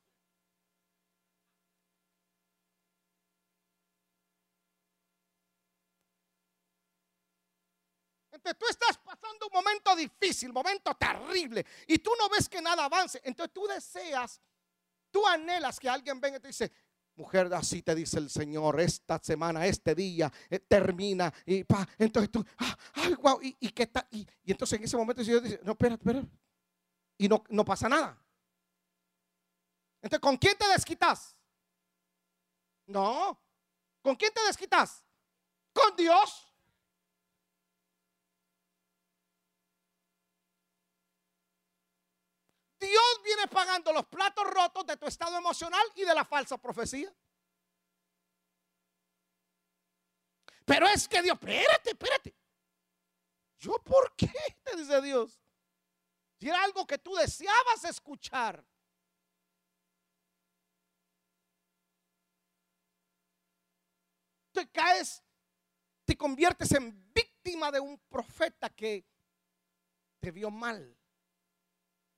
Entonces 8.40 8.58
tú 8.58 8.66
estás 8.70 8.98
pasando 8.98 9.46
un 9.46 9.52
momento 9.52 9.94
difícil, 9.94 10.52
momento 10.52 10.94
terrible, 10.94 11.64
y 11.86 11.98
tú 11.98 12.10
no 12.18 12.28
ves 12.30 12.48
que 12.48 12.62
nada 12.62 12.86
avance. 12.86 13.20
Entonces 13.22 13.52
tú 13.52 13.66
deseas, 13.66 14.40
tú 15.10 15.26
anhelas 15.26 15.78
que 15.78 15.88
alguien 15.88 16.18
venga 16.18 16.38
y 16.38 16.40
te 16.40 16.48
dice, 16.48 16.72
mujer, 17.16 17.52
así 17.52 17.82
te 17.82 17.94
dice 17.94 18.18
el 18.18 18.30
Señor, 18.30 18.80
esta 18.80 19.18
semana, 19.18 19.66
este 19.66 19.94
día 19.94 20.32
eh, 20.48 20.58
termina. 20.58 21.32
Y 21.44 21.64
pa, 21.64 21.86
entonces 21.98 22.30
tú, 22.30 22.42
ah, 22.58 22.78
ay, 22.94 23.14
wow, 23.14 23.38
y, 23.42 23.56
y, 23.60 23.68
qué 23.72 23.90
y, 24.10 24.26
y, 24.42 24.52
entonces 24.52 24.78
en 24.78 24.84
ese 24.84 24.96
momento 24.96 25.20
el 25.20 25.26
Señor 25.26 25.42
dice, 25.42 25.60
no, 25.62 25.72
espera, 25.72 25.94
espera. 25.96 26.24
Y 27.18 27.28
no, 27.28 27.44
no 27.50 27.62
pasa 27.62 27.90
nada. 27.90 28.18
Entonces, 30.00 30.20
¿con 30.20 30.38
quién 30.38 30.56
te 30.56 30.66
desquitas? 30.68 31.36
No. 32.86 33.38
¿Con 34.00 34.16
quién 34.16 34.32
te 34.32 34.42
desquitas? 34.44 35.04
Con 35.74 35.94
Dios. 35.94 36.49
Dios 42.80 43.22
viene 43.22 43.46
pagando 43.46 43.92
los 43.92 44.06
platos 44.06 44.44
rotos 44.46 44.86
de 44.86 44.96
tu 44.96 45.06
estado 45.06 45.36
emocional 45.36 45.86
y 45.94 46.02
de 46.02 46.14
la 46.14 46.24
falsa 46.24 46.56
profecía. 46.56 47.14
Pero 50.64 50.88
es 50.88 51.06
que 51.06 51.20
Dios, 51.20 51.36
espérate, 51.38 51.90
espérate. 51.90 52.34
¿Yo 53.58 53.74
por 53.84 54.14
qué? 54.16 54.32
Te 54.64 54.76
dice 54.76 55.02
Dios. 55.02 55.38
Si 56.38 56.48
era 56.48 56.64
algo 56.64 56.86
que 56.86 56.96
tú 56.96 57.14
deseabas 57.14 57.84
escuchar. 57.84 58.64
Te 64.52 64.70
caes, 64.70 65.22
te 66.06 66.16
conviertes 66.16 66.72
en 66.72 67.12
víctima 67.12 67.70
de 67.70 67.80
un 67.80 67.98
profeta 68.08 68.70
que 68.70 69.06
te 70.18 70.30
vio 70.30 70.50
mal 70.50 70.99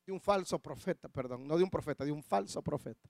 de 0.05 0.12
un 0.12 0.20
falso 0.20 0.59
profeta, 0.59 1.09
perdón, 1.09 1.46
no 1.46 1.57
de 1.57 1.64
un 1.64 1.70
profeta, 1.70 2.05
de 2.05 2.12
un 2.12 2.22
falso 2.22 2.62
profeta. 2.62 3.09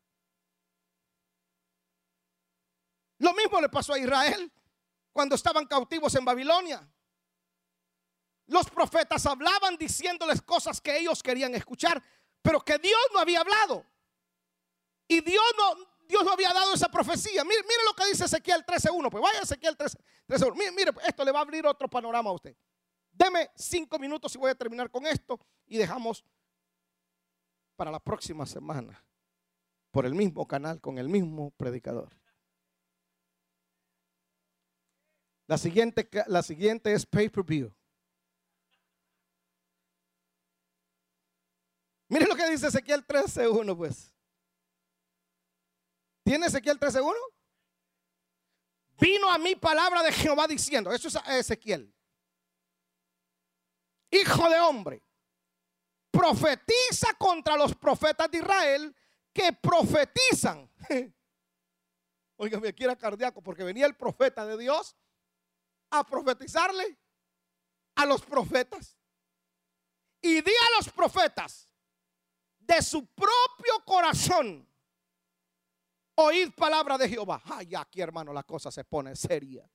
Lo 3.18 3.32
mismo 3.34 3.60
le 3.60 3.68
pasó 3.68 3.94
a 3.94 3.98
Israel 3.98 4.52
cuando 5.12 5.34
estaban 5.34 5.66
cautivos 5.66 6.14
en 6.14 6.24
Babilonia. 6.24 6.86
Los 8.46 8.68
profetas 8.68 9.24
hablaban 9.26 9.76
diciéndoles 9.76 10.42
cosas 10.42 10.80
que 10.80 10.98
ellos 10.98 11.22
querían 11.22 11.54
escuchar, 11.54 12.02
pero 12.42 12.60
que 12.60 12.78
Dios 12.78 13.00
no 13.12 13.20
había 13.20 13.40
hablado. 13.40 13.86
Y 15.06 15.20
Dios 15.20 15.44
no, 15.56 15.86
Dios 16.08 16.24
no 16.24 16.32
había 16.32 16.52
dado 16.52 16.74
esa 16.74 16.90
profecía. 16.90 17.44
Mire, 17.44 17.62
mire 17.62 17.84
lo 17.86 17.94
que 17.94 18.06
dice 18.06 18.24
Ezequiel 18.24 18.66
13.1. 18.66 19.10
Pues 19.10 19.22
vaya 19.22 19.40
Ezequiel 19.40 19.76
13.1. 19.78 20.54
Mire, 20.54 20.72
mire, 20.72 20.92
esto 21.06 21.24
le 21.24 21.32
va 21.32 21.38
a 21.38 21.42
abrir 21.42 21.66
otro 21.66 21.88
panorama 21.88 22.30
a 22.30 22.32
usted. 22.32 22.56
Deme 23.12 23.50
cinco 23.54 23.98
minutos 23.98 24.34
y 24.34 24.38
voy 24.38 24.50
a 24.50 24.54
terminar 24.54 24.90
con 24.90 25.06
esto 25.06 25.38
y 25.66 25.78
dejamos 25.78 26.24
para 27.76 27.90
la 27.90 28.00
próxima 28.00 28.46
semana 28.46 29.04
por 29.90 30.06
el 30.06 30.14
mismo 30.14 30.46
canal 30.46 30.80
con 30.80 30.98
el 30.98 31.08
mismo 31.08 31.50
predicador. 31.52 32.10
La 35.46 35.58
siguiente, 35.58 36.08
la 36.28 36.42
siguiente 36.42 36.92
es 36.92 37.04
pay-per-view. 37.04 37.72
Mire 42.08 42.26
lo 42.26 42.34
que 42.34 42.50
dice 42.50 42.66
Ezequiel 42.68 43.06
13.1 43.06 43.76
pues. 43.76 44.12
¿Tiene 46.24 46.46
Ezequiel 46.46 46.78
13.1? 46.78 47.14
Vino 49.00 49.30
a 49.30 49.38
mí 49.38 49.56
palabra 49.56 50.02
de 50.02 50.12
Jehová 50.12 50.46
diciendo, 50.46 50.92
eso 50.92 51.08
es 51.08 51.16
Ezequiel. 51.26 51.92
Hijo 54.10 54.48
de 54.48 54.60
hombre, 54.60 55.02
profetiza 56.12 57.14
contra 57.18 57.56
los 57.56 57.74
profetas 57.74 58.30
de 58.30 58.38
Israel 58.38 58.94
que 59.32 59.52
profetizan. 59.52 60.70
Oiga, 62.36 62.60
me 62.60 62.74
quiera 62.74 62.94
cardíaco 62.94 63.42
porque 63.42 63.64
venía 63.64 63.86
el 63.86 63.96
profeta 63.96 64.46
de 64.46 64.58
Dios 64.58 64.94
a 65.90 66.04
profetizarle 66.04 66.98
a 67.96 68.06
los 68.06 68.22
profetas. 68.22 68.98
Y 70.20 70.40
di 70.40 70.50
a 70.50 70.76
los 70.76 70.88
profetas 70.90 71.68
de 72.58 72.80
su 72.80 73.06
propio 73.06 73.84
corazón, 73.84 74.68
oíd 76.14 76.52
palabra 76.52 76.96
de 76.96 77.08
Jehová. 77.08 77.42
Ay, 77.44 77.74
aquí 77.74 78.00
hermano 78.00 78.32
la 78.32 78.44
cosa 78.44 78.70
se 78.70 78.84
pone 78.84 79.16
seria. 79.16 79.68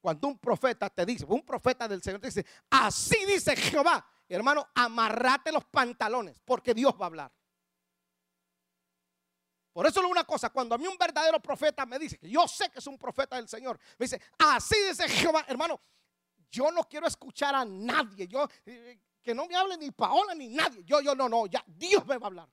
Cuando 0.00 0.28
un 0.28 0.38
profeta 0.38 0.88
te 0.88 1.04
dice, 1.04 1.24
un 1.26 1.44
profeta 1.44 1.88
del 1.88 2.02
Señor 2.02 2.20
te 2.20 2.28
dice, 2.28 2.46
así 2.70 3.24
dice 3.26 3.56
Jehová, 3.56 4.06
hermano, 4.34 4.68
amarrate 4.74 5.50
los 5.52 5.64
pantalones 5.64 6.40
porque 6.44 6.74
Dios 6.74 6.94
va 6.94 7.04
a 7.04 7.06
hablar. 7.06 7.32
Por 9.72 9.86
eso 9.86 10.00
es 10.00 10.10
una 10.10 10.24
cosa, 10.24 10.50
cuando 10.50 10.74
a 10.74 10.78
mí 10.78 10.86
un 10.86 10.98
verdadero 10.98 11.40
profeta 11.40 11.86
me 11.86 11.98
dice, 11.98 12.18
que 12.18 12.28
yo 12.28 12.48
sé 12.48 12.68
que 12.68 12.80
es 12.80 12.86
un 12.88 12.98
profeta 12.98 13.36
del 13.36 13.48
Señor, 13.48 13.78
me 13.96 14.04
dice, 14.04 14.20
así 14.38 14.74
dice 14.88 15.08
Jehová, 15.08 15.44
hermano, 15.46 15.80
yo 16.50 16.72
no 16.72 16.82
quiero 16.84 17.06
escuchar 17.06 17.54
a 17.54 17.64
nadie, 17.64 18.26
yo 18.26 18.48
eh, 18.66 19.00
que 19.22 19.34
no 19.34 19.46
me 19.46 19.54
hable 19.54 19.76
ni 19.76 19.92
Paola 19.92 20.34
ni 20.34 20.48
nadie, 20.48 20.82
yo, 20.84 21.00
yo 21.00 21.14
no, 21.14 21.28
no, 21.28 21.46
ya 21.46 21.62
Dios 21.66 22.04
me 22.06 22.18
va 22.18 22.26
a 22.26 22.28
hablar. 22.28 22.48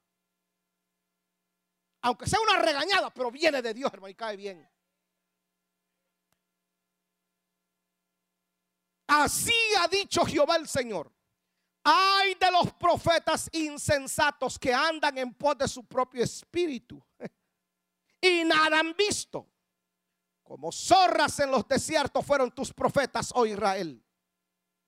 Aunque 2.01 2.27
sea 2.27 2.39
una 2.41 2.61
regañada, 2.61 3.11
pero 3.11 3.31
viene 3.31 3.59
de 3.59 3.73
Dios, 3.73 3.91
hermano, 3.91 4.11
y 4.11 4.15
cae 4.15 4.37
bien. 4.37 4.69
Así 9.07 9.55
ha 9.79 9.87
dicho 9.87 10.23
Jehová 10.25 10.57
el 10.57 10.67
Señor. 10.67 11.14
Hay 11.87 12.33
de 12.33 12.49
los 12.49 12.73
profetas 12.73 13.47
insensatos 13.51 14.57
que 14.57 14.73
andan 14.73 15.15
en 15.19 15.31
pos 15.35 15.55
de 15.55 15.67
su 15.67 15.85
propio 15.85 16.23
espíritu 16.23 16.99
y 18.21 18.43
nada 18.43 18.79
han 18.79 18.95
visto. 18.95 19.47
Como 20.41 20.71
zorras 20.71 21.39
en 21.39 21.51
los 21.51 21.67
desiertos 21.67 22.25
fueron 22.25 22.51
tus 22.51 22.73
profetas, 22.73 23.31
oh 23.35 23.45
Israel. 23.45 24.03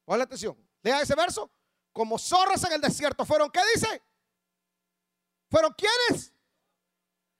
Ponle 0.05 0.23
atención. 0.23 0.57
Lea 0.81 1.01
ese 1.01 1.13
verso. 1.13 1.51
Como 1.93 2.17
zorras 2.17 2.63
en 2.63 2.73
el 2.73 2.81
desierto 2.81 3.25
fueron, 3.25 3.51
¿qué 3.51 3.61
dice? 3.75 4.01
¿Fueron 5.51 5.73
quiénes? 5.73 6.33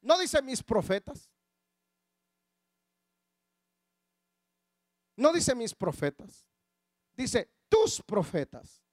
No 0.01 0.20
dice 0.20 0.39
mis 0.43 0.62
profetas. 0.62 1.32
No 5.16 5.34
dice 5.34 5.55
mis 5.55 5.74
profetas. 5.74 6.45
Dice 7.16 7.51
tus 7.68 8.03
profetas. 8.03 8.87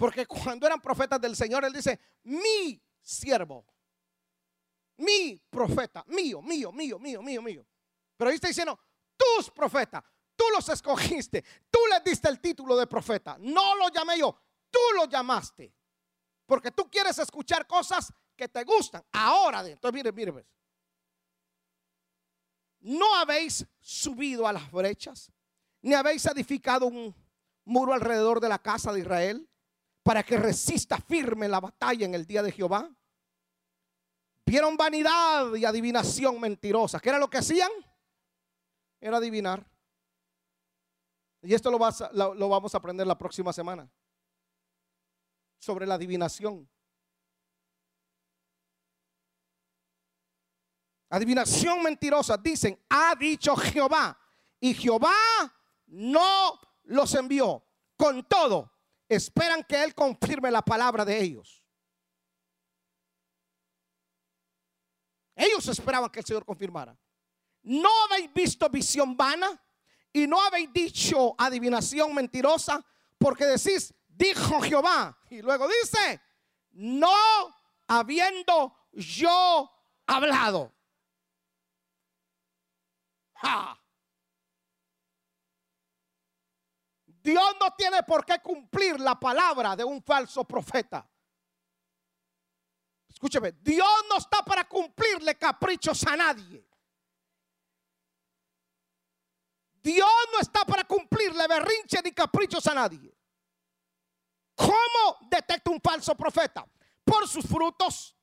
Porque 0.00 0.24
cuando 0.24 0.66
eran 0.66 0.80
profetas 0.80 1.20
del 1.20 1.36
Señor, 1.36 1.62
Él 1.62 1.74
dice, 1.74 2.00
mi 2.22 2.82
siervo, 3.02 3.66
mi 4.96 5.36
profeta, 5.50 6.02
mío, 6.06 6.40
mío, 6.40 6.72
mío, 6.72 6.98
mío, 6.98 7.20
mío, 7.20 7.42
mío. 7.42 7.66
Pero 8.16 8.30
ahí 8.30 8.36
está 8.36 8.48
diciendo, 8.48 8.80
tus 9.14 9.50
profetas, 9.50 10.02
tú 10.34 10.44
los 10.56 10.66
escogiste, 10.70 11.44
tú 11.70 11.80
les 11.90 12.02
diste 12.02 12.30
el 12.30 12.40
título 12.40 12.78
de 12.78 12.86
profeta. 12.86 13.36
No 13.40 13.74
lo 13.74 13.90
llamé 13.90 14.18
yo, 14.18 14.34
tú 14.70 14.78
lo 14.96 15.04
llamaste. 15.04 15.70
Porque 16.46 16.70
tú 16.70 16.88
quieres 16.90 17.18
escuchar 17.18 17.66
cosas 17.66 18.10
que 18.34 18.48
te 18.48 18.64
gustan. 18.64 19.04
Ahora, 19.12 19.60
entonces 19.68 19.92
mire, 19.92 20.12
mire, 20.12 20.32
pues. 20.32 20.46
no 22.80 23.16
habéis 23.16 23.66
subido 23.80 24.46
a 24.48 24.52
las 24.54 24.72
brechas, 24.72 25.30
ni 25.82 25.92
habéis 25.92 26.24
edificado 26.24 26.86
un 26.86 27.14
muro 27.66 27.92
alrededor 27.92 28.40
de 28.40 28.48
la 28.48 28.58
casa 28.58 28.94
de 28.94 29.00
Israel 29.00 29.49
para 30.02 30.22
que 30.22 30.36
resista 30.36 30.98
firme 30.98 31.48
la 31.48 31.60
batalla 31.60 32.06
en 32.06 32.14
el 32.14 32.26
día 32.26 32.42
de 32.42 32.52
Jehová. 32.52 32.90
Vieron 34.46 34.76
vanidad 34.76 35.54
y 35.54 35.64
adivinación 35.64 36.40
mentirosa. 36.40 36.98
¿Qué 36.98 37.10
era 37.10 37.18
lo 37.18 37.30
que 37.30 37.38
hacían? 37.38 37.70
Era 39.00 39.18
adivinar. 39.18 39.64
Y 41.42 41.54
esto 41.54 41.70
lo, 41.70 41.78
lo 42.34 42.48
vamos 42.48 42.74
a 42.74 42.78
aprender 42.78 43.06
la 43.06 43.16
próxima 43.16 43.52
semana. 43.52 43.88
Sobre 45.58 45.86
la 45.86 45.94
adivinación. 45.94 46.68
Adivinación 51.10 51.82
mentirosa. 51.82 52.36
Dicen, 52.36 52.78
ha 52.88 53.14
dicho 53.14 53.54
Jehová. 53.56 54.18
Y 54.58 54.74
Jehová 54.74 55.14
no 55.86 56.58
los 56.84 57.14
envió. 57.14 57.64
Con 57.96 58.24
todo, 58.24 58.72
esperan 59.10 59.64
que 59.64 59.82
Él 59.82 59.94
confirme 59.94 60.50
la 60.50 60.62
palabra 60.62 61.04
de 61.04 61.20
ellos. 61.20 61.64
Ellos 65.34 65.66
esperaban 65.66 66.08
que 66.10 66.20
el 66.20 66.26
Señor 66.26 66.44
confirmara. 66.44 66.96
No 67.62 67.88
habéis 68.04 68.32
visto 68.32 68.68
visión 68.68 69.16
vana 69.16 69.60
y 70.12 70.26
no 70.26 70.40
habéis 70.40 70.72
dicho 70.72 71.34
adivinación 71.36 72.14
mentirosa 72.14 72.84
porque 73.18 73.46
decís, 73.46 73.92
dijo 74.06 74.60
Jehová. 74.60 75.18
Y 75.28 75.42
luego 75.42 75.66
dice, 75.66 76.20
no 76.72 77.12
habiendo 77.88 78.76
yo 78.92 79.70
hablado. 80.06 80.72
Dios 87.22 87.56
no 87.60 87.74
tiene 87.74 88.02
por 88.02 88.24
qué 88.24 88.40
cumplir 88.40 88.98
la 88.98 89.18
palabra 89.18 89.76
de 89.76 89.84
un 89.84 90.02
falso 90.02 90.44
profeta. 90.44 91.06
Escúcheme, 93.08 93.52
Dios 93.52 93.88
no 94.08 94.16
está 94.16 94.42
para 94.42 94.66
cumplirle 94.66 95.36
caprichos 95.36 96.06
a 96.06 96.16
nadie. 96.16 96.66
Dios 99.82 100.08
no 100.32 100.40
está 100.40 100.64
para 100.64 100.84
cumplirle 100.84 101.46
berrinche 101.46 102.00
ni 102.02 102.12
caprichos 102.12 102.66
a 102.66 102.74
nadie. 102.74 103.14
¿Cómo 104.54 105.18
detecta 105.30 105.70
un 105.70 105.80
falso 105.80 106.14
profeta? 106.14 106.66
Por 107.04 107.28
sus 107.28 107.46
frutos. 107.46 108.16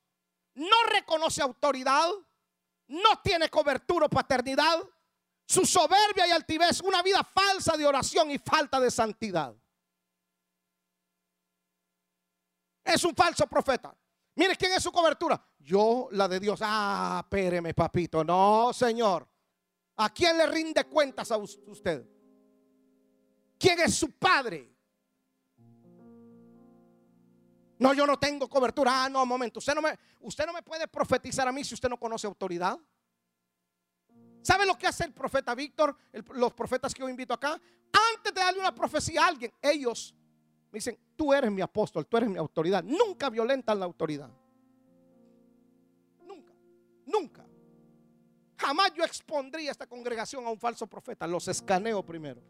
No 0.54 0.76
reconoce 0.88 1.42
autoridad. 1.42 2.10
No 2.88 3.20
tiene 3.22 3.48
cobertura 3.48 4.06
o 4.06 4.08
paternidad 4.08 4.82
su 5.48 5.64
soberbia 5.64 6.26
y 6.26 6.30
altivez, 6.30 6.82
una 6.82 7.02
vida 7.02 7.24
falsa 7.24 7.74
de 7.74 7.86
oración 7.86 8.30
y 8.30 8.38
falta 8.38 8.78
de 8.78 8.90
santidad. 8.90 9.54
Es 12.84 13.02
un 13.02 13.14
falso 13.14 13.46
profeta. 13.46 13.96
Mire 14.34 14.56
quién 14.56 14.72
es 14.72 14.82
su 14.82 14.92
cobertura. 14.92 15.42
Yo, 15.58 16.08
la 16.12 16.28
de 16.28 16.38
Dios. 16.38 16.60
Ah, 16.62 17.22
espéreme, 17.24 17.72
papito. 17.72 18.22
No, 18.22 18.74
Señor. 18.74 19.26
¿A 19.96 20.10
quién 20.10 20.36
le 20.36 20.46
rinde 20.48 20.84
cuentas 20.84 21.32
a 21.32 21.38
usted? 21.38 22.06
¿Quién 23.58 23.80
es 23.80 23.94
su 23.94 24.12
padre? 24.12 24.70
No, 27.78 27.94
yo 27.94 28.06
no 28.06 28.18
tengo 28.18 28.50
cobertura. 28.50 29.04
Ah, 29.04 29.08
no, 29.08 29.24
momento. 29.24 29.60
Usted 29.60 29.74
no 29.74 29.80
me, 29.80 29.98
usted 30.20 30.44
no 30.44 30.52
me 30.52 30.62
puede 30.62 30.86
profetizar 30.88 31.48
a 31.48 31.52
mí 31.52 31.64
si 31.64 31.72
usted 31.72 31.88
no 31.88 31.98
conoce 31.98 32.26
autoridad. 32.26 32.78
¿Sabe 34.48 34.64
lo 34.64 34.78
que 34.78 34.86
hace 34.86 35.04
el 35.04 35.12
profeta 35.12 35.54
Víctor? 35.54 35.94
Los 36.32 36.54
profetas 36.54 36.94
que 36.94 37.00
yo 37.00 37.08
invito 37.10 37.34
acá. 37.34 37.60
Antes 38.14 38.32
de 38.32 38.40
darle 38.40 38.60
una 38.60 38.74
profecía 38.74 39.22
a 39.22 39.26
alguien, 39.26 39.52
ellos 39.60 40.14
me 40.72 40.78
dicen, 40.78 40.98
tú 41.14 41.34
eres 41.34 41.52
mi 41.52 41.60
apóstol, 41.60 42.06
tú 42.06 42.16
eres 42.16 42.30
mi 42.30 42.38
autoridad. 42.38 42.82
Nunca 42.82 43.28
violentan 43.28 43.78
la 43.78 43.84
autoridad. 43.84 44.30
Nunca, 46.26 46.54
nunca. 47.04 47.44
Jamás 48.56 48.94
yo 48.94 49.04
expondría 49.04 49.70
esta 49.70 49.86
congregación 49.86 50.46
a 50.46 50.48
un 50.48 50.58
falso 50.58 50.86
profeta. 50.86 51.26
Los 51.26 51.46
escaneo 51.48 52.02
primero. 52.02 52.40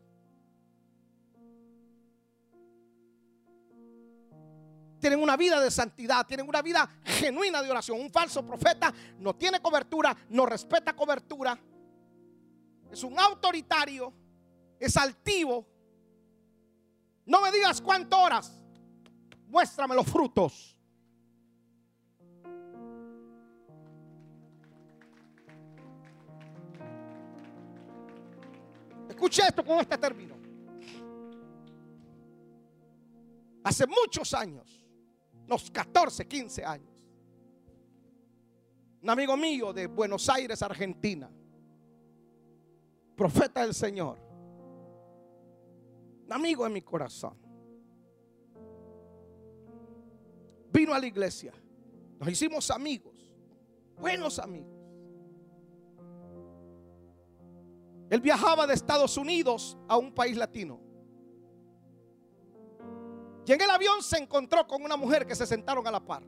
tienen 5.01 5.21
una 5.21 5.37
vida 5.37 5.61
de 5.61 5.71
santidad, 5.71 6.27
tienen 6.27 6.49
una 6.49 6.63
vida 6.63 6.89
genuina 7.05 7.61
de 7.61 7.71
oración. 7.71 8.01
Un 8.01 8.11
falso 8.11 8.45
profeta 8.45 8.93
no 9.19 9.35
tiene 9.35 9.61
cobertura, 9.61 10.17
no 10.29 10.47
respeta 10.47 10.95
cobertura 10.95 11.59
es 12.91 13.03
un 13.03 13.19
autoritario, 13.19 14.13
es 14.79 14.97
altivo. 14.97 15.67
No 17.27 17.41
me 17.41 17.53
digas 17.53 17.81
cuántas 17.81 18.19
horas, 18.19 18.63
muéstrame 19.47 19.95
los 19.95 20.07
frutos. 20.07 20.77
Escuche 29.09 29.43
esto 29.43 29.65
con 29.65 29.81
este 29.81 29.99
término. 29.99 30.37
Hace 33.65 33.87
muchos 33.87 34.33
años, 34.33 34.87
unos 35.45 35.71
14, 35.71 36.27
15 36.27 36.65
años, 36.65 37.05
un 39.03 39.11
amigo 39.11 39.37
mío 39.37 39.73
de 39.73 39.87
Buenos 39.87 40.29
Aires, 40.29 40.63
Argentina, 40.63 41.29
profeta 43.19 43.63
del 43.63 43.75
Señor, 43.75 44.17
un 46.25 46.33
amigo 46.33 46.63
de 46.63 46.71
mi 46.71 46.81
corazón, 46.81 47.37
vino 50.73 50.95
a 50.95 51.01
la 51.01 51.07
iglesia, 51.07 51.53
nos 52.21 52.29
hicimos 52.29 52.71
amigos, 52.71 53.37
buenos 53.99 54.39
amigos. 54.39 54.73
Él 58.09 58.21
viajaba 58.21 58.67
de 58.67 58.73
Estados 58.73 59.19
Unidos 59.19 59.77
a 59.89 59.99
un 59.99 60.15
país 60.15 60.37
latino. 60.37 60.81
Y 63.45 63.53
en 63.53 63.61
el 63.61 63.69
avión 63.69 64.03
se 64.03 64.17
encontró 64.17 64.67
con 64.67 64.83
una 64.83 64.97
mujer 64.97 65.27
que 65.27 65.35
se 65.35 65.45
sentaron 65.45 65.87
a 65.87 65.91
la 65.91 66.01
par. 66.01 66.23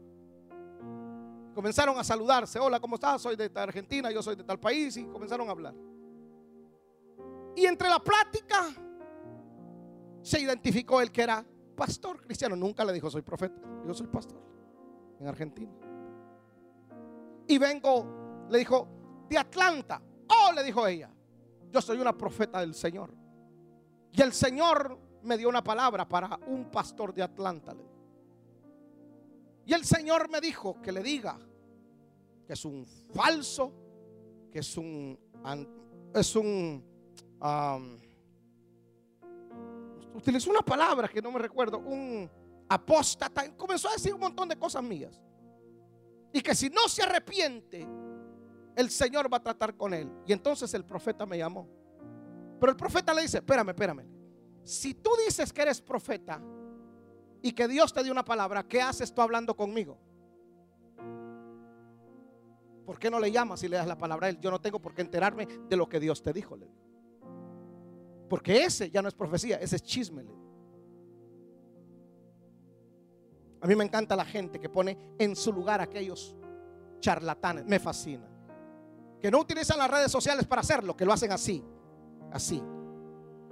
Comenzaron 1.55 1.99
a 1.99 2.05
saludarse. 2.05 2.59
Hola, 2.59 2.81
¿cómo 2.81 2.97
estás? 2.97 3.23
Soy 3.23 3.37
de 3.37 3.51
Argentina, 3.55 4.11
yo 4.11 4.23
soy 4.23 4.37
de 4.37 4.45
tal 4.45 4.59
país. 4.59 4.97
Y 4.97 5.05
comenzaron 5.05 5.49
a 5.49 5.53
hablar. 5.53 5.75
Y 7.57 7.67
entre 7.67 7.89
la 7.89 7.99
plática 7.99 8.69
se 10.23 10.41
identificó 10.41 11.01
él 11.01 11.11
que 11.11 11.23
era 11.23 11.45
pastor 11.77 12.21
cristiano. 12.23 12.57
Nunca 12.57 12.85
le 12.85 12.93
dijo 12.93 13.11
soy 13.11 13.23
profeta. 13.23 13.61
Yo 13.87 13.95
soy 13.95 14.07
pastor 14.07 14.41
en 15.19 15.27
Argentina. 15.27 15.73
Y 17.47 17.59
vengo, 17.59 18.47
le 18.49 18.59
dijo, 18.59 18.87
de 19.29 19.39
Atlanta. 19.39 20.01
Oh, 20.29 20.53
le 20.53 20.63
dijo 20.63 20.87
ella 20.87 21.11
yo 21.71 21.81
soy 21.81 21.99
una 21.99 22.17
profeta 22.17 22.61
del 22.61 22.75
Señor. 22.75 23.15
Y 24.13 24.21
el 24.23 24.33
Señor 24.33 24.99
me 25.23 25.39
dio 25.39 25.49
una 25.49 25.63
palabra 25.63 26.09
para 26.09 26.39
un 26.47 26.71
pastor 26.71 27.15
de 27.15 27.23
Atlanta. 27.23 27.75
Y 29.65 29.73
el 29.73 29.85
Señor 29.85 30.29
me 30.29 30.41
dijo 30.41 30.81
que 30.83 30.91
le 30.91 31.03
diga 31.03 31.39
que 32.47 32.55
es 32.55 32.65
un 32.65 32.85
falso, 33.15 33.73
que 34.51 34.59
es 34.59 34.77
un, 34.77 35.19
es 36.13 36.35
un, 36.35 36.85
utilizó 40.15 40.51
una 40.51 40.63
palabra 40.63 41.09
que 41.09 41.23
no 41.23 41.33
me 41.33 41.39
recuerdo, 41.39 41.79
un 41.79 42.31
apóstata. 42.69 43.55
Comenzó 43.57 43.89
a 43.89 43.93
decir 43.93 44.15
un 44.15 44.21
montón 44.21 44.49
de 44.49 44.57
cosas 44.57 44.83
mías. 44.83 45.21
Y 46.33 46.41
que 46.41 46.55
si 46.55 46.71
no 46.71 46.89
se 46.89 47.03
arrepiente, 47.03 47.87
el 48.77 48.91
Señor 48.91 49.33
va 49.33 49.39
a 49.39 49.43
tratar 49.43 49.77
con 49.77 49.93
él. 49.95 50.11
Y 50.27 50.33
entonces 50.33 50.73
el 50.75 50.85
profeta 50.85 51.27
me 51.27 51.39
llamó. 51.39 51.69
Pero 52.61 52.71
el 52.71 52.77
profeta 52.77 53.13
le 53.15 53.23
dice, 53.23 53.39
espérame, 53.39 53.71
espérame. 53.71 54.07
Si 54.63 54.95
tú 54.95 55.11
dices 55.27 55.53
que 55.53 55.63
eres 55.63 55.81
profeta 55.81 56.41
y 57.43 57.53
que 57.53 57.67
Dios 57.67 57.93
te 57.93 58.03
dio 58.03 58.13
una 58.13 58.25
palabra, 58.25 58.63
¿qué 58.63 58.81
haces 58.83 59.13
tú 59.13 59.23
hablando 59.23 59.57
conmigo? 59.57 59.99
¿Por 62.85 62.99
qué 62.99 63.11
no 63.11 63.19
le 63.19 63.33
llamas 63.33 63.63
y 63.63 63.69
le 63.69 63.77
das 63.77 63.87
la 63.87 63.97
palabra 63.97 64.27
a 64.27 64.31
él? 64.31 64.39
Yo 64.41 64.51
no 64.51 64.61
tengo 64.61 64.81
por 64.81 64.95
qué 64.95 65.03
enterarme 65.03 65.47
de 65.47 65.77
lo 65.77 65.89
que 65.89 65.99
Dios 65.99 66.23
te 66.23 66.33
dijo. 66.33 66.57
Porque 68.31 68.63
ese 68.65 68.89
ya 68.91 69.03
no 69.03 69.09
es 69.09 69.15
profecía, 69.15 69.57
ese 69.57 69.75
es 69.75 69.83
chisme. 69.83 70.25
A 73.61 73.67
mí 73.67 73.75
me 73.75 73.83
encanta 73.85 74.15
la 74.15 74.25
gente 74.25 74.61
que 74.61 74.69
pone 74.69 74.97
en 75.19 75.35
su 75.35 75.53
lugar 75.53 75.81
aquellos 75.81 76.37
charlatanes. 77.01 77.67
Me 77.67 77.81
fascina 77.81 78.31
que 79.21 79.31
no 79.31 79.41
utilizan 79.41 79.79
las 79.79 79.91
redes 79.91 80.11
sociales 80.11 80.47
para 80.47 80.61
hacerlo, 80.61 80.97
que 80.97 81.05
lo 81.05 81.13
hacen 81.13 81.31
así, 81.33 81.63
así, 82.33 82.63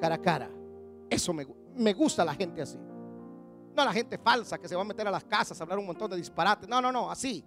cara 0.01 0.14
a 0.14 0.22
cara. 0.22 0.49
Eso 1.11 1.33
me, 1.35 1.47
me 1.74 1.93
gusta 1.93 2.24
la 2.24 2.35
gente 2.35 2.62
así. 2.62 2.79
No 2.79 3.85
la 3.85 3.93
gente 3.93 4.16
falsa 4.16 4.59
que 4.59 4.68
se 4.68 4.74
va 4.74 4.83
a 4.83 4.85
meter 4.85 5.07
a 5.09 5.11
las 5.11 5.24
casas 5.24 5.61
a 5.61 5.64
hablar 5.64 5.79
un 5.79 5.87
montón 5.87 6.11
de 6.11 6.16
disparates. 6.16 6.68
No, 6.68 6.81
no, 6.81 6.91
no, 6.91 7.11
así. 7.11 7.45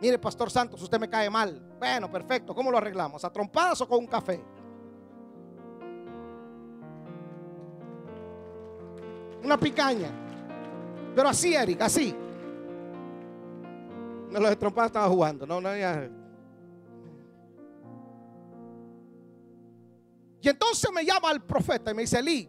Mire, 0.00 0.18
Pastor 0.18 0.50
Santos, 0.50 0.80
usted 0.82 1.00
me 1.00 1.08
cae 1.08 1.28
mal. 1.30 1.76
Bueno, 1.78 2.10
perfecto. 2.10 2.54
¿Cómo 2.54 2.70
lo 2.70 2.78
arreglamos? 2.78 3.24
¿A 3.24 3.32
trompadas 3.32 3.80
o 3.80 3.88
con 3.88 3.98
un 3.98 4.06
café? 4.06 4.44
Una 9.44 9.58
picaña. 9.58 10.10
Pero 11.14 11.28
así, 11.28 11.54
Eric, 11.54 11.80
así. 11.82 12.14
No, 14.30 14.40
los 14.40 14.50
de 14.50 14.56
trompadas 14.56 14.90
estaba 14.90 15.08
jugando. 15.08 15.46
No, 15.46 15.60
no, 15.60 15.76
ya. 15.76 16.08
Y 20.40 20.48
entonces 20.48 20.90
me 20.92 21.04
llama 21.04 21.30
el 21.30 21.40
profeta 21.40 21.90
y 21.90 21.94
me 21.94 22.02
dice, 22.02 22.18
Eli, 22.18 22.48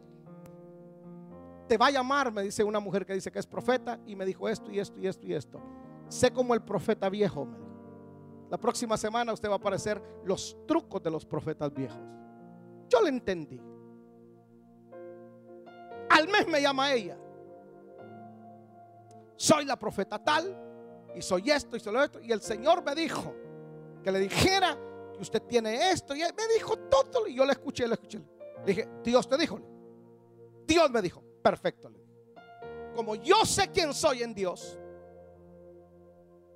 te 1.68 1.78
va 1.78 1.88
a 1.88 1.92
llamar, 1.92 2.32
me 2.32 2.42
dice 2.42 2.64
una 2.64 2.80
mujer 2.80 3.06
que 3.06 3.14
dice 3.14 3.32
que 3.32 3.40
es 3.40 3.46
profeta 3.46 4.00
y 4.06 4.16
me 4.16 4.26
dijo 4.26 4.50
esto 4.50 4.72
y 4.72 4.80
esto 4.80 5.00
y 5.00 5.08
esto 5.08 5.28
y 5.28 5.34
esto. 5.34 5.62
Sé 6.08 6.32
como 6.32 6.54
el 6.54 6.62
profeta 6.62 7.10
viejo. 7.10 7.48
La 8.50 8.58
próxima 8.58 8.98
semana 8.98 9.34
usted 9.34 9.50
va 9.50 9.54
a 9.54 9.58
aparecer 9.58 10.02
los 10.26 10.58
trucos 10.68 11.02
de 11.04 11.12
los 11.12 11.26
profetas 11.26 11.74
viejos. 11.74 12.02
Yo 12.90 13.02
le 13.02 13.10
entendí. 13.10 13.60
Al 16.14 16.28
mes 16.28 16.48
me 16.48 16.62
llama 16.62 16.94
ella. 16.94 17.18
Soy 19.36 19.66
la 19.66 19.78
profeta 19.78 20.24
tal 20.24 20.56
y 21.16 21.22
soy 21.22 21.50
esto 21.50 21.76
y 21.76 21.80
soy 21.80 21.96
esto. 22.04 22.22
Y 22.22 22.32
el 22.32 22.42
Señor 22.42 22.84
me 22.84 22.94
dijo 22.94 23.34
que 24.04 24.12
le 24.12 24.20
dijera 24.20 24.78
usted 25.20 25.42
tiene 25.42 25.90
esto. 25.90 26.16
Y 26.16 26.20
me 26.20 26.54
dijo 26.54 26.78
todo. 26.78 27.28
Y 27.28 27.34
yo 27.34 27.46
le 27.46 27.54
escuché, 27.54 27.88
le 27.88 27.96
escuché. 27.96 28.20
Le 28.60 28.66
dije, 28.66 28.90
Dios 29.04 29.28
te 29.28 29.38
dijo. 29.38 29.60
Dios 30.68 30.92
me 30.92 31.02
dijo, 31.02 31.24
perfecto. 31.42 31.92
Como 32.96 33.16
yo 33.16 33.44
sé 33.44 33.70
quién 33.72 33.92
soy 33.92 34.22
en 34.22 34.36
Dios, 34.36 34.78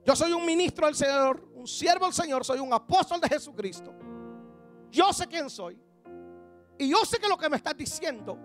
yo 0.06 0.16
soy 0.16 0.32
un 0.32 0.46
ministro 0.46 0.86
del 0.86 0.96
Señor, 0.96 1.50
un 1.56 1.68
siervo 1.68 2.06
del 2.06 2.14
Señor, 2.14 2.46
soy 2.46 2.60
un 2.60 2.72
apóstol 2.72 3.20
de 3.20 3.28
Jesucristo. 3.28 3.92
Yo 4.92 5.12
sé 5.12 5.26
quién 5.28 5.50
soy. 5.50 5.82
Y 6.78 6.90
yo 6.90 6.98
sé 7.06 7.18
que 7.18 7.28
lo 7.28 7.38
que 7.38 7.50
me 7.50 7.58
estás 7.58 7.76
diciendo 7.76 8.38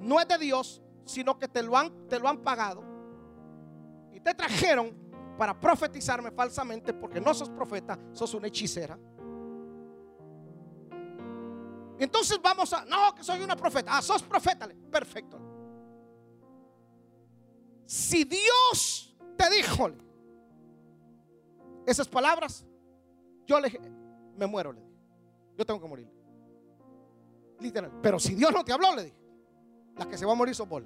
no 0.00 0.20
es 0.20 0.28
de 0.28 0.38
Dios, 0.38 0.82
sino 1.04 1.38
que 1.38 1.48
te 1.48 1.62
lo 1.62 1.76
han, 1.76 2.08
te 2.08 2.18
lo 2.18 2.28
han 2.28 2.38
pagado. 2.42 2.84
Y 4.12 4.20
te 4.20 4.34
trajeron 4.34 4.96
para 5.36 5.58
profetizarme 5.58 6.30
falsamente 6.30 6.92
porque 6.92 7.20
no 7.20 7.32
sos 7.32 7.48
profeta, 7.48 7.98
sos 8.12 8.34
una 8.34 8.48
hechicera. 8.48 8.98
Entonces 11.98 12.40
vamos 12.42 12.72
a, 12.72 12.84
no, 12.84 13.14
que 13.14 13.24
soy 13.24 13.42
una 13.42 13.56
profeta. 13.56 13.96
Ah, 13.96 14.02
sos 14.02 14.22
profeta. 14.22 14.68
Perfecto. 14.90 15.38
Si 17.86 18.24
Dios 18.24 19.16
te 19.36 19.50
dijo 19.50 19.90
esas 21.86 22.06
palabras, 22.06 22.64
yo 23.46 23.58
le 23.58 23.70
me 24.36 24.46
muero, 24.46 24.72
le 24.72 24.80
dije. 24.80 24.94
Yo 25.56 25.66
tengo 25.66 25.80
que 25.80 25.88
morir. 25.88 26.08
Literal. 27.58 27.92
Pero 28.00 28.20
si 28.20 28.34
Dios 28.34 28.52
no 28.52 28.64
te 28.64 28.72
habló, 28.72 28.94
le 28.94 29.04
dije, 29.04 29.16
la 29.98 30.06
que 30.06 30.16
se 30.16 30.24
va 30.24 30.32
a 30.32 30.34
morir 30.34 30.54
sos 30.54 30.68
vos. 30.68 30.82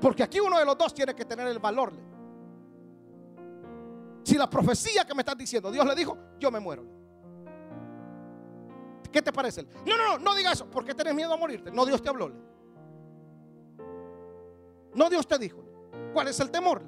Porque 0.00 0.22
aquí 0.22 0.40
uno 0.40 0.58
de 0.58 0.64
los 0.64 0.76
dos 0.76 0.92
tiene 0.92 1.14
que 1.14 1.24
tener 1.24 1.46
el 1.46 1.58
valor. 1.58 1.92
Si 4.24 4.36
la 4.36 4.48
profecía 4.48 5.04
que 5.04 5.14
me 5.14 5.20
estás 5.22 5.36
diciendo, 5.36 5.70
Dios 5.70 5.86
le 5.86 5.94
dijo, 5.94 6.16
yo 6.38 6.50
me 6.50 6.58
muero. 6.58 6.84
¿Qué 9.12 9.20
te 9.20 9.32
parece? 9.32 9.64
No, 9.86 9.96
no, 9.96 10.08
no, 10.08 10.18
no 10.18 10.34
diga 10.34 10.52
eso. 10.52 10.68
¿Por 10.70 10.84
qué 10.84 10.94
tenés 10.94 11.14
miedo 11.14 11.32
a 11.32 11.36
morirte? 11.36 11.70
No, 11.70 11.84
Dios 11.84 12.00
te 12.02 12.08
habló. 12.08 12.32
No, 14.94 15.10
Dios 15.10 15.26
te 15.26 15.38
dijo. 15.38 15.62
¿Cuál 16.12 16.28
es 16.28 16.40
el 16.40 16.50
temor? 16.50 16.82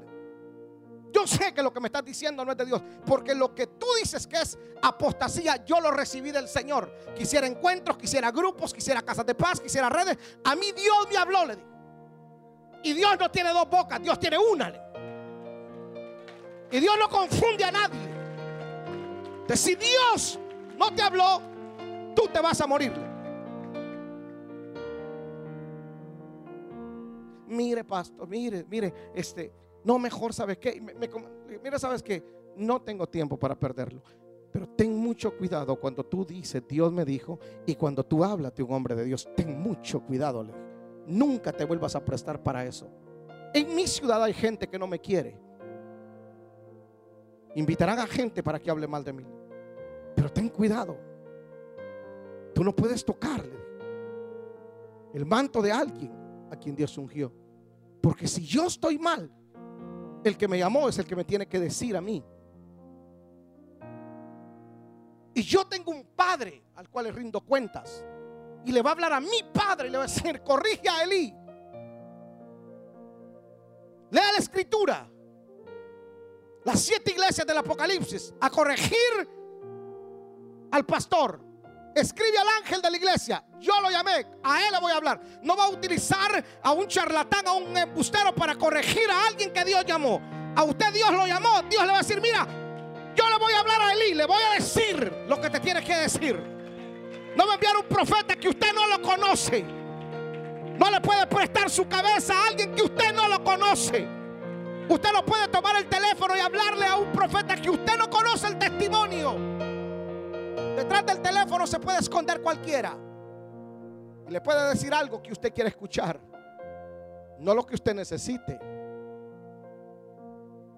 Yo 1.14 1.26
sé 1.28 1.54
que 1.54 1.62
lo 1.62 1.72
que 1.72 1.78
me 1.78 1.86
estás 1.86 2.04
diciendo 2.04 2.44
no 2.44 2.50
es 2.50 2.58
de 2.58 2.66
Dios, 2.66 2.82
porque 3.06 3.34
lo 3.36 3.54
que 3.54 3.68
tú 3.68 3.86
dices 4.00 4.26
que 4.26 4.36
es 4.36 4.58
apostasía, 4.82 5.64
yo 5.64 5.80
lo 5.80 5.92
recibí 5.92 6.32
del 6.32 6.48
Señor. 6.48 6.92
Quisiera 7.16 7.46
encuentros, 7.46 7.96
quisiera 7.96 8.32
grupos, 8.32 8.74
quisiera 8.74 9.00
casas 9.00 9.24
de 9.24 9.34
paz, 9.36 9.60
quisiera 9.60 9.88
redes. 9.88 10.18
A 10.42 10.56
mí 10.56 10.72
Dios 10.72 11.06
me 11.08 11.16
habló, 11.16 11.46
le 11.46 11.56
Y 12.82 12.94
Dios 12.94 13.16
no 13.18 13.30
tiene 13.30 13.50
dos 13.50 13.70
bocas, 13.70 14.02
Dios 14.02 14.18
tiene 14.18 14.36
una. 14.38 14.72
Y 16.72 16.80
Dios 16.80 16.96
no 16.98 17.08
confunde 17.08 17.62
a 17.62 17.70
nadie. 17.70 18.14
Si 19.54 19.76
Dios 19.76 20.40
no 20.76 20.92
te 20.92 21.02
habló, 21.02 21.40
tú 22.16 22.26
te 22.26 22.40
vas 22.40 22.60
a 22.60 22.66
morir. 22.66 22.92
mire, 27.54 27.84
pastor, 27.84 28.28
mire, 28.28 28.64
mire, 28.68 28.92
este, 29.14 29.52
no, 29.84 29.98
mejor, 29.98 30.32
¿sabes 30.32 30.58
qué? 30.58 30.80
mira, 31.62 31.78
¿sabes 31.78 32.02
qué? 32.02 32.24
No 32.56 32.80
tengo 32.80 33.06
tiempo 33.06 33.38
para 33.38 33.54
perderlo. 33.54 34.02
Pero 34.50 34.68
ten 34.68 34.96
mucho 34.96 35.36
cuidado 35.36 35.78
cuando 35.78 36.04
tú 36.04 36.24
dices, 36.24 36.62
Dios 36.66 36.92
me 36.92 37.04
dijo, 37.04 37.38
y 37.66 37.74
cuando 37.74 38.04
tú 38.04 38.24
hablas 38.24 38.54
de 38.54 38.62
un 38.62 38.72
hombre 38.72 38.94
de 38.94 39.04
Dios, 39.04 39.28
ten 39.36 39.60
mucho 39.60 40.00
cuidado. 40.00 40.46
Nunca 41.06 41.52
te 41.52 41.64
vuelvas 41.64 41.96
a 41.96 42.04
prestar 42.04 42.42
para 42.42 42.64
eso. 42.64 42.88
En 43.52 43.74
mi 43.74 43.86
ciudad 43.86 44.22
hay 44.22 44.32
gente 44.32 44.68
que 44.68 44.78
no 44.78 44.86
me 44.86 44.98
quiere. 44.98 45.36
Invitarán 47.56 47.98
a 47.98 48.06
gente 48.06 48.42
para 48.42 48.58
que 48.58 48.70
hable 48.70 48.86
mal 48.86 49.04
de 49.04 49.12
mí. 49.12 49.26
Pero 50.16 50.32
ten 50.32 50.48
cuidado. 50.48 50.96
Tú 52.54 52.64
no 52.64 52.74
puedes 52.74 53.04
tocarle 53.04 53.58
el 55.12 55.26
manto 55.26 55.60
de 55.60 55.72
alguien 55.72 56.12
a 56.50 56.56
quien 56.56 56.74
Dios 56.74 56.96
ungió. 56.96 57.32
Porque 58.00 58.26
si 58.26 58.44
yo 58.44 58.66
estoy 58.66 58.98
mal, 58.98 59.30
el 60.28 60.36
que 60.36 60.48
me 60.48 60.58
llamó 60.58 60.88
es 60.88 60.98
el 60.98 61.06
que 61.06 61.16
me 61.16 61.24
tiene 61.24 61.46
que 61.46 61.60
decir 61.60 61.96
a 61.96 62.00
mí. 62.00 62.24
Y 65.34 65.42
yo 65.42 65.66
tengo 65.66 65.90
un 65.90 66.04
padre 66.14 66.62
al 66.76 66.88
cual 66.88 67.06
le 67.06 67.12
rindo 67.12 67.40
cuentas. 67.40 68.04
Y 68.64 68.72
le 68.72 68.80
va 68.80 68.90
a 68.90 68.92
hablar 68.92 69.12
a 69.12 69.20
mi 69.20 69.42
padre 69.52 69.88
y 69.88 69.90
le 69.90 69.98
va 69.98 70.04
a 70.04 70.06
decir, 70.06 70.40
corrige 70.42 70.88
a 70.88 71.02
Elí. 71.02 71.34
Lea 74.10 74.32
la 74.32 74.38
escritura. 74.38 75.08
Las 76.64 76.80
siete 76.80 77.10
iglesias 77.10 77.46
del 77.46 77.58
Apocalipsis. 77.58 78.32
A 78.40 78.48
corregir 78.48 79.28
al 80.70 80.86
pastor. 80.86 81.43
Escribe 81.94 82.38
al 82.38 82.48
ángel 82.62 82.82
de 82.82 82.90
la 82.90 82.96
iglesia. 82.96 83.44
Yo 83.60 83.80
lo 83.80 83.90
llamé. 83.90 84.26
A 84.42 84.60
él 84.62 84.72
le 84.72 84.80
voy 84.80 84.92
a 84.92 84.96
hablar. 84.96 85.20
No 85.42 85.56
va 85.56 85.64
a 85.64 85.68
utilizar 85.68 86.44
a 86.62 86.72
un 86.72 86.88
charlatán, 86.88 87.46
a 87.46 87.52
un 87.52 87.76
embustero 87.76 88.34
para 88.34 88.54
corregir 88.56 89.08
a 89.10 89.26
alguien 89.26 89.52
que 89.52 89.64
Dios 89.64 89.84
llamó. 89.86 90.20
A 90.56 90.64
usted 90.64 90.92
Dios 90.92 91.10
lo 91.12 91.26
llamó. 91.26 91.62
Dios 91.68 91.82
le 91.82 91.92
va 91.92 91.98
a 91.98 92.02
decir, 92.02 92.20
mira, 92.20 92.46
yo 93.14 93.28
le 93.28 93.38
voy 93.38 93.52
a 93.52 93.60
hablar 93.60 93.82
a 93.82 93.92
Elí. 93.92 94.14
Le 94.14 94.26
voy 94.26 94.42
a 94.42 94.54
decir 94.54 95.24
lo 95.28 95.40
que 95.40 95.50
te 95.50 95.60
tiene 95.60 95.84
que 95.84 95.94
decir. 95.94 96.34
No 97.36 97.50
a 97.50 97.54
enviar 97.54 97.76
un 97.76 97.86
profeta 97.86 98.36
que 98.36 98.48
usted 98.48 98.72
no 98.74 98.86
lo 98.86 99.00
conoce. 99.00 99.62
No 99.62 100.90
le 100.90 101.00
puede 101.00 101.26
prestar 101.26 101.70
su 101.70 101.88
cabeza 101.88 102.34
a 102.34 102.48
alguien 102.48 102.74
que 102.74 102.82
usted 102.82 103.14
no 103.14 103.28
lo 103.28 103.42
conoce. 103.44 104.06
Usted 104.88 105.12
no 105.12 105.24
puede 105.24 105.48
tomar 105.48 105.76
el 105.76 105.86
teléfono 105.86 106.36
y 106.36 106.40
hablarle 106.40 106.86
a 106.86 106.96
un 106.96 107.10
profeta 107.12 107.56
que 107.56 107.70
usted 107.70 107.96
no 107.96 108.10
conoce 108.10 108.48
el 108.48 108.58
testimonio. 108.58 109.53
Detrás 110.76 111.06
del 111.06 111.20
teléfono 111.20 111.66
se 111.66 111.78
puede 111.78 111.98
esconder 111.98 112.42
cualquiera. 112.42 112.96
Y 114.26 114.30
le 114.30 114.40
puede 114.40 114.70
decir 114.70 114.92
algo 114.92 115.22
que 115.22 115.32
usted 115.32 115.52
quiere 115.52 115.70
escuchar. 115.70 116.20
No 117.38 117.54
lo 117.54 117.64
que 117.64 117.74
usted 117.74 117.94
necesite. 117.94 118.58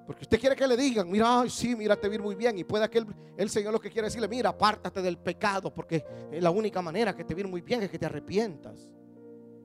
Porque 0.07 0.23
usted 0.23 0.39
quiere 0.39 0.55
que 0.55 0.67
le 0.69 0.77
digan, 0.77 1.11
mira, 1.11 1.41
ay, 1.41 1.51
sí, 1.51 1.75
mira, 1.75 1.97
te 1.97 2.09
vi 2.09 2.19
muy 2.19 2.35
bien. 2.35 2.59
Y 2.59 2.65
puede 2.65 2.89
que 2.89 3.05
el, 3.37 3.51
Señor 3.51 3.73
lo 3.73 3.81
que 3.81 3.91
quiere 3.91 4.07
decirle, 4.07 4.29
mira, 4.29 4.51
apártate 4.51 5.03
del 5.03 5.19
pecado, 5.19 5.75
porque 5.75 6.05
la 6.33 6.51
única 6.51 6.81
manera 6.81 7.15
que 7.15 7.25
te 7.25 7.35
vi 7.35 7.43
muy 7.45 7.61
bien 7.61 7.83
es 7.83 7.91
que 7.91 7.99
te 7.99 8.07
arrepientas. 8.07 8.89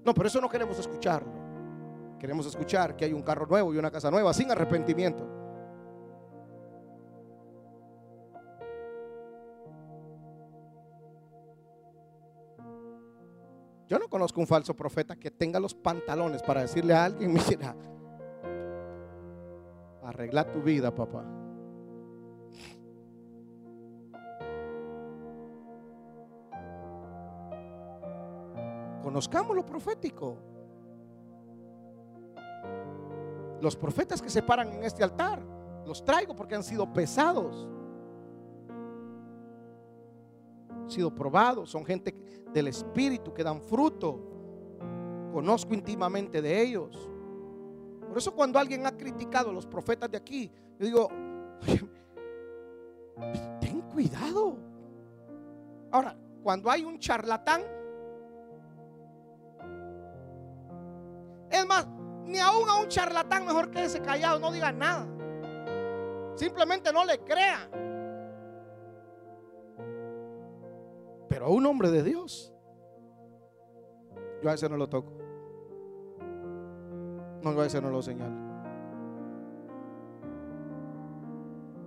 No, 0.03 0.13
pero 0.13 0.27
eso 0.27 0.41
no 0.41 0.49
queremos 0.49 0.79
escucharlo. 0.79 1.31
Queremos 2.19 2.45
escuchar 2.47 2.95
que 2.95 3.05
hay 3.05 3.13
un 3.13 3.21
carro 3.21 3.45
nuevo 3.45 3.73
y 3.73 3.77
una 3.77 3.91
casa 3.91 4.09
nueva 4.09 4.33
sin 4.33 4.49
arrepentimiento. 4.49 5.40
Yo 13.91 13.99
no 13.99 14.07
conozco 14.07 14.39
un 14.39 14.47
falso 14.47 14.73
profeta 14.73 15.17
que 15.17 15.29
tenga 15.29 15.59
los 15.59 15.73
pantalones 15.73 16.41
para 16.41 16.61
decirle 16.61 16.93
a 16.93 17.03
alguien, 17.03 17.33
mira, 17.49 17.75
arregla 20.01 20.49
tu 20.49 20.61
vida, 20.61 20.95
papá. 20.95 21.25
Conozcamos 29.03 29.57
lo 29.57 29.65
profético. 29.65 30.37
Los 33.59 33.75
profetas 33.75 34.21
que 34.21 34.29
se 34.29 34.41
paran 34.41 34.71
en 34.71 34.85
este 34.85 35.03
altar, 35.03 35.43
los 35.85 36.05
traigo 36.05 36.33
porque 36.33 36.55
han 36.55 36.63
sido 36.63 36.93
pesados. 36.93 37.67
Sido 40.87 41.13
probados, 41.13 41.69
son 41.69 41.85
gente 41.85 42.15
del 42.53 42.67
Espíritu 42.67 43.33
que 43.33 43.43
dan 43.43 43.61
fruto. 43.61 44.19
Conozco 45.31 45.73
íntimamente 45.73 46.41
de 46.41 46.61
ellos. 46.61 47.09
Por 48.07 48.17
eso 48.17 48.33
cuando 48.33 48.59
alguien 48.59 48.85
ha 48.85 48.91
criticado 48.91 49.51
a 49.51 49.53
los 49.53 49.65
profetas 49.65 50.11
de 50.11 50.17
aquí, 50.17 50.51
yo 50.77 50.85
digo, 50.85 51.07
ten 53.61 53.81
cuidado. 53.93 54.57
Ahora, 55.91 56.17
cuando 56.43 56.69
hay 56.69 56.83
un 56.83 56.99
charlatán, 56.99 57.61
es 61.49 61.65
más, 61.65 61.87
ni 62.25 62.39
aún 62.39 62.69
a 62.69 62.79
un 62.79 62.87
charlatán 62.87 63.45
mejor 63.45 63.71
que 63.71 63.85
ese 63.85 64.01
callado, 64.01 64.39
no 64.39 64.51
diga 64.51 64.71
nada. 64.71 65.07
Simplemente 66.35 66.91
no 66.91 67.05
le 67.05 67.19
crea. 67.19 67.69
A 71.43 71.49
un 71.49 71.65
hombre 71.65 71.89
de 71.89 72.03
Dios, 72.03 72.53
yo 74.43 74.49
a 74.49 74.53
ese 74.53 74.69
no 74.69 74.77
lo 74.77 74.87
toco. 74.87 75.11
No, 77.41 77.53
yo 77.53 77.61
a 77.61 77.65
ese 77.65 77.81
no 77.81 77.89
lo 77.89 78.01
señalo. 78.01 78.51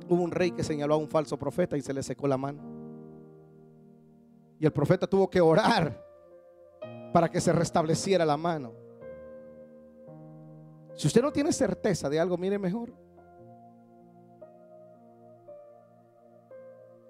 Hubo 0.09 0.22
un 0.22 0.30
rey 0.30 0.50
que 0.50 0.64
señaló 0.64 0.94
a 0.94 0.98
un 0.98 1.09
falso 1.09 1.38
profeta 1.38 1.76
y 1.76 1.82
se 1.82 1.94
le 1.94 2.02
secó 2.02 2.26
la 2.26 2.36
mano. 2.36 2.62
Y 4.59 4.66
el 4.66 4.72
profeta 4.72 5.07
tuvo 5.07 5.30
que 5.30 5.40
orar 5.40 6.05
para 7.12 7.30
que 7.30 7.40
se 7.40 7.52
restableciera 7.52 8.24
la 8.24 8.36
mano. 8.36 8.72
Si 10.94 11.07
usted 11.07 11.22
no 11.22 11.32
tiene 11.32 11.52
certeza 11.52 12.09
de 12.09 12.20
algo, 12.20 12.36
mire 12.36 12.59
mejor. 12.59 12.92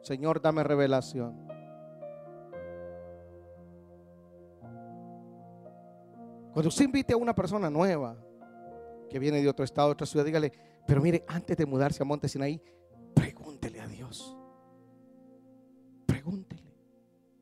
Señor, 0.03 0.41
dame 0.41 0.63
revelación. 0.63 1.54
Cuando 6.55 6.69
usted 6.69 6.85
invite 6.85 7.13
a 7.13 7.17
una 7.17 7.35
persona 7.35 7.69
nueva 7.69 8.17
que 9.11 9.19
viene 9.19 9.43
de 9.43 9.49
otro 9.49 9.65
estado, 9.65 9.89
de 9.89 9.95
otra 9.95 10.07
ciudad, 10.07 10.25
dígale, 10.25 10.53
pero 10.87 11.03
mire, 11.03 11.25
antes 11.27 11.57
de 11.57 11.67
mudarse 11.67 12.01
a 12.01 12.07
Monte 12.07 12.29
Sinaí, 12.29 12.63
pregúntele 13.13 13.81
a 13.81 13.89
Dios. 13.89 14.37
Pregúntele. 16.07 16.73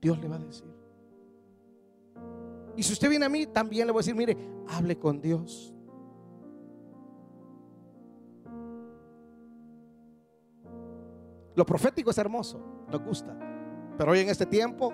Dios 0.01 0.19
le 0.19 0.29
va 0.29 0.37
a 0.37 0.39
decir. 0.39 0.75
Y 2.75 2.83
si 2.83 2.95
usted 2.95 3.11
viene 3.11 3.27
a 3.27 3.29
mí, 3.29 3.47
también 3.47 3.87
le 3.87 3.93
voy 3.93 4.01
a 4.01 4.03
decir, 4.03 4.15
mire, 4.15 4.35
hable 4.69 4.99
con 4.99 5.21
Dios. 5.21 5.75
Lo 11.55 11.67
profético 11.67 12.13
es 12.13 12.17
hermoso, 12.17 12.87
nos 12.89 13.03
gusta. 13.03 13.37
Pero 13.99 14.13
hoy 14.13 14.21
en 14.21 14.31
este 14.31 14.47
tiempo 14.47 14.91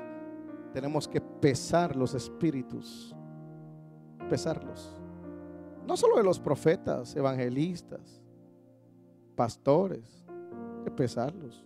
tenemos 0.72 1.06
que 1.06 1.20
pesar 1.20 1.94
los 1.94 2.14
espíritus 2.14 3.14
pesarlos. 4.28 4.94
No 5.86 5.96
solo 5.96 6.16
de 6.16 6.22
los 6.22 6.38
profetas, 6.38 7.16
evangelistas, 7.16 8.22
pastores, 9.34 10.26
que 10.84 10.90
pesarlos. 10.90 11.64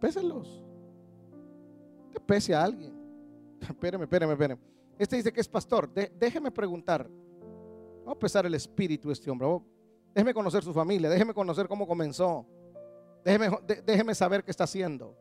Pésenlos. 0.00 0.64
Que 2.10 2.18
pese 2.18 2.54
a 2.54 2.64
alguien. 2.64 2.98
Espéreme, 3.60 4.04
espéreme, 4.04 4.32
espéreme. 4.32 4.60
Este 4.98 5.16
dice 5.16 5.32
que 5.32 5.40
es 5.40 5.48
pastor. 5.48 5.88
déjeme 5.92 6.50
preguntar. 6.50 7.08
Vamos 8.00 8.16
a 8.16 8.18
pesar 8.18 8.46
el 8.46 8.54
espíritu 8.54 9.08
de 9.08 9.14
este 9.14 9.30
hombre. 9.30 9.46
déjeme 10.14 10.34
conocer 10.34 10.62
su 10.64 10.72
familia. 10.72 11.08
Déjeme 11.08 11.32
conocer 11.32 11.68
cómo 11.68 11.86
comenzó. 11.86 12.46
Déjeme, 13.24 13.50
déjeme 13.84 14.14
saber 14.14 14.42
qué 14.42 14.50
está 14.50 14.64
haciendo. 14.64 15.16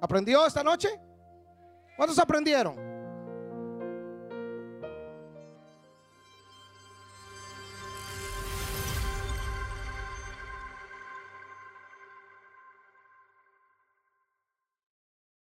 ¿Aprendió 0.00 0.46
esta 0.46 0.64
noche? 0.64 0.88
¿Cuántos 1.96 2.18
aprendieron? 2.18 2.89